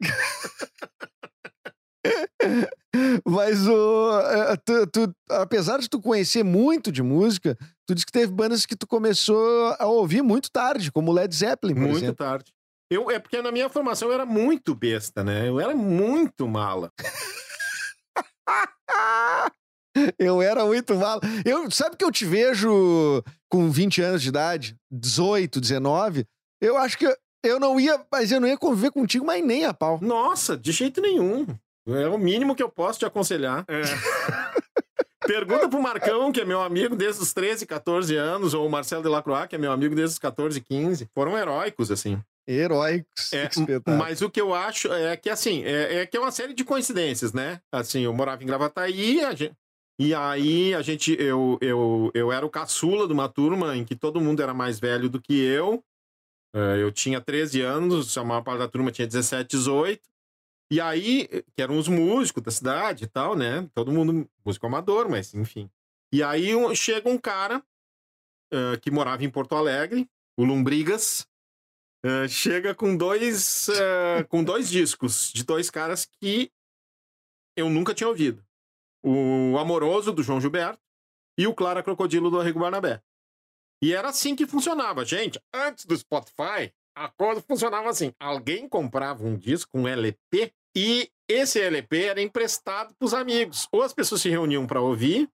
Mas 3.26 3.66
o. 3.66 4.20
eh, 4.20 4.56
tu- 4.64 4.86
tu- 4.86 5.14
apesar 5.30 5.78
de 5.78 5.88
tu 5.88 6.00
conhecer 6.00 6.42
muito 6.42 6.90
de 6.90 7.02
música, 7.02 7.56
tu 7.86 7.94
disse 7.94 8.06
que 8.06 8.12
teve 8.12 8.32
bandas 8.32 8.64
que 8.64 8.76
tu 8.76 8.86
começou 8.86 9.74
a 9.78 9.86
ouvir 9.86 10.22
muito 10.22 10.50
tarde, 10.50 10.90
como 10.92 11.12
Led 11.12 11.34
Zeppelin, 11.34 11.74
por 11.74 11.82
Muito 11.82 11.96
exemplo. 11.98 12.16
tarde. 12.16 12.52
Eu, 12.90 13.10
é 13.10 13.18
porque 13.18 13.42
na 13.42 13.50
minha 13.52 13.68
formação 13.68 14.08
eu 14.08 14.14
era 14.14 14.24
muito 14.24 14.74
besta, 14.74 15.22
né? 15.24 15.48
Eu 15.48 15.60
era 15.60 15.74
muito 15.74 16.46
mala. 16.48 16.90
Eu 20.18 20.42
era 20.42 20.64
muito 20.64 20.94
mal. 20.94 21.20
Eu, 21.44 21.70
sabe 21.70 21.96
que 21.96 22.04
eu 22.04 22.12
te 22.12 22.24
vejo 22.24 23.22
com 23.50 23.70
20 23.70 24.02
anos 24.02 24.22
de 24.22 24.28
idade, 24.28 24.76
18, 24.90 25.58
19? 25.60 26.26
Eu 26.60 26.76
acho 26.76 26.98
que 26.98 27.06
eu, 27.06 27.16
eu 27.42 27.58
não 27.58 27.80
ia, 27.80 27.98
mas 28.12 28.30
eu 28.30 28.38
não 28.38 28.46
ia 28.46 28.58
conviver 28.58 28.90
contigo, 28.90 29.24
mas 29.24 29.42
nem 29.44 29.64
a 29.64 29.72
pau. 29.72 29.98
Nossa, 30.02 30.56
de 30.56 30.70
jeito 30.70 31.00
nenhum. 31.00 31.46
É 31.86 32.08
o 32.08 32.18
mínimo 32.18 32.54
que 32.54 32.62
eu 32.62 32.68
posso 32.68 32.98
te 32.98 33.04
aconselhar. 33.04 33.64
É. 33.68 33.82
Pergunta 35.26 35.68
pro 35.68 35.82
Marcão, 35.82 36.30
que 36.30 36.40
é 36.40 36.44
meu 36.44 36.62
amigo 36.62 36.94
desde 36.94 37.20
os 37.20 37.32
13, 37.32 37.66
14 37.66 38.14
anos, 38.16 38.54
ou 38.54 38.66
o 38.66 38.70
Marcelo 38.70 39.02
Delacroix, 39.02 39.48
que 39.48 39.56
é 39.56 39.58
meu 39.58 39.72
amigo 39.72 39.94
desde 39.94 40.14
os 40.14 40.18
14, 40.18 40.60
15. 40.60 41.08
Foram 41.12 41.36
heróicos, 41.36 41.90
assim. 41.90 42.20
Heróicos. 42.46 43.32
É. 43.32 43.48
Mas 43.98 44.22
o 44.22 44.30
que 44.30 44.40
eu 44.40 44.54
acho 44.54 44.92
é 44.92 45.16
que, 45.16 45.28
assim, 45.28 45.64
é, 45.64 45.96
é 45.96 46.06
que 46.06 46.16
é 46.16 46.20
uma 46.20 46.30
série 46.30 46.54
de 46.54 46.64
coincidências, 46.64 47.32
né? 47.32 47.60
Assim, 47.72 48.02
eu 48.02 48.12
morava 48.12 48.42
em 48.44 48.46
Gravataí, 48.46 49.24
a 49.24 49.34
gente, 49.34 49.56
e 49.98 50.14
aí 50.14 50.74
a 50.74 50.82
gente, 50.82 51.16
eu, 51.18 51.58
eu, 51.60 52.10
eu 52.14 52.30
era 52.30 52.44
o 52.44 52.50
caçula 52.50 53.06
de 53.06 53.12
uma 53.12 53.28
turma 53.28 53.74
em 53.76 53.84
que 53.84 53.96
todo 53.96 54.20
mundo 54.20 54.42
era 54.42 54.52
mais 54.52 54.78
velho 54.78 55.08
do 55.08 55.20
que 55.20 55.34
eu. 55.34 55.82
É, 56.54 56.82
Eu 56.82 56.92
tinha 56.92 57.20
13 57.20 57.62
anos, 57.62 58.16
a 58.16 58.24
maior 58.24 58.42
parte 58.42 58.58
da 58.58 58.68
turma 58.68 58.92
tinha 58.92 59.06
17, 59.06 59.48
18. 59.56 60.00
E 60.70 60.80
aí, 60.80 61.28
que 61.54 61.62
eram 61.62 61.78
os 61.78 61.86
músicos 61.88 62.42
da 62.42 62.50
cidade 62.50 63.04
e 63.04 63.06
tal, 63.06 63.36
né? 63.36 63.68
Todo 63.74 63.92
mundo 63.92 64.28
músico 64.44 64.66
amador, 64.66 65.08
mas 65.08 65.32
enfim. 65.34 65.70
E 66.12 66.22
aí 66.22 66.54
um- 66.56 66.74
chega 66.74 67.08
um 67.08 67.18
cara 67.18 67.62
eh, 68.52 68.76
que 68.80 68.90
morava 68.90 69.24
em 69.24 69.30
Porto 69.30 69.54
Alegre, 69.56 70.08
o 70.36 70.44
Lombrigas, 70.44 71.26
eh, 72.04 72.28
chega 72.28 72.74
com 72.74 72.96
dois, 72.96 73.68
eh, 73.68 74.22
com 74.28 74.42
dois 74.44 74.68
discos 74.68 75.32
de 75.32 75.42
dois 75.44 75.68
caras 75.68 76.04
que 76.06 76.50
eu 77.56 77.68
nunca 77.68 77.92
tinha 77.94 78.08
ouvido. 78.08 78.44
O 79.04 79.56
Amoroso, 79.58 80.12
do 80.12 80.22
João 80.22 80.40
Gilberto, 80.40 80.80
e 81.38 81.46
o 81.46 81.54
Clara 81.54 81.82
Crocodilo, 81.82 82.30
do 82.30 82.40
Arrigo 82.40 82.60
Barnabé. 82.60 83.02
E 83.82 83.92
era 83.92 84.08
assim 84.08 84.34
que 84.34 84.46
funcionava. 84.46 85.04
Gente, 85.04 85.40
antes 85.52 85.84
do 85.84 85.96
Spotify, 85.96 86.72
a 86.96 87.08
coisa 87.08 87.42
funcionava 87.42 87.90
assim. 87.90 88.12
Alguém 88.18 88.66
comprava 88.68 89.24
um 89.24 89.36
disco, 89.36 89.78
um 89.78 89.86
LP, 89.86 90.52
e 90.74 91.10
esse 91.28 91.60
LP 91.60 92.04
era 92.04 92.22
emprestado 92.22 92.94
pros 92.98 93.12
amigos. 93.12 93.68
Ou 93.70 93.82
as 93.82 93.92
pessoas 93.92 94.22
se 94.22 94.30
reuniam 94.30 94.66
para 94.66 94.80
ouvir, 94.80 95.28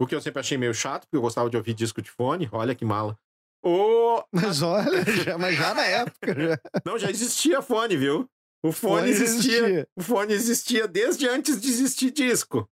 o 0.00 0.06
que 0.06 0.14
eu 0.14 0.20
sempre 0.20 0.40
achei 0.40 0.58
meio 0.58 0.74
chato, 0.74 1.02
porque 1.02 1.16
eu 1.16 1.22
gostava 1.22 1.48
de 1.48 1.56
ouvir 1.56 1.74
disco 1.74 2.02
de 2.02 2.10
fone, 2.10 2.48
olha 2.52 2.74
que 2.74 2.84
mala. 2.84 3.18
Ou. 3.62 4.24
Mas 4.30 4.62
olha, 4.62 5.04
já, 5.24 5.38
mas 5.38 5.56
já 5.56 5.74
na 5.74 5.84
época. 5.84 6.34
Já. 6.34 6.58
Não, 6.84 6.98
já 6.98 7.10
existia 7.10 7.60
fone, 7.62 7.96
viu? 7.96 8.28
O 8.62 8.72
fone, 8.72 8.98
Fone 8.98 9.10
existia. 9.10 9.58
existia. 9.58 9.88
O 9.96 10.02
fone 10.02 10.32
existia 10.32 10.88
desde 10.88 11.28
antes 11.28 11.60
de 11.60 11.68
existir 11.68 12.10
disco. 12.10 12.68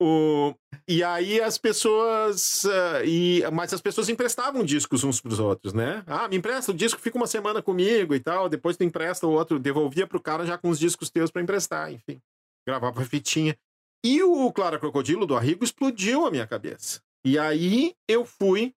O, 0.00 0.54
e 0.88 1.02
aí 1.02 1.40
as 1.40 1.58
pessoas. 1.58 2.64
ah, 2.64 3.04
e, 3.04 3.42
mas 3.52 3.72
as 3.72 3.80
pessoas 3.80 4.08
emprestavam 4.08 4.64
discos 4.64 5.04
uns 5.04 5.20
pros 5.20 5.38
outros, 5.38 5.72
né? 5.72 6.02
Ah, 6.06 6.28
me 6.28 6.36
empresta 6.36 6.72
o 6.72 6.74
disco, 6.74 7.00
fica 7.00 7.16
uma 7.16 7.26
semana 7.26 7.62
comigo 7.62 8.14
e 8.14 8.20
tal. 8.20 8.48
Depois 8.48 8.76
tu 8.76 8.84
empresta 8.84 9.26
o 9.26 9.30
outro, 9.30 9.58
devolvia 9.58 10.06
pro 10.06 10.20
cara 10.20 10.46
já 10.46 10.56
com 10.56 10.68
os 10.68 10.78
discos 10.78 11.10
teus 11.10 11.30
pra 11.30 11.42
emprestar, 11.42 11.92
enfim. 11.92 12.20
Gravava 12.66 13.04
fitinha. 13.04 13.56
E 14.04 14.22
o 14.22 14.52
Clara 14.52 14.78
Crocodilo 14.78 15.26
do 15.26 15.36
Arrigo 15.36 15.64
explodiu 15.64 16.26
a 16.26 16.30
minha 16.30 16.46
cabeça. 16.46 17.00
E 17.24 17.38
aí 17.38 17.94
eu 18.08 18.24
fui 18.24 18.74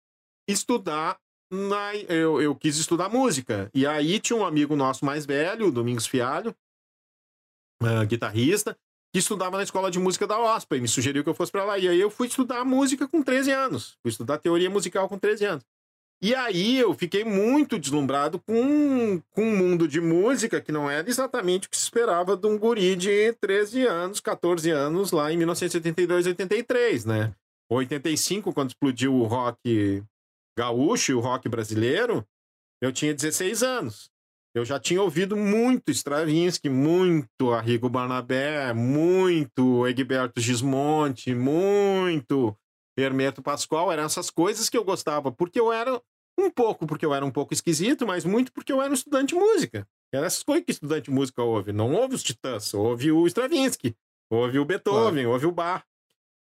estudar. 0.48 1.18
Na, 1.48 1.94
eu, 1.94 2.42
eu 2.42 2.56
quis 2.56 2.76
estudar 2.76 3.08
música. 3.08 3.70
E 3.72 3.86
aí 3.86 4.18
tinha 4.18 4.36
um 4.36 4.44
amigo 4.44 4.74
nosso 4.74 5.04
mais 5.04 5.24
velho, 5.24 5.70
Domingos 5.70 6.04
Fialho, 6.04 6.52
ah, 7.80 8.04
guitarrista, 8.04 8.76
que 9.16 9.20
estudava 9.20 9.56
na 9.56 9.62
escola 9.62 9.90
de 9.90 9.98
música 9.98 10.26
da 10.26 10.38
OSPA 10.38 10.76
e 10.76 10.80
me 10.82 10.88
sugeriu 10.88 11.24
que 11.24 11.30
eu 11.30 11.34
fosse 11.34 11.50
para 11.50 11.64
lá. 11.64 11.78
E 11.78 11.88
aí 11.88 11.98
eu 11.98 12.10
fui 12.10 12.26
estudar 12.26 12.62
música 12.66 13.08
com 13.08 13.22
13 13.22 13.50
anos. 13.50 13.96
Fui 14.02 14.10
estudar 14.10 14.36
teoria 14.36 14.68
musical 14.68 15.08
com 15.08 15.18
13 15.18 15.44
anos. 15.46 15.64
E 16.22 16.34
aí 16.34 16.76
eu 16.76 16.92
fiquei 16.92 17.24
muito 17.24 17.78
deslumbrado 17.78 18.38
com, 18.38 19.18
com 19.30 19.42
um 19.42 19.56
mundo 19.56 19.88
de 19.88 20.02
música 20.02 20.60
que 20.60 20.70
não 20.70 20.90
era 20.90 21.08
exatamente 21.08 21.66
o 21.66 21.70
que 21.70 21.78
se 21.78 21.84
esperava 21.84 22.36
de 22.36 22.46
um 22.46 22.58
guri 22.58 22.94
de 22.94 23.32
13 23.40 23.86
anos, 23.86 24.20
14 24.20 24.70
anos, 24.70 25.12
lá 25.12 25.32
em 25.32 25.38
1982, 25.38 26.26
83, 26.26 27.06
né? 27.06 27.34
85, 27.70 28.52
quando 28.52 28.68
explodiu 28.68 29.14
o 29.14 29.24
rock 29.24 30.04
gaúcho 30.58 31.12
e 31.12 31.14
o 31.14 31.20
rock 31.20 31.48
brasileiro, 31.48 32.22
eu 32.82 32.92
tinha 32.92 33.14
16 33.14 33.62
anos. 33.62 34.10
Eu 34.56 34.64
já 34.64 34.80
tinha 34.80 35.02
ouvido 35.02 35.36
muito 35.36 35.90
Stravinsky, 35.90 36.70
muito 36.70 37.52
Arrigo 37.52 37.90
Barnabé, 37.90 38.72
muito 38.72 39.86
Egberto 39.86 40.40
Gismonti, 40.40 41.34
muito 41.34 42.56
Hermeto 42.98 43.42
Pascoal. 43.42 43.92
Eram 43.92 44.04
essas 44.04 44.30
coisas 44.30 44.70
que 44.70 44.78
eu 44.78 44.82
gostava, 44.82 45.30
porque 45.30 45.60
eu 45.60 45.70
era 45.70 46.00
um 46.38 46.50
pouco, 46.50 46.86
porque 46.86 47.04
eu 47.04 47.12
era 47.12 47.22
um 47.22 47.30
pouco 47.30 47.52
esquisito, 47.52 48.06
mas 48.06 48.24
muito 48.24 48.50
porque 48.50 48.72
eu 48.72 48.80
era 48.80 48.90
um 48.90 48.94
estudante 48.94 49.34
de 49.34 49.38
música. 49.38 49.86
Eram 50.10 50.26
essas 50.26 50.42
coisas 50.42 50.64
que 50.64 50.72
estudante 50.72 51.04
de 51.04 51.10
música 51.10 51.42
ouve. 51.42 51.70
Não 51.70 51.92
ouve 51.92 52.14
os 52.14 52.22
Titãs, 52.22 52.72
ouve 52.72 53.12
o 53.12 53.26
Stravinsky, 53.26 53.94
ouve 54.30 54.58
o 54.58 54.64
Beethoven, 54.64 55.26
ouve 55.26 55.44
o 55.44 55.52
Bach. 55.52 55.84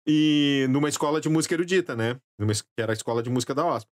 E 0.06 0.66
numa 0.70 0.88
escola 0.88 1.20
de 1.20 1.28
música 1.28 1.54
erudita, 1.54 1.94
né? 1.94 2.18
Numa, 2.38 2.54
que 2.54 2.62
era 2.78 2.92
a 2.92 2.94
escola 2.94 3.22
de 3.22 3.28
música 3.28 3.54
da 3.54 3.66
OSP. 3.66 3.90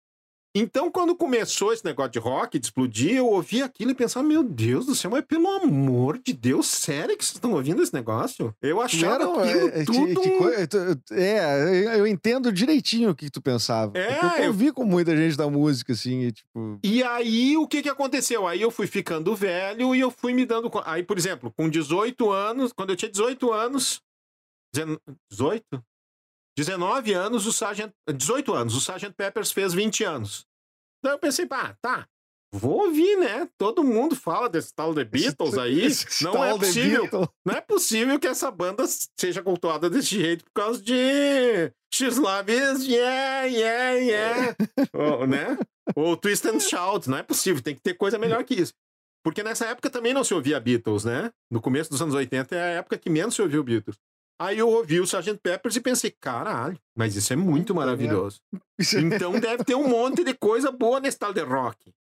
Então, 0.59 0.91
quando 0.91 1.15
começou 1.15 1.71
esse 1.71 1.85
negócio 1.85 2.13
de 2.13 2.19
rock, 2.19 2.59
de 2.59 2.67
explodir, 2.67 3.15
eu 3.17 3.27
ouvi 3.27 3.63
aquilo 3.63 3.91
e 3.91 3.95
pensava, 3.95 4.27
meu 4.27 4.43
Deus 4.43 4.87
do 4.87 4.95
céu, 4.95 5.11
mas 5.11 5.23
pelo 5.25 5.47
amor 5.49 6.19
de 6.19 6.33
Deus, 6.33 6.67
sério 6.67 7.15
que 7.15 7.23
vocês 7.23 7.35
estão 7.35 7.53
ouvindo 7.53 7.83
esse 7.83 7.93
negócio? 7.93 8.55
Eu 8.63 8.81
achava 8.81 9.15
Era, 9.15 9.25
aquilo 9.25 9.69
é, 9.69 9.81
é, 9.81 9.85
tudo... 9.85 10.21
que 10.23 10.31
coi- 10.39 10.67
tu- 10.67 11.15
é, 11.15 11.63
eu- 11.85 11.93
eu 11.99 12.07
entendo 12.07 12.51
direitinho 12.51 13.11
o 13.11 13.15
que 13.15 13.29
tu 13.29 13.43
pensava. 13.43 13.93
É, 13.99 14.15
Porque 14.15 14.25
eu 14.25 14.31
eu- 14.45 14.53
convivi 14.53 14.73
com 14.73 14.85
muita 14.85 15.15
gente 15.15 15.37
da 15.37 15.51
música, 15.51 15.93
assim, 15.93 16.21
e, 16.23 16.33
tipo. 16.33 16.79
E 16.83 17.03
aí, 17.03 17.57
o 17.59 17.69
que 17.69 17.83
que 17.83 17.89
aconteceu? 17.91 18.47
Aí 18.47 18.63
eu 18.63 18.71
fui 18.71 18.87
ficando 18.87 19.37
velho 19.37 19.95
e 19.95 20.01
eu 20.01 20.11
fui 20.11 20.33
me 20.33 20.47
dando... 20.47 20.71
Aí, 20.87 21.03
por 21.03 21.19
exemplo, 21.19 21.53
com 21.55 21.69
18 21.69 22.31
anos, 22.31 22.73
quando 22.73 22.91
eu 22.91 22.97
tinha 22.97 23.11
18 23.11 23.53
anos... 23.53 24.01
dezen- 24.75 24.99
18? 25.31 25.65
19 26.57 27.13
anos, 27.13 27.47
o 27.47 27.51
Sgt. 27.51 27.93
18 28.15 28.55
anos, 28.55 28.75
o 28.75 28.79
Sgt. 28.79 29.13
Peppers 29.15 29.53
fez 29.53 29.75
20 29.75 30.05
anos. 30.05 30.47
Daí 31.05 31.13
eu 31.13 31.19
pensei, 31.19 31.47
pá, 31.47 31.77
tá. 31.83 32.09
vou 32.53 32.87
ouvir, 32.87 33.17
né? 33.17 33.47
Todo 33.59 33.85
mundo 33.85 34.17
fala 34.17 34.49
desse 34.49 34.75
tal 34.75 34.95
The 34.95 35.05
Beatles 35.05 35.57
aí. 35.59 35.85
Esse 35.85 36.25
Não 36.25 36.43
é 36.43 36.57
possível. 36.57 37.09
Não 37.45 37.55
é 37.55 37.61
possível 37.61 38.19
que 38.19 38.27
essa 38.27 38.51
banda 38.51 38.85
seja 39.19 39.43
cultuada 39.43 39.91
desse 39.91 40.19
jeito 40.21 40.45
por 40.45 40.53
causa 40.53 40.83
de 40.83 41.71
X 41.93 42.17
Love 42.17 42.53
is 42.53 42.87
yeah, 42.87 43.45
yeah, 43.45 43.91
yeah. 43.93 44.57
Ou, 44.95 45.27
né? 45.27 45.59
Ou 45.95 46.17
Twist 46.17 46.47
and 46.49 46.61
Shout. 46.61 47.09
Não 47.09 47.19
é 47.19 47.23
possível, 47.23 47.63
tem 47.63 47.75
que 47.75 47.83
ter 47.83 47.95
coisa 47.95 48.19
melhor 48.19 48.43
que 48.45 48.55
isso. 48.55 48.73
Porque 49.23 49.43
nessa 49.43 49.67
época 49.67 49.91
também 49.91 50.15
não 50.15 50.23
se 50.23 50.33
ouvia 50.33 50.61
Beatles, 50.61 51.05
né? 51.05 51.33
No 51.51 51.61
começo 51.61 51.91
dos 51.91 52.01
anos 52.01 52.15
80 52.15 52.55
é 52.55 52.63
a 52.63 52.79
época 52.79 52.97
que 52.97 53.11
menos 53.11 53.35
se 53.35 53.43
ouvia 53.43 53.61
o 53.61 53.65
Beatles. 53.65 53.99
Aí 54.39 54.59
eu 54.59 54.69
ouvi 54.69 55.01
o 55.01 55.05
Sgt. 55.05 55.39
Peppers 55.43 55.77
e 55.77 55.81
pensei, 55.81 56.11
caralho, 56.21 56.79
mas 56.97 57.17
isso 57.17 57.33
é 57.33 57.37
muito 57.37 57.73
Puta 57.73 57.87
maravilhoso. 57.87 58.41
É- 58.53 58.99
Então 59.01 59.33
deve 59.41 59.65
ter 59.65 59.75
um 59.75 59.89
monte 59.89 60.23
de 60.23 60.35
coisa 60.35 60.71
boa 60.71 61.01
nesse 61.01 61.19
tal 61.19 61.33
de 61.33 61.41
rock. 61.43 61.93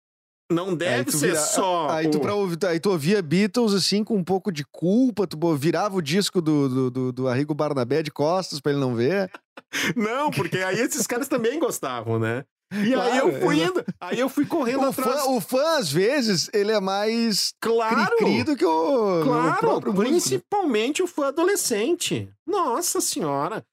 Não 0.52 0.70
Aí 0.70 0.76
deve 0.76 1.12
ser 1.12 1.28
vira- 1.30 1.40
só. 1.40 1.90
Aí 1.90 2.08
tu, 2.10 2.20
pra 2.20 2.36
ouvir- 2.36 2.64
aí 2.68 2.80
tu 2.80 2.92
ouvia 2.92 3.20
Beatles 3.22 3.74
assim 3.74 4.04
com 4.04 4.16
um 4.16 4.24
pouco 4.24 4.52
de 4.52 4.64
culpa, 4.66 5.26
tu 5.26 5.38
virava 5.56 5.96
o 5.96 6.02
disco 6.02 6.40
do, 6.40 6.70
do, 6.70 6.92
do, 6.92 7.12
do 7.12 7.28
Arrigo 7.28 7.54
Barnabé 7.56 8.04
de 8.04 8.12
costas 8.12 8.60
pra 8.60 8.72
ele 8.72 8.80
não 8.82 8.94
ver. 8.94 9.32
Não, 9.96 10.30
porque 10.30 10.58
aí 10.58 10.80
esses 10.80 11.08
caras 11.08 11.28
também 11.28 11.58
gostavam, 11.60 12.20
né? 12.20 12.44
E 12.84 12.93
aí 12.93 12.93
Claro, 12.93 13.30
eu 13.30 13.41
fui 13.41 13.63
indo, 13.63 13.86
aí 13.99 14.19
eu 14.19 14.30
fui 14.30 14.45
correndo 14.45 14.82
O 14.82 14.89
atrás. 14.89 15.21
fã, 15.21 15.30
o 15.32 15.39
fã, 15.41 15.78
às 15.78 15.91
vezes, 15.91 16.49
ele 16.53 16.71
é 16.71 16.80
mais 16.80 17.53
Claro! 17.61 18.11
do 18.45 18.55
que 18.55 18.65
o, 18.65 19.21
o 19.21 19.23
Claro, 19.23 19.71
músico. 19.71 19.93
principalmente 19.93 21.01
o 21.03 21.07
fã 21.07 21.28
adolescente. 21.28 22.30
Nossa 22.47 22.99
senhora. 23.01 23.63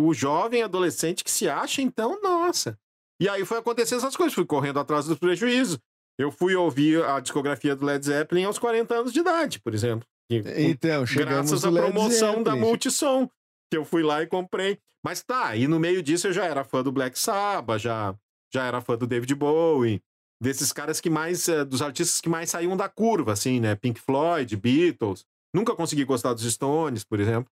O 0.00 0.14
jovem 0.14 0.62
adolescente 0.62 1.22
que 1.24 1.30
se 1.30 1.48
acha, 1.48 1.82
então, 1.82 2.18
nossa. 2.22 2.78
E 3.20 3.28
aí 3.28 3.44
foi 3.44 3.58
acontecer 3.58 3.96
essas 3.96 4.16
coisas. 4.16 4.32
Fui 4.34 4.46
correndo 4.46 4.78
atrás 4.80 5.04
dos 5.04 5.18
prejuízos. 5.18 5.78
Eu 6.18 6.30
fui 6.30 6.54
ouvir 6.54 7.02
a 7.04 7.20
discografia 7.20 7.74
do 7.76 7.84
Led 7.84 8.04
Zeppelin 8.04 8.44
aos 8.44 8.58
40 8.58 8.94
anos 8.94 9.12
de 9.12 9.20
idade, 9.20 9.60
por 9.60 9.74
exemplo. 9.74 10.06
E- 10.30 10.42
Então, 10.70 11.04
chegamos 11.04 11.50
graças 11.50 11.64
à 11.64 11.70
promoção 11.72 12.42
da. 12.42 12.54
Multissom, 12.56 13.28
que 13.70 13.76
eu 13.76 13.84
fui 13.84 14.02
lá 14.02 14.22
e 14.22 14.26
comprei. 14.26 14.78
Mas 15.02 15.22
tá, 15.22 15.56
e 15.56 15.66
no 15.66 15.78
meio 15.80 16.02
disso 16.02 16.26
eu 16.26 16.32
já 16.32 16.44
era 16.44 16.64
fã 16.64 16.82
do 16.82 16.92
Black 16.92 17.18
Sabbath, 17.18 17.80
já, 17.80 18.14
já 18.52 18.64
era 18.64 18.80
fã 18.80 18.96
do 18.98 19.06
David 19.06 19.34
Bowie, 19.34 20.02
desses 20.40 20.72
caras 20.72 21.00
que 21.00 21.08
mais, 21.08 21.48
eh, 21.48 21.64
dos 21.64 21.80
artistas 21.80 22.20
que 22.20 22.28
mais 22.28 22.50
saíam 22.50 22.76
da 22.76 22.88
curva, 22.88 23.32
assim, 23.32 23.60
né? 23.60 23.74
Pink 23.74 24.00
Floyd, 24.00 24.54
Beatles. 24.56 25.24
Nunca 25.54 25.74
consegui 25.74 26.04
gostar 26.04 26.34
dos 26.34 26.50
Stones, 26.52 27.04
por 27.04 27.18
exemplo. 27.18 27.50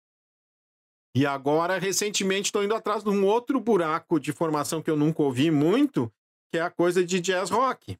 E 1.17 1.27
agora, 1.27 1.79
recentemente, 1.79 2.47
estou 2.47 2.65
indo 2.65 2.75
atrás 2.75 3.05
de 3.05 3.11
um 3.11 3.25
outro 3.25 3.61
buraco 3.61 4.19
de 4.19 4.33
formação 4.33 4.83
que 4.83 4.91
eu 4.91 4.97
nunca 4.97 5.23
ouvi 5.23 5.51
muito, 5.51 6.13
que 6.51 6.59
é 6.59 6.63
a 6.63 6.71
coisa 6.71 7.05
de 7.05 7.21
jazz 7.21 7.51
rock. 7.51 7.97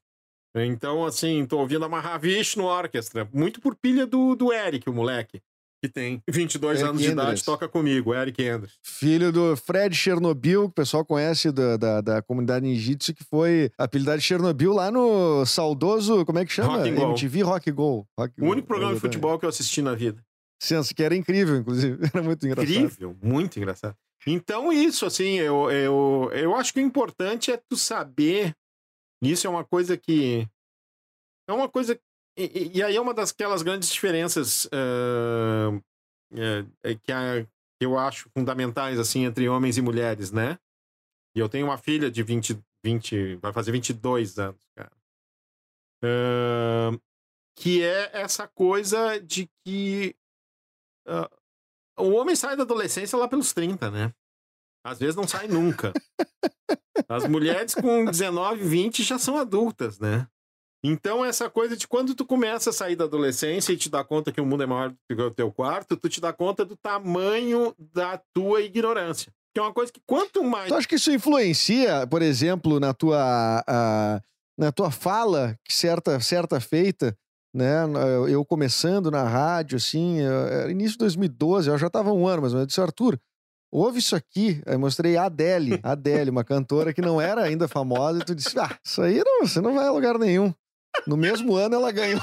Então, 0.53 1.05
assim, 1.05 1.45
tô 1.45 1.59
ouvindo 1.59 1.85
a 1.85 1.89
Mahavishnu 1.89 2.63
Orchestra, 2.63 3.29
muito 3.33 3.61
por 3.61 3.75
pilha 3.75 4.05
do, 4.05 4.35
do 4.35 4.53
Eric, 4.53 4.89
o 4.89 4.93
moleque, 4.93 5.41
que 5.87 5.93
tem 5.93 6.21
22 6.27 6.79
Eric 6.79 6.89
anos 6.89 7.01
de 7.01 7.07
Endres. 7.09 7.23
idade, 7.27 7.43
toca 7.43 7.67
comigo, 7.67 8.13
Eric 8.13 8.41
Endres. 8.41 8.73
Filho 8.81 9.31
do 9.31 9.55
Fred 9.55 9.95
Chernobyl, 9.95 10.63
que 10.63 10.67
o 10.67 10.73
pessoal 10.73 11.05
conhece 11.05 11.51
da, 11.51 11.77
da, 11.77 12.01
da 12.01 12.21
comunidade 12.21 12.65
ninjitsu, 12.65 13.13
que 13.13 13.23
foi 13.23 13.71
apelidado 13.77 14.17
de 14.19 14.23
Chernobyl 14.23 14.73
lá 14.73 14.89
no 14.91 15.45
saudoso, 15.45 16.25
como 16.25 16.39
é 16.39 16.45
que 16.45 16.51
chama? 16.51 16.77
Rock. 16.77 16.89
MTV 16.89 17.41
Rock 17.43 17.71
Go. 17.71 18.07
Rock 18.17 18.33
O 18.39 18.45
Go, 18.45 18.51
único 18.51 18.67
programa 18.67 18.93
de 18.93 18.99
futebol 18.99 19.37
que 19.37 19.45
eu 19.45 19.49
assisti 19.49 19.81
na 19.81 19.93
vida. 19.93 20.23
Sensa, 20.61 20.93
que 20.93 21.03
era 21.03 21.15
incrível, 21.15 21.57
inclusive. 21.57 21.99
Era 22.13 22.23
muito 22.23 22.45
engraçado. 22.45 22.71
Incrível, 22.73 23.15
muito 23.21 23.57
engraçado. 23.57 23.95
Então, 24.25 24.71
isso, 24.71 25.05
assim, 25.05 25.33
eu, 25.35 25.69
eu, 25.69 26.31
eu 26.33 26.55
acho 26.55 26.73
que 26.73 26.79
o 26.79 26.83
importante 26.83 27.51
é 27.51 27.57
tu 27.57 27.75
saber. 27.77 28.55
Isso 29.21 29.45
é 29.45 29.49
uma 29.49 29.63
coisa 29.63 29.95
que. 29.97 30.47
É 31.47 31.53
uma 31.53 31.69
coisa. 31.69 31.99
E, 32.37 32.83
aí 32.83 32.95
é 32.95 33.01
uma 33.01 33.13
daquelas 33.13 33.61
grandes 33.61 33.89
diferenças 33.89 34.67
ah, 34.71 35.79
é, 36.83 36.95
que, 36.95 37.11
a- 37.11 37.43
que 37.45 37.85
eu 37.85 37.97
acho 37.97 38.29
fundamentais, 38.37 38.99
assim, 38.99 39.23
entre 39.23 39.47
homens 39.47 39.77
e 39.77 39.81
mulheres, 39.81 40.31
né? 40.31 40.57
E 41.35 41.39
eu 41.39 41.47
tenho 41.49 41.65
uma 41.67 41.77
filha 41.77 42.09
de 42.11 42.23
20, 42.23 42.59
20 42.83 43.35
vai 43.37 43.51
fazer 43.53 43.71
22 43.71 44.37
anos, 44.39 44.61
cara. 44.75 44.91
Ah, 46.03 46.91
que 47.57 47.81
é 47.83 48.11
essa 48.21 48.47
coisa 48.47 49.17
de 49.19 49.49
que 49.65 50.15
ah, 51.07 51.29
o 51.97 52.11
homem 52.11 52.35
sai 52.35 52.57
da 52.57 52.63
adolescência 52.63 53.17
lá 53.17 53.27
pelos 53.27 53.53
30, 53.53 53.89
né? 53.89 54.13
Às 54.85 54.99
vezes 54.99 55.15
não 55.15 55.27
sai 55.27 55.47
nunca. 55.47 55.93
As 57.07 57.27
mulheres 57.27 57.73
com 57.73 58.05
19, 58.05 58.63
20 58.63 59.03
já 59.03 59.17
são 59.17 59.37
adultas, 59.37 59.99
né? 59.99 60.27
Então, 60.83 61.25
essa 61.25 61.49
coisa 61.49 61.75
de 61.75 61.87
quando 61.87 62.13
tu 62.13 62.25
começa 62.25 62.69
a 62.69 62.73
sair 62.73 62.95
da 62.95 63.05
adolescência 63.05 63.73
e 63.73 63.77
te 63.77 63.89
dá 63.89 64.03
conta 64.03 64.31
que 64.31 64.39
o 64.39 64.45
mundo 64.45 64.63
é 64.63 64.67
maior 64.67 64.89
do 64.91 64.97
que 65.09 65.21
o 65.21 65.31
teu 65.31 65.51
quarto, 65.51 65.97
tu 65.97 66.07
te 66.07 66.21
dá 66.21 66.31
conta 66.31 66.63
do 66.63 66.75
tamanho 66.75 67.73
da 67.93 68.21
tua 68.33 68.61
ignorância. 68.61 69.31
Que 69.53 69.59
é 69.59 69.63
uma 69.63 69.73
coisa 69.73 69.91
que 69.91 70.01
quanto 70.05 70.43
mais. 70.43 70.67
Tu 70.67 70.75
acha 70.75 70.87
que 70.87 70.95
isso 70.95 71.11
influencia, 71.11 72.05
por 72.05 72.21
exemplo, 72.21 72.79
na 72.79 72.93
tua, 72.93 73.63
a- 73.65 74.21
na 74.57 74.71
tua 74.71 74.91
fala, 74.91 75.57
que 75.65 75.73
certa, 75.73 76.19
certa 76.19 76.59
feita, 76.59 77.17
né? 77.53 77.83
Eu 78.29 78.45
começando 78.45 79.09
na 79.09 79.23
rádio, 79.23 79.77
assim, 79.77 80.19
eu- 80.19 80.31
era 80.47 80.71
início 80.71 80.91
de 80.93 80.97
2012, 80.99 81.69
eu 81.69 81.77
já 81.77 81.89
tava 81.89 82.11
um 82.13 82.27
ano, 82.27 82.41
mas 82.43 82.53
eu 82.53 82.65
disse, 82.65 82.79
Arthur, 82.81 83.17
ouve 83.71 83.99
isso 83.99 84.15
aqui. 84.15 84.61
Aí 84.67 84.77
mostrei 84.77 85.15
a 85.17 85.23
Adele, 85.25 85.79
Adele, 85.81 86.29
uma 86.29 86.43
cantora 86.43 86.93
que 86.93 87.01
não 87.01 87.19
era 87.19 87.41
ainda 87.41 87.67
famosa, 87.67 88.19
e 88.19 88.25
tu 88.25 88.35
disse, 88.35 88.59
ah, 88.59 88.77
isso 88.85 89.01
aí 89.01 89.23
não, 89.25 89.47
você 89.47 89.61
não 89.61 89.73
vai 89.73 89.87
a 89.87 89.91
lugar 89.91 90.19
nenhum. 90.19 90.53
No 91.05 91.17
mesmo 91.17 91.55
ano 91.55 91.75
ela 91.75 91.91
ganhou 91.91 92.21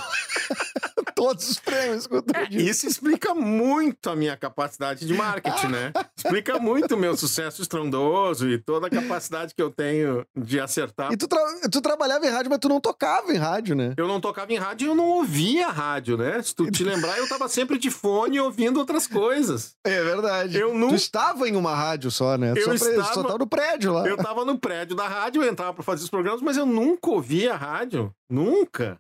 todos 1.22 1.48
os 1.50 1.58
prêmios. 1.58 2.06
tudo 2.06 2.24
isso. 2.50 2.58
Isso 2.72 2.86
explica 2.86 3.34
muito 3.34 4.10
a 4.10 4.16
minha 4.16 4.36
capacidade 4.36 5.06
de 5.06 5.14
marketing, 5.14 5.66
né? 5.68 5.92
Explica 6.16 6.58
muito 6.58 6.94
o 6.94 6.98
meu 6.98 7.16
sucesso 7.16 7.62
estrondoso 7.62 8.48
e 8.48 8.58
toda 8.58 8.86
a 8.86 8.90
capacidade 8.90 9.54
que 9.54 9.62
eu 9.62 9.70
tenho 9.70 10.24
de 10.36 10.58
acertar 10.60 11.12
E 11.12 11.16
tu, 11.16 11.28
tra- 11.28 11.40
tu 11.70 11.80
trabalhava 11.80 12.26
em 12.26 12.30
rádio, 12.30 12.50
mas 12.50 12.58
tu 12.58 12.68
não 12.68 12.80
tocava 12.80 13.32
em 13.32 13.36
rádio, 13.36 13.74
né? 13.76 13.94
Eu 13.96 14.08
não 14.08 14.20
tocava 14.20 14.52
em 14.52 14.56
rádio 14.56 14.86
e 14.86 14.88
eu 14.88 14.94
não 14.94 15.08
ouvia 15.10 15.68
rádio, 15.68 16.16
né? 16.16 16.42
Se 16.42 16.54
tu 16.54 16.70
te 16.70 16.82
lembrar, 16.84 17.18
eu 17.18 17.28
tava 17.28 17.48
sempre 17.48 17.78
de 17.78 17.90
fone 17.90 18.40
ouvindo 18.40 18.78
outras 18.78 19.06
coisas. 19.06 19.74
É 19.84 20.02
verdade. 20.02 20.58
Eu 20.58 20.70
Tu 20.70 20.78
nunca. 20.78 20.94
estava 20.96 21.48
em 21.48 21.56
uma 21.56 21.74
rádio 21.74 22.10
só, 22.10 22.36
né? 22.36 22.52
Tu 22.54 22.60
Eu 22.60 22.78
só, 22.78 22.86
estava- 22.86 23.14
só 23.14 23.22
tava 23.22 23.38
no 23.38 23.46
prédio 23.46 23.92
lá. 23.92 24.06
Eu 24.08 24.16
tava 24.16 24.44
no 24.44 24.58
prédio 24.58 24.96
da 24.96 25.06
rádio, 25.08 25.42
eu 25.42 25.48
entrava 25.50 25.72
pra 25.74 25.82
fazer 25.82 26.04
os 26.04 26.10
programas, 26.10 26.40
mas 26.42 26.56
eu 26.56 26.66
nunca 26.66 27.10
ouvia 27.10 27.54
rádio. 27.54 28.12
Nunca. 28.30 28.98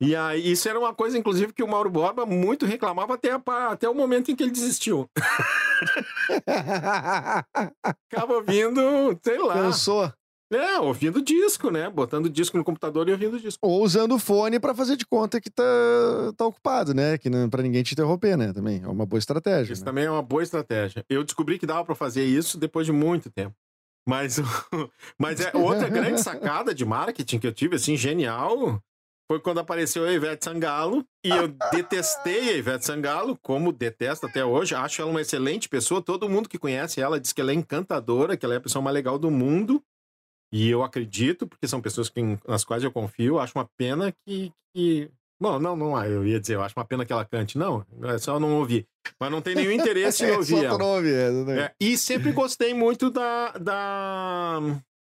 E 0.00 0.14
aí, 0.14 0.52
isso 0.52 0.68
era 0.68 0.78
uma 0.78 0.94
coisa, 0.94 1.18
inclusive, 1.18 1.52
que 1.52 1.62
o 1.62 1.68
Mauro 1.68 1.90
Borba 1.90 2.24
muito 2.24 2.64
reclamava 2.64 3.14
até, 3.14 3.32
a 3.32 3.42
até 3.70 3.88
o 3.88 3.94
momento 3.94 4.30
em 4.30 4.36
que 4.36 4.44
ele 4.44 4.52
desistiu. 4.52 5.10
Ficava 8.08 8.34
ouvindo, 8.34 9.18
sei 9.24 9.38
lá. 9.38 9.54
Cansou. 9.54 10.12
É, 10.50 10.80
ouvindo 10.80 11.20
disco, 11.20 11.70
né? 11.70 11.90
Botando 11.90 12.30
disco 12.30 12.56
no 12.56 12.64
computador 12.64 13.06
e 13.08 13.12
ouvindo 13.12 13.38
disco. 13.38 13.58
Ou 13.60 13.82
usando 13.82 14.14
o 14.14 14.18
fone 14.18 14.58
pra 14.58 14.74
fazer 14.74 14.96
de 14.96 15.04
conta 15.04 15.40
que 15.40 15.50
tá, 15.50 15.62
tá 16.36 16.46
ocupado, 16.46 16.94
né? 16.94 17.18
Que 17.18 17.28
não, 17.28 17.50
pra 17.50 17.62
ninguém 17.62 17.82
te 17.82 17.92
interromper, 17.92 18.36
né? 18.36 18.52
Também 18.52 18.80
é 18.82 18.88
uma 18.88 19.04
boa 19.04 19.18
estratégia. 19.18 19.74
Isso 19.74 19.82
né? 19.82 19.86
também 19.86 20.04
é 20.04 20.10
uma 20.10 20.22
boa 20.22 20.42
estratégia. 20.42 21.04
Eu 21.08 21.22
descobri 21.22 21.58
que 21.58 21.66
dava 21.66 21.84
pra 21.84 21.94
fazer 21.94 22.24
isso 22.24 22.56
depois 22.56 22.86
de 22.86 22.92
muito 22.92 23.30
tempo. 23.30 23.54
Mas, 24.08 24.38
mas 25.20 25.40
é 25.40 25.50
outra 25.54 25.88
grande 25.90 26.22
sacada 26.22 26.74
de 26.74 26.84
marketing 26.84 27.38
que 27.38 27.46
eu 27.46 27.52
tive, 27.52 27.76
assim, 27.76 27.94
genial, 27.94 28.82
foi 29.30 29.38
quando 29.40 29.58
apareceu 29.60 30.04
a 30.04 30.12
Ivete 30.12 30.44
Sangalo. 30.44 31.04
E 31.24 31.28
eu 31.28 31.48
detestei 31.72 32.50
a 32.50 32.56
Ivete 32.56 32.84
Sangalo, 32.84 33.38
como 33.42 33.70
detesto 33.70 34.26
até 34.26 34.44
hoje. 34.44 34.74
Acho 34.74 35.02
ela 35.02 35.10
uma 35.10 35.20
excelente 35.20 35.68
pessoa. 35.68 36.02
Todo 36.02 36.28
mundo 36.28 36.48
que 36.48 36.58
conhece 36.58 37.00
ela 37.00 37.20
diz 37.20 37.32
que 37.32 37.40
ela 37.40 37.50
é 37.50 37.54
encantadora, 37.54 38.36
que 38.36 38.44
ela 38.44 38.54
é 38.54 38.56
a 38.56 38.60
pessoa 38.62 38.82
mais 38.82 38.94
legal 38.94 39.18
do 39.18 39.30
mundo. 39.30 39.82
E 40.50 40.70
eu 40.70 40.82
acredito, 40.82 41.46
porque 41.46 41.68
são 41.68 41.80
pessoas 41.80 42.08
que, 42.08 42.20
nas 42.46 42.64
quais 42.64 42.82
eu 42.82 42.90
confio. 42.90 43.38
Acho 43.38 43.52
uma 43.56 43.68
pena 43.76 44.12
que. 44.26 44.50
que... 44.74 45.10
Bom, 45.40 45.60
não, 45.60 45.76
não, 45.76 46.04
eu 46.04 46.26
ia 46.26 46.40
dizer, 46.40 46.54
eu 46.56 46.62
acho 46.62 46.74
uma 46.76 46.84
pena 46.84 47.04
que 47.04 47.12
ela 47.12 47.24
cante. 47.24 47.56
Não, 47.58 47.86
é 48.02 48.18
só 48.18 48.40
não 48.40 48.56
ouvir. 48.56 48.88
Mas 49.20 49.30
não 49.30 49.40
tem 49.42 49.54
nenhum 49.54 49.70
interesse 49.72 50.24
em 50.24 50.30
É, 50.30 50.36
ouvir 50.36 50.56
só 50.56 50.64
ela. 50.64 50.78
não 50.78 50.96
ouvir, 50.96 51.14
é, 51.14 51.30
né? 51.30 51.60
É, 51.60 51.74
e 51.78 51.96
sempre 51.98 52.32
gostei 52.32 52.72
muito 52.74 53.10
da, 53.10 53.52
da. 53.52 54.60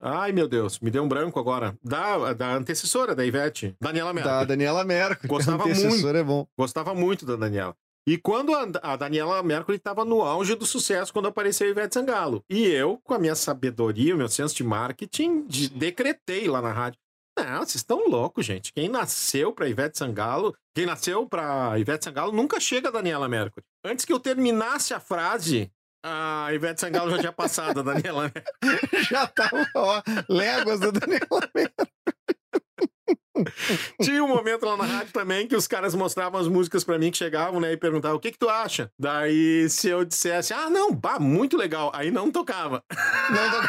Ai, 0.01 0.31
meu 0.33 0.47
Deus, 0.47 0.79
me 0.79 0.91
deu 0.91 1.03
um 1.03 1.09
branco 1.09 1.39
agora. 1.41 1.77
Da, 1.83 2.33
da 2.33 2.55
antecessora 2.55 3.15
da 3.15 3.25
Ivete, 3.27 3.75
Daniela 3.81 4.13
Mercury. 4.13 4.35
Da 4.35 4.45
Daniela 4.45 4.85
Mercury. 4.85 5.29
Gostava 5.29 5.65
Antecessor 5.69 6.15
é 6.15 6.23
bom. 6.23 6.47
Gostava 6.57 6.95
muito 6.95 7.27
da 7.27 7.35
Daniela. 7.37 7.75
E 8.07 8.17
quando 8.17 8.55
a, 8.55 8.67
a 8.83 8.97
Daniela 8.97 9.43
Mercury 9.43 9.77
estava 9.77 10.05
no 10.05 10.23
auge 10.23 10.55
do 10.55 10.65
sucesso, 10.65 11.13
quando 11.13 11.29
apareceu 11.29 11.67
a 11.67 11.71
Ivete 11.71 11.95
Sangalo. 11.95 12.43
E 12.49 12.65
eu, 12.67 12.99
com 13.05 13.13
a 13.13 13.19
minha 13.19 13.35
sabedoria, 13.35 14.15
o 14.15 14.19
meu 14.19 14.29
senso 14.29 14.55
de 14.55 14.65
marketing, 14.65 15.47
de- 15.47 15.69
decretei 15.69 16.49
lá 16.49 16.63
na 16.63 16.73
rádio. 16.73 16.99
Não, 17.39 17.59
vocês 17.59 17.77
estão 17.77 18.09
loucos, 18.09 18.47
gente. 18.47 18.73
Quem 18.73 18.89
nasceu 18.89 19.53
pra 19.53 19.69
Ivete 19.69 19.99
Sangalo, 19.99 20.55
quem 20.75 20.87
nasceu 20.87 21.27
pra 21.29 21.79
Ivete 21.79 22.05
Sangalo, 22.05 22.33
nunca 22.33 22.59
chega 22.59 22.89
a 22.89 22.93
Daniela 22.93 23.29
Mercury. 23.29 23.65
Antes 23.85 24.05
que 24.05 24.13
eu 24.13 24.19
terminasse 24.19 24.95
a 24.95 24.99
frase, 25.01 25.71
a 26.09 26.55
Ivete 26.55 26.81
Sangalo 26.81 27.11
já 27.11 27.19
tinha 27.19 27.33
passado 27.33 27.81
a 27.81 27.83
Daniela 27.83 28.23
Mercury. 28.23 29.05
Já 29.11 29.27
tava, 29.27 29.67
ó, 29.75 30.03
léguas 30.29 30.81
da 30.81 30.91
Daniela. 30.91 31.51
Tinha 34.03 34.25
um 34.25 34.29
momento 34.29 34.67
lá 34.67 34.77
na 34.77 34.85
rádio 34.85 35.13
também 35.13 35.47
que 35.47 35.55
os 35.55 35.69
caras 35.69 35.95
mostravam 35.95 36.41
as 36.41 36.49
músicas 36.49 36.83
pra 36.85 36.99
mim 36.99 37.11
que 37.11 37.19
chegavam, 37.19 37.61
né? 37.61 37.73
E 37.73 37.77
perguntavam, 37.77 38.17
o 38.17 38.21
que 38.21 38.33
que 38.33 38.39
tu 38.39 38.49
acha? 38.49 38.91
Daí, 38.99 39.69
se 39.69 39.89
eu 39.89 40.05
dissesse, 40.05 40.53
ah, 40.53 40.69
não, 40.69 40.93
bah, 40.93 41.19
muito 41.19 41.57
legal. 41.57 41.91
Aí 41.95 42.11
não 42.11 42.31
tocava. 42.31 42.83
Não, 43.31 43.51
não... 43.51 43.63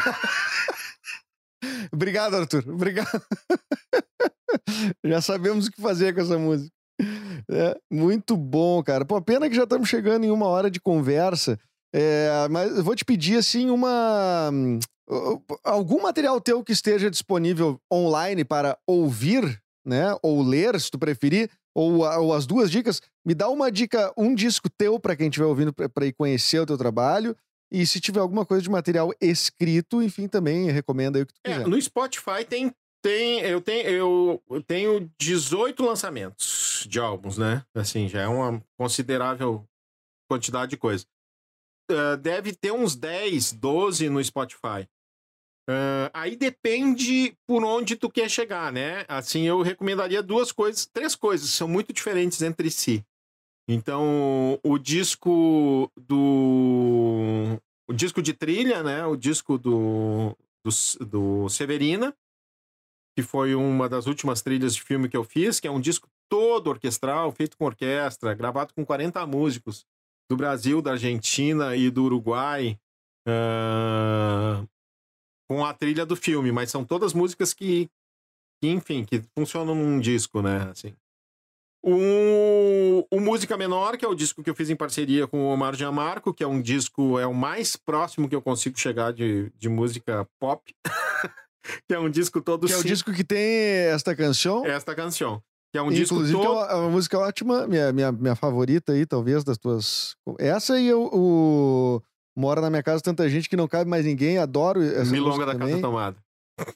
Obrigado, 1.92 2.36
Arthur. 2.36 2.64
Obrigado. 2.68 3.22
já 5.04 5.20
sabemos 5.20 5.66
o 5.66 5.70
que 5.70 5.80
fazer 5.80 6.14
com 6.14 6.20
essa 6.20 6.38
música. 6.38 6.72
É, 7.50 7.76
muito 7.90 8.36
bom, 8.36 8.82
cara. 8.82 9.04
Pô, 9.04 9.20
pena 9.20 9.48
que 9.48 9.56
já 9.56 9.64
estamos 9.64 9.88
chegando 9.88 10.24
em 10.24 10.30
uma 10.30 10.46
hora 10.46 10.70
de 10.70 10.80
conversa. 10.80 11.58
É, 11.92 12.46
mas 12.50 12.76
eu 12.76 12.84
vou 12.84 12.94
te 12.94 13.04
pedir, 13.04 13.36
assim, 13.38 13.70
uma. 13.70 14.50
Algum 15.64 16.02
material 16.02 16.40
teu 16.40 16.62
que 16.62 16.72
esteja 16.72 17.10
disponível 17.10 17.80
online 17.92 18.44
para 18.44 18.78
ouvir, 18.86 19.60
né? 19.84 20.16
Ou 20.22 20.42
ler, 20.42 20.80
se 20.80 20.90
tu 20.90 20.98
preferir, 20.98 21.50
ou, 21.74 21.98
ou 22.00 22.32
as 22.32 22.46
duas 22.46 22.70
dicas. 22.70 23.02
Me 23.26 23.34
dá 23.34 23.48
uma 23.48 23.70
dica, 23.72 24.12
um 24.16 24.34
disco 24.34 24.68
teu 24.70 25.00
para 25.00 25.16
quem 25.16 25.28
estiver 25.28 25.46
ouvindo, 25.46 25.72
para 25.72 26.06
ir 26.06 26.12
conhecer 26.12 26.60
o 26.60 26.66
teu 26.66 26.78
trabalho. 26.78 27.36
E 27.72 27.86
se 27.86 28.00
tiver 28.00 28.20
alguma 28.20 28.44
coisa 28.44 28.62
de 28.62 28.70
material 28.70 29.12
escrito, 29.20 30.02
enfim, 30.02 30.26
também 30.26 30.70
recomenda 30.70 31.18
aí 31.18 31.22
o 31.22 31.26
que 31.26 31.32
tu 31.34 31.40
É, 31.44 31.52
quiser. 31.52 31.68
no 31.68 31.80
Spotify 31.80 32.44
tem, 32.48 32.72
tem, 33.02 33.40
eu 33.40 33.60
tenho, 33.60 34.40
eu 34.50 34.62
tenho 34.66 35.10
18 35.20 35.84
lançamentos 35.84 36.86
de 36.88 36.98
álbuns, 36.98 37.38
né? 37.38 37.62
Assim, 37.74 38.08
já 38.08 38.22
é 38.22 38.28
uma 38.28 38.60
considerável 38.76 39.64
quantidade 40.28 40.70
de 40.70 40.76
coisa. 40.76 41.04
Deve 42.20 42.54
ter 42.54 42.72
uns 42.72 42.96
10, 42.96 43.52
12 43.52 44.08
no 44.08 44.22
Spotify. 44.22 44.88
Ah, 45.72 46.10
aí 46.12 46.34
depende 46.34 47.32
por 47.46 47.62
onde 47.64 47.94
tu 47.94 48.10
quer 48.10 48.28
chegar, 48.28 48.72
né? 48.72 49.04
Assim, 49.06 49.46
eu 49.46 49.62
recomendaria 49.62 50.20
duas 50.20 50.50
coisas, 50.50 50.84
três 50.86 51.14
coisas, 51.14 51.50
são 51.50 51.68
muito 51.68 51.92
diferentes 51.92 52.42
entre 52.42 52.70
si. 52.72 53.04
Então, 53.68 54.58
o 54.64 54.78
disco 54.78 55.88
do. 55.96 57.56
O 57.88 57.92
disco 57.92 58.20
de 58.20 58.32
trilha, 58.32 58.82
né? 58.82 59.06
O 59.06 59.14
disco 59.14 59.56
do, 59.56 60.36
do, 60.64 61.04
do 61.04 61.48
Severina, 61.48 62.12
que 63.16 63.22
foi 63.22 63.54
uma 63.54 63.88
das 63.88 64.06
últimas 64.06 64.42
trilhas 64.42 64.74
de 64.74 64.82
filme 64.82 65.08
que 65.08 65.16
eu 65.16 65.22
fiz, 65.22 65.60
que 65.60 65.68
é 65.68 65.70
um 65.70 65.80
disco 65.80 66.08
todo 66.28 66.68
orquestral, 66.68 67.30
feito 67.30 67.56
com 67.56 67.64
orquestra, 67.64 68.34
gravado 68.34 68.74
com 68.74 68.84
40 68.84 69.24
músicos 69.26 69.86
do 70.30 70.36
Brasil, 70.36 70.80
da 70.80 70.92
Argentina 70.92 71.74
e 71.74 71.90
do 71.90 72.04
Uruguai, 72.04 72.78
ah, 73.26 74.64
com 75.48 75.64
a 75.64 75.74
trilha 75.74 76.06
do 76.06 76.14
filme, 76.14 76.52
mas 76.52 76.70
são 76.70 76.84
todas 76.84 77.12
músicas 77.12 77.52
que, 77.52 77.90
que, 78.62 78.68
enfim, 78.70 79.04
que 79.04 79.20
funcionam 79.36 79.74
num 79.74 79.98
disco, 79.98 80.40
né? 80.40 80.70
Assim. 80.70 80.94
O, 81.82 83.04
o 83.10 83.20
Música 83.20 83.56
Menor, 83.56 83.96
que 83.96 84.04
é 84.04 84.08
o 84.08 84.14
disco 84.14 84.42
que 84.44 84.50
eu 84.50 84.54
fiz 84.54 84.70
em 84.70 84.76
parceria 84.76 85.26
com 85.26 85.40
o 85.40 85.48
Omar 85.48 85.74
Gianmarco, 85.74 86.32
que 86.32 86.44
é 86.44 86.46
um 86.46 86.62
disco, 86.62 87.18
é 87.18 87.26
o 87.26 87.34
mais 87.34 87.74
próximo 87.74 88.28
que 88.28 88.34
eu 88.34 88.42
consigo 88.42 88.78
chegar 88.78 89.12
de, 89.12 89.50
de 89.58 89.68
música 89.68 90.28
pop. 90.38 90.72
que 91.88 91.94
é 91.94 91.98
um 91.98 92.08
disco 92.08 92.40
todo 92.40 92.68
Que 92.68 92.72
é 92.72 92.76
o 92.76 92.84
disco 92.84 93.12
que 93.12 93.24
tem 93.24 93.42
esta 93.92 94.14
canção. 94.14 94.64
esta 94.64 94.94
canção. 94.94 95.42
Que 95.72 95.78
é 95.78 95.82
um 95.82 95.90
disco 95.90 96.14
Inclusive, 96.16 96.38
que 96.38 96.44
é 96.44 96.48
todo. 96.48 96.56
uma, 96.58 96.66
é 96.66 96.74
uma 96.74 96.90
música 96.90 97.18
ótima, 97.18 97.66
minha, 97.66 97.92
minha, 97.92 98.10
minha 98.10 98.34
favorita 98.34 98.92
aí, 98.92 99.06
talvez, 99.06 99.44
das 99.44 99.56
tuas. 99.56 100.16
Essa 100.38 100.78
e 100.80 100.92
o, 100.92 101.08
o 101.12 102.02
Mora 102.36 102.60
na 102.60 102.70
minha 102.70 102.82
casa 102.82 103.00
tanta 103.02 103.28
gente 103.28 103.48
que 103.48 103.56
não 103.56 103.68
cabe 103.68 103.88
mais 103.88 104.04
ninguém, 104.04 104.38
adoro 104.38 104.82
essa 104.82 105.10
Milonga 105.12 105.46
da 105.46 105.52
também. 105.52 105.68
Casa 105.70 105.80
Tomada. 105.82 106.16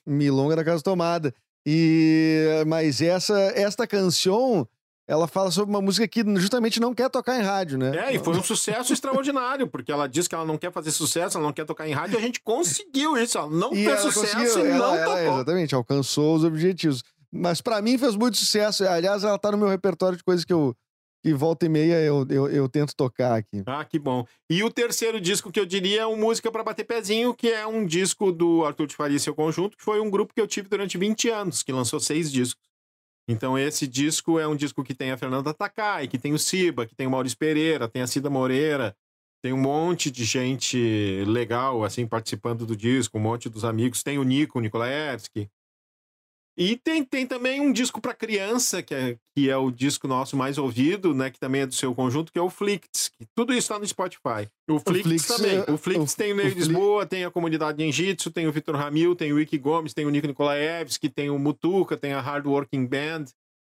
Milonga 0.07 0.57
da 0.57 0.65
Casa 0.65 0.83
Tomada. 0.83 1.35
E 1.67 2.63
mas 2.67 3.01
essa 3.01 3.37
esta 3.57 3.87
canção, 3.87 4.69
ela 5.09 5.27
fala 5.27 5.51
sobre 5.51 5.71
uma 5.75 5.81
música 5.81 6.07
que 6.07 6.23
justamente 6.39 6.79
não 6.79 6.95
quer 6.95 7.09
tocar 7.11 7.39
em 7.39 7.43
rádio, 7.43 7.79
né? 7.79 7.97
É, 8.11 8.15
e 8.15 8.19
foi 8.19 8.37
um 8.37 8.43
sucesso 8.43 8.93
extraordinário, 8.93 9.67
porque 9.67 9.91
ela 9.91 10.07
diz 10.09 10.29
que 10.29 10.35
ela 10.35 10.45
não 10.45 10.59
quer 10.59 10.71
fazer 10.73 10.91
sucesso, 10.93 11.37
ela 11.39 11.47
não 11.47 11.53
quer 11.53 11.65
tocar 11.65 11.89
em 11.89 11.93
rádio, 11.93 12.15
e 12.15 12.19
a 12.19 12.21
gente 12.21 12.41
conseguiu 12.43 13.17
isso. 13.17 13.39
Ela 13.39 13.49
não 13.51 13.73
E 13.73 13.85
fez 13.85 13.89
ela 14.01 14.13
sucesso 14.13 14.59
e 14.61 14.67
ela- 14.69 14.79
não 14.79 14.95
ela, 14.95 15.05
tocou. 15.17 15.35
exatamente, 15.35 15.75
alcançou 15.75 16.37
os 16.37 16.45
objetivos. 16.45 17.03
Mas 17.35 17.61
pra 17.61 17.83
mim 17.83 17.99
fez 17.99 18.15
muito 18.15 18.37
sucesso. 18.37 18.87
Aliás, 18.87 19.25
ela 19.25 19.39
tá 19.39 19.51
no 19.51 19.59
meu 19.59 19.69
repertório 19.69 20.17
de 20.17 20.23
coisas 20.23 20.45
que 20.45 20.53
eu 20.53 20.75
que 21.25 21.33
volta 21.33 21.65
e 21.65 21.71
meia 21.71 21.99
eu, 22.03 22.27
eu, 22.29 22.49
eu 22.51 22.69
tento 22.69 22.95
tocar 22.95 23.37
aqui. 23.37 23.63
Ah, 23.65 23.83
que 23.83 23.99
bom. 23.99 24.27
E 24.51 24.63
o 24.63 24.71
terceiro 24.71 25.19
disco 25.19 25.51
que 25.51 25.59
eu 25.59 25.65
diria 25.65 26.03
é 26.03 26.07
Música 26.07 26.53
para 26.53 26.63
Bater 26.63 26.85
Pezinho, 26.85 27.33
que 27.33 27.49
é 27.49 27.67
um 27.67 27.87
disco 27.87 28.31
do 28.31 28.63
Arthur 28.63 28.87
de 28.87 28.95
Faria 28.95 29.17
e 29.17 29.21
seu 29.21 29.35
conjunto, 29.35 29.75
que 29.75 29.83
foi 29.83 30.01
um 30.01 30.11
grupo 30.11 30.35
que 30.35 30.41
eu 30.41 30.47
tive 30.47 30.69
durante 30.69 30.99
20 30.99 31.31
anos, 31.31 31.63
que 31.63 31.73
lançou 31.73 31.99
seis 31.99 32.31
discos. 32.31 32.63
Então 33.27 33.59
esse 33.59 33.87
disco 33.87 34.39
é 34.39 34.47
um 34.47 34.55
disco 34.55 34.85
que 34.85 34.93
tem 34.95 35.13
a 35.13 35.17
Fernanda 35.17 35.55
Takai, 35.55 36.09
que 36.09 36.19
tem 36.19 36.35
o 36.35 36.39
Siba, 36.39 36.85
que 36.85 36.95
tem 36.95 37.07
o 37.07 37.11
Maurício 37.11 37.39
Pereira, 37.39 37.89
tem 37.89 38.03
a 38.03 38.07
Cida 38.07 38.29
Moreira, 38.29 38.95
tem 39.43 39.55
um 39.55 39.61
monte 39.61 40.11
de 40.11 40.25
gente 40.25 41.25
legal, 41.27 41.85
assim, 41.85 42.07
participando 42.07 42.67
do 42.67 42.77
disco, 42.77 43.17
um 43.17 43.23
monte 43.23 43.49
dos 43.49 43.65
amigos. 43.65 44.03
Tem 44.03 44.19
o 44.19 44.23
Nico, 44.23 44.59
o 44.59 44.61
Nikolaevski. 44.61 45.49
E 46.57 46.77
tem, 46.77 47.05
tem 47.05 47.27
também 47.27 47.61
um 47.61 47.73
disco 47.73 48.01
para 48.01 48.15
criança, 48.15 48.81
que 48.81 48.95
é, 48.95 49.17
que 49.37 49.51
é 49.51 49.57
o 49.57 49.73
disco 49.73 50.07
nosso 50.07 50.37
mais 50.37 50.57
ouvido, 50.57 51.13
né? 51.13 51.29
Que 51.29 51.39
também 51.39 51.63
é 51.63 51.67
do 51.67 51.75
seu 51.75 51.93
conjunto, 51.95 52.31
que 52.33 52.39
é 52.39 52.43
o 52.43 52.49
Flicts. 52.49 53.09
Que 53.09 53.27
tudo 53.35 53.53
isso 53.53 53.61
está 53.63 53.79
no 53.79 53.87
Spotify. 53.87 54.49
O 54.71 54.79
Flicts, 54.79 55.27
também. 55.27 55.57
é, 55.57 55.71
O 55.71 55.77
Flicts 55.77 56.15
tem 56.15 56.33
o 56.33 56.37
Ney 56.37 56.51
Lisboa, 56.51 57.05
tem 57.05 57.25
a 57.25 57.31
comunidade 57.31 57.79
Ninjitsu, 57.79 58.31
tem 58.31 58.47
o 58.47 58.53
Vitor 58.53 58.77
Ramil, 58.77 59.17
tem 59.17 59.33
o 59.33 59.37
Wiki 59.37 59.59
Gomes, 59.59 59.93
tem 59.93 60.07
o 60.07 60.11
Nico 60.11 60.29
Nikolaevski, 60.29 61.09
tem 61.09 61.29
o 61.29 61.39
Mutuca, 61.39 61.97
tem 61.97 62.13
a 62.13 62.21
Hard 62.21 62.47
Working 62.47 62.87
Band, 62.87 63.25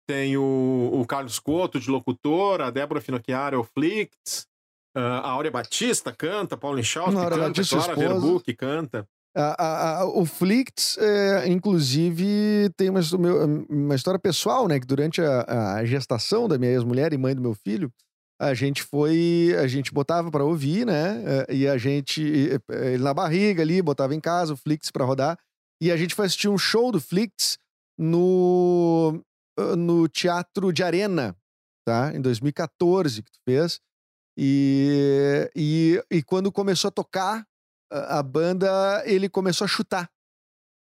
tem 0.07 0.37
o, 0.37 0.91
o 0.93 1.05
Carlos 1.07 1.39
Couto 1.39 1.79
de 1.79 1.89
locutor, 1.89 2.61
a 2.61 2.69
Débora 2.69 3.01
Finocchiaro 3.01 3.55
é 3.55 3.59
o 3.59 3.63
Flicts, 3.63 4.47
ah, 4.95 5.19
a 5.19 5.29
Áurea 5.31 5.51
Batista 5.51 6.11
canta, 6.11 6.55
Paulo 6.55 6.81
que 6.81 6.97
Áurea 6.97 7.19
canta, 7.29 7.37
Batista, 7.37 7.75
Clara. 7.77 7.95
Verbu 7.95 8.39
que 8.39 8.53
canta. 8.53 9.07
A- 9.37 9.55
a- 9.63 9.97
a- 9.99 10.05
o 10.05 10.25
Flicts, 10.25 10.97
é, 10.97 11.47
inclusive, 11.47 12.69
tem 12.75 12.89
uma, 12.89 12.99
uma 13.69 13.93
história 13.95 14.19
pessoal, 14.19 14.67
né? 14.67 14.79
Que 14.79 14.87
durante 14.87 15.21
a, 15.21 15.85
gestação 15.85 16.47
da 16.47 16.57
minha 16.57 16.71
ex-mulher 16.71 17.13
e 17.13 17.17
mãe 17.17 17.35
do 17.35 17.41
meu 17.41 17.53
filho, 17.53 17.91
a 18.41 18.53
gente 18.55 18.81
foi. 18.83 19.55
A 19.59 19.67
gente 19.67 19.93
botava 19.93 20.31
pra 20.31 20.43
ouvir, 20.43 20.85
né? 20.85 21.23
é, 21.47 21.53
E 21.53 21.67
a 21.67 21.77
gente. 21.77 22.49
é, 22.71 22.93
Ele 22.93 23.03
na 23.03 23.13
barriga 23.13 23.61
ali, 23.61 23.81
botava 23.81 24.15
em 24.15 24.19
casa 24.19 24.53
o 24.53 24.57
Flicts 24.57 24.89
pra 24.91 25.05
rodar. 25.05 25.37
E 25.81 25.91
a 25.91 25.97
gente 25.97 26.15
foi 26.15 26.25
assistir 26.25 26.47
um 26.49 26.57
show 26.57 26.91
do 26.91 26.99
Flicts 26.99 27.59
no, 27.97 29.23
no 29.77 30.07
Teatro 30.07 30.73
de 30.73 30.83
Arena, 30.83 31.35
tá? 31.85 32.11
Em 32.15 32.21
2014 32.21 33.21
que 33.21 33.31
tu 33.31 33.39
fez. 33.47 33.79
E, 34.39 35.49
e, 35.55 36.03
e 36.11 36.23
quando 36.23 36.51
começou 36.51 36.89
a 36.89 36.91
tocar 36.91 37.43
a 37.91 38.21
banda, 38.23 39.03
ele 39.05 39.29
começou 39.29 39.65
a 39.65 39.67
chutar 39.67 40.09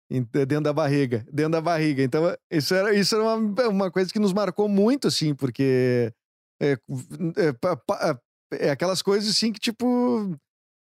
dentro 0.09 0.61
da 0.61 0.73
barriga, 0.73 1.25
dentro 1.31 1.53
da 1.53 1.61
barriga. 1.61 2.03
Então, 2.03 2.35
isso 2.51 2.73
era, 2.73 2.93
isso 2.93 3.15
era 3.15 3.23
uma, 3.23 3.67
uma 3.69 3.91
coisa 3.91 4.11
que 4.11 4.19
nos 4.19 4.33
marcou 4.33 4.67
muito, 4.67 5.07
assim, 5.07 5.33
porque 5.33 6.11
é, 6.61 6.77
é, 7.37 7.53
pa- 7.53 8.19
é 8.51 8.69
aquelas 8.71 9.01
coisas, 9.01 9.29
assim, 9.29 9.53
que, 9.53 9.59
tipo, 9.59 10.35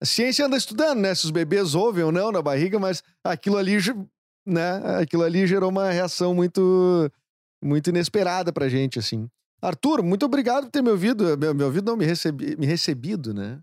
a 0.02 0.06
ciência 0.06 0.46
anda 0.46 0.56
estudando, 0.56 1.00
né? 1.00 1.14
Se 1.14 1.26
os 1.26 1.30
bebês 1.30 1.74
ouvem 1.74 2.04
ou 2.04 2.12
não 2.12 2.32
na 2.32 2.40
barriga, 2.40 2.78
mas 2.78 3.02
aquilo 3.22 3.58
ali, 3.58 3.76
né? 4.46 4.98
Aquilo 5.00 5.24
ali 5.24 5.46
gerou 5.46 5.68
uma 5.68 5.90
reação 5.90 6.34
muito, 6.34 7.10
muito 7.62 7.90
inesperada 7.90 8.50
pra 8.50 8.68
gente, 8.68 8.98
assim. 8.98 9.28
Arthur, 9.60 10.02
muito 10.02 10.24
obrigado 10.24 10.64
por 10.64 10.70
ter 10.70 10.82
me 10.82 10.90
ouvido. 10.90 11.36
Me 11.36 11.64
ouvido 11.64 11.90
não, 11.90 11.96
me, 11.96 12.06
recebi, 12.06 12.56
me 12.56 12.64
recebido, 12.64 13.34
né? 13.34 13.60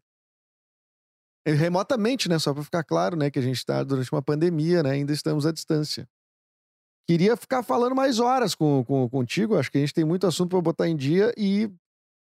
É, 1.46 1.52
Remotamente, 1.52 2.28
né? 2.28 2.40
Só 2.40 2.54
para 2.54 2.64
ficar 2.64 2.84
claro, 2.84 3.16
né? 3.16 3.30
Que 3.30 3.40
a 3.40 3.42
gente 3.42 3.58
está 3.58 3.84
durante 3.84 4.12
uma 4.12 4.22
pandemia, 4.22 4.82
né? 4.82 4.92
Ainda 4.92 5.14
estamos 5.14 5.46
à 5.46 5.52
distância. 5.52 6.08
Queria 7.08 7.38
ficar 7.38 7.62
falando 7.62 7.96
mais 7.96 8.20
horas 8.20 8.56
com, 8.56 8.84
com, 8.84 9.08
contigo. 9.08 9.56
Acho 9.58 9.72
que 9.72 9.78
a 9.78 9.82
gente 9.82 9.94
tem 9.94 10.04
muito 10.04 10.26
assunto 10.26 10.50
para 10.50 10.62
botar 10.62 10.88
em 10.88 10.96
dia 10.96 11.32
e 11.38 11.70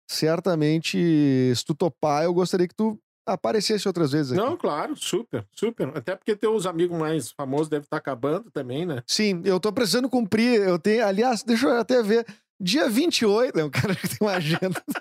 certamente, 0.09 1.53
se 1.55 1.65
tu 1.65 1.73
topar, 1.73 2.25
eu 2.25 2.33
gostaria 2.33 2.67
que 2.67 2.75
tu 2.75 2.99
aparecesse 3.25 3.87
outras 3.87 4.11
vezes 4.11 4.33
aqui. 4.33 4.41
Não, 4.41 4.57
claro, 4.57 4.95
super, 4.97 5.47
super. 5.53 5.87
Até 5.97 6.13
porque 6.15 6.35
teus 6.35 6.65
amigos 6.65 6.97
mais 6.99 7.31
famosos 7.31 7.69
devem 7.69 7.83
estar 7.85 7.95
acabando 7.95 8.51
também, 8.51 8.85
né? 8.85 9.01
Sim, 9.07 9.41
eu 9.45 9.57
tô 9.59 9.71
precisando 9.71 10.09
cumprir. 10.09 10.59
Eu 10.59 10.77
tenho, 10.77 11.05
aliás, 11.05 11.41
deixa 11.43 11.67
eu 11.67 11.79
até 11.79 12.03
ver. 12.03 12.25
Dia 12.59 12.89
28, 12.89 13.57
é 13.59 13.63
um 13.63 13.69
cara 13.69 13.95
que 13.95 14.07
tem 14.09 14.17
uma 14.21 14.33
agenda. 14.35 14.83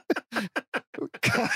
O 1.01 1.09
cara- 1.21 1.51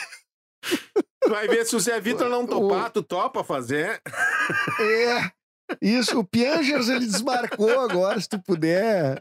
vai 1.29 1.49
ver 1.49 1.65
se 1.67 1.75
o 1.77 1.81
Zé 1.81 2.01
Vitor 2.01 2.29
não 2.29 2.47
topar, 2.47 2.91
tu 2.91 3.03
topa 3.03 3.43
fazer. 3.45 4.01
É. 4.81 5.31
Isso, 5.83 6.21
o 6.21 6.25
Piangers 6.25 6.89
ele 6.89 7.07
desmarcou 7.07 7.81
agora, 7.81 8.21
se 8.21 8.29
tu 8.29 8.39
puder. 8.39 9.21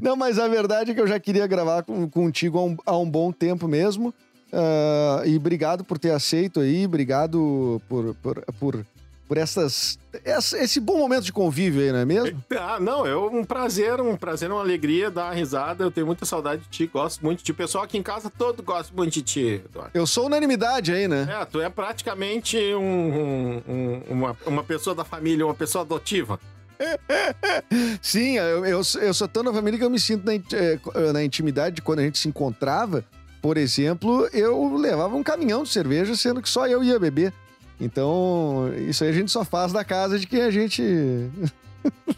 Não, 0.00 0.16
mas 0.16 0.38
a 0.38 0.48
verdade 0.48 0.90
é 0.90 0.94
que 0.94 1.00
eu 1.00 1.06
já 1.06 1.18
queria 1.20 1.46
gravar 1.46 1.82
com- 1.82 2.08
contigo 2.08 2.58
há 2.58 2.64
um, 2.64 2.76
há 2.86 2.96
um 2.96 3.08
bom 3.10 3.32
tempo 3.32 3.68
mesmo. 3.68 4.14
Ah, 4.52 5.22
e 5.26 5.36
obrigado 5.36 5.84
por 5.84 5.98
ter 5.98 6.10
aceito 6.10 6.60
aí, 6.60 6.86
obrigado 6.86 7.80
por, 7.88 8.14
por, 8.16 8.44
por 8.58 8.86
por 9.30 9.38
essas, 9.38 9.96
essa- 10.24 10.58
esse 10.58 10.80
bom 10.80 10.98
momento 10.98 11.22
de 11.22 11.32
convívio 11.32 11.80
aí, 11.82 11.92
não 11.92 12.00
é 12.00 12.04
mesmo? 12.04 12.42
Ah, 12.58 12.80
não, 12.80 13.06
é 13.06 13.16
um 13.16 13.44
prazer, 13.44 14.00
um 14.00 14.16
prazer, 14.16 14.50
uma 14.50 14.60
alegria 14.60 15.08
dar 15.08 15.26
uma 15.26 15.34
risada. 15.34 15.84
Eu 15.84 15.90
tenho 15.92 16.04
muita 16.04 16.24
saudade 16.26 16.62
de 16.62 16.68
ti, 16.68 16.86
gosto 16.92 17.24
muito 17.24 17.38
de 17.38 17.44
ti. 17.44 17.52
O 17.52 17.54
pessoal 17.54 17.84
aqui 17.84 17.96
em 17.96 18.02
casa 18.02 18.28
todo 18.28 18.60
gosta 18.60 18.92
muito 18.92 19.12
de 19.12 19.22
ti, 19.22 19.62
Eduardo. 19.64 19.92
Eu 19.94 20.04
sou 20.04 20.26
unanimidade 20.26 20.92
aí, 20.92 21.06
né? 21.06 21.28
É, 21.30 21.44
tu 21.44 21.60
é 21.60 21.68
praticamente 21.70 22.58
um- 22.74 22.80
um- 22.82 23.62
um- 23.68 24.02
uma, 24.10 24.36
uma 24.44 24.64
pessoa 24.64 24.96
da 24.96 25.04
família, 25.04 25.46
uma 25.46 25.54
pessoa 25.54 25.82
adotiva. 25.84 26.40
Sim, 28.02 28.36
eu, 28.36 28.66
eu, 28.66 28.80
eu 29.00 29.14
sou 29.14 29.28
tão 29.28 29.44
na 29.44 29.52
família 29.52 29.78
que 29.78 29.84
eu 29.84 29.90
me 29.90 30.00
sinto 30.00 30.24
na, 30.26 30.34
eh, 30.34 31.12
na 31.12 31.22
intimidade 31.22 31.76
de 31.76 31.82
quando 31.82 32.00
a 32.00 32.02
gente 32.02 32.18
se 32.18 32.26
encontrava. 32.28 33.04
Por 33.40 33.56
exemplo, 33.56 34.28
eu 34.32 34.74
levava 34.76 35.14
um 35.14 35.22
caminhão 35.22 35.62
de 35.62 35.68
cerveja, 35.68 36.16
sendo 36.16 36.42
que 36.42 36.48
só 36.48 36.66
eu 36.66 36.82
ia 36.82 36.98
beber. 36.98 37.32
Então, 37.80 38.70
isso 38.88 39.02
aí 39.04 39.10
a 39.10 39.12
gente 39.14 39.30
só 39.30 39.44
faz 39.44 39.72
da 39.72 39.82
casa 39.84 40.18
de 40.18 40.26
quem 40.26 40.42
a 40.42 40.50
gente 40.50 40.82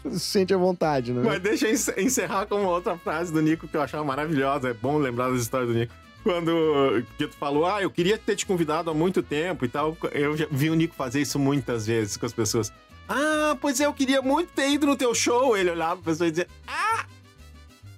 se 0.09 0.19
sente 0.19 0.53
à 0.53 0.57
vontade, 0.57 1.13
né? 1.13 1.21
Mas 1.23 1.41
deixa 1.41 1.67
eu 1.67 1.71
encer- 1.73 1.97
encerrar 1.99 2.45
com 2.45 2.55
uma 2.55 2.69
outra 2.69 2.97
frase 2.97 3.31
do 3.31 3.41
Nico 3.41 3.67
que 3.67 3.77
eu 3.77 3.81
achava 3.81 4.03
maravilhosa. 4.03 4.69
É 4.69 4.73
bom 4.73 4.97
lembrar 4.97 5.29
das 5.31 5.41
histórias 5.41 5.69
do 5.69 5.75
Nico. 5.75 5.93
Quando 6.21 7.03
que 7.17 7.27
tu 7.27 7.35
falou, 7.37 7.65
ah, 7.65 7.81
eu 7.81 7.89
queria 7.91 8.17
ter 8.17 8.35
te 8.35 8.45
convidado 8.45 8.89
há 8.89 8.93
muito 8.93 9.21
tempo 9.23 9.63
e 9.65 9.69
tal. 9.69 9.95
Eu 10.11 10.35
já 10.37 10.47
vi 10.51 10.69
o 10.69 10.73
Nico 10.75 10.95
fazer 10.95 11.21
isso 11.21 11.37
muitas 11.39 11.85
vezes 11.87 12.17
com 12.17 12.25
as 12.25 12.33
pessoas. 12.33 12.71
Ah, 13.07 13.57
pois 13.59 13.79
é, 13.79 13.85
eu 13.85 13.93
queria 13.93 14.21
muito 14.21 14.49
ter 14.53 14.69
ido 14.69 14.85
no 14.85 14.95
teu 14.95 15.13
show. 15.15 15.55
Ele 15.57 15.69
olhava 15.71 15.97
pra 16.01 16.11
pessoa 16.11 16.27
e 16.27 16.31
dizia, 16.31 16.47
ah, 16.67 17.05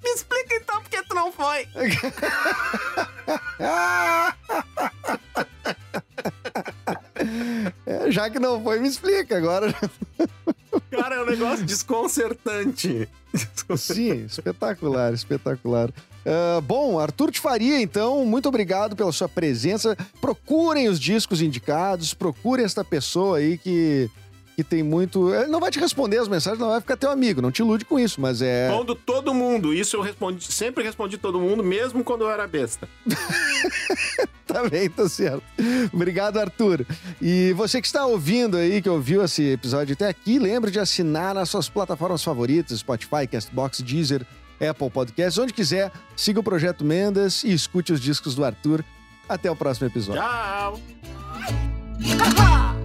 me 0.03 0.09
explica 0.11 0.55
então 0.55 0.81
por 0.81 0.89
que 0.89 1.01
tu 1.03 1.13
não 1.15 1.31
foi. 1.31 1.67
É, 7.85 8.11
já 8.11 8.29
que 8.29 8.39
não 8.39 8.61
foi, 8.63 8.79
me 8.79 8.87
explica 8.87 9.37
agora. 9.37 9.73
Cara, 10.91 11.15
é 11.15 11.23
um 11.23 11.25
negócio 11.25 11.65
desconcertante. 11.65 13.07
Sim, 13.77 14.25
espetacular, 14.25 15.13
espetacular. 15.13 15.91
Ah, 16.25 16.59
bom, 16.61 16.99
Arthur 16.99 17.29
de 17.29 17.39
Faria, 17.39 17.79
então, 17.79 18.25
muito 18.25 18.49
obrigado 18.49 18.95
pela 18.95 19.11
sua 19.11 19.29
presença. 19.29 19.95
Procurem 20.19 20.87
os 20.87 20.99
discos 20.99 21.41
indicados, 21.41 22.13
procurem 22.13 22.65
esta 22.65 22.83
pessoa 22.83 23.37
aí 23.37 23.57
que, 23.57 24.09
que 24.55 24.63
tem 24.63 24.81
muito. 24.81 25.33
Ele 25.33 25.47
não 25.47 25.59
vai 25.59 25.69
te 25.69 25.79
responder 25.79 26.17
as 26.17 26.27
mensagens, 26.27 26.59
não 26.59 26.69
vai 26.69 26.79
ficar 26.79 26.95
teu 26.95 27.11
amigo, 27.11 27.41
não 27.41 27.51
te 27.51 27.59
ilude 27.59 27.83
com 27.85 27.99
isso, 27.99 28.21
mas 28.21 28.41
é. 28.41 28.69
Respondo 28.69 28.95
todo 28.95 29.33
mundo. 29.33 29.73
Isso 29.73 29.97
eu 29.97 30.01
respondi, 30.01 30.43
sempre 30.45 30.83
respondi 30.83 31.17
todo 31.17 31.39
mundo, 31.39 31.63
mesmo 31.63 32.03
quando 32.03 32.21
eu 32.21 32.31
era 32.31 32.47
besta. 32.47 32.87
Tá 34.45 34.69
bem, 34.69 34.89
tá 34.89 35.09
certo. 35.09 35.43
Obrigado, 35.91 36.37
Arthur. 36.37 36.85
E 37.21 37.51
você 37.53 37.81
que 37.81 37.87
está 37.87 38.05
ouvindo 38.05 38.55
aí, 38.55 38.81
que 38.81 38.87
ouviu 38.87 39.25
esse 39.25 39.43
episódio 39.51 39.93
até 39.93 40.07
aqui, 40.07 40.39
lembre 40.39 40.71
de 40.71 40.79
assinar 40.79 41.33
nas 41.33 41.49
suas 41.49 41.67
plataformas 41.67 42.23
favoritas, 42.23 42.79
Spotify, 42.79 43.27
Castbox, 43.29 43.81
Deezer, 43.81 44.25
Apple 44.61 44.89
Podcasts, 44.89 45.37
onde 45.39 45.51
quiser. 45.51 45.91
Siga 46.15 46.39
o 46.39 46.43
Projeto 46.43 46.85
Mendas 46.85 47.43
e 47.43 47.51
escute 47.51 47.91
os 47.91 47.99
discos 47.99 48.35
do 48.35 48.45
Arthur. 48.45 48.85
Até 49.27 49.49
o 49.49 49.55
próximo 49.55 49.87
episódio. 49.87 50.21
Tchau! 50.21 50.79
Ha 52.21 52.41
ha! 52.41 52.84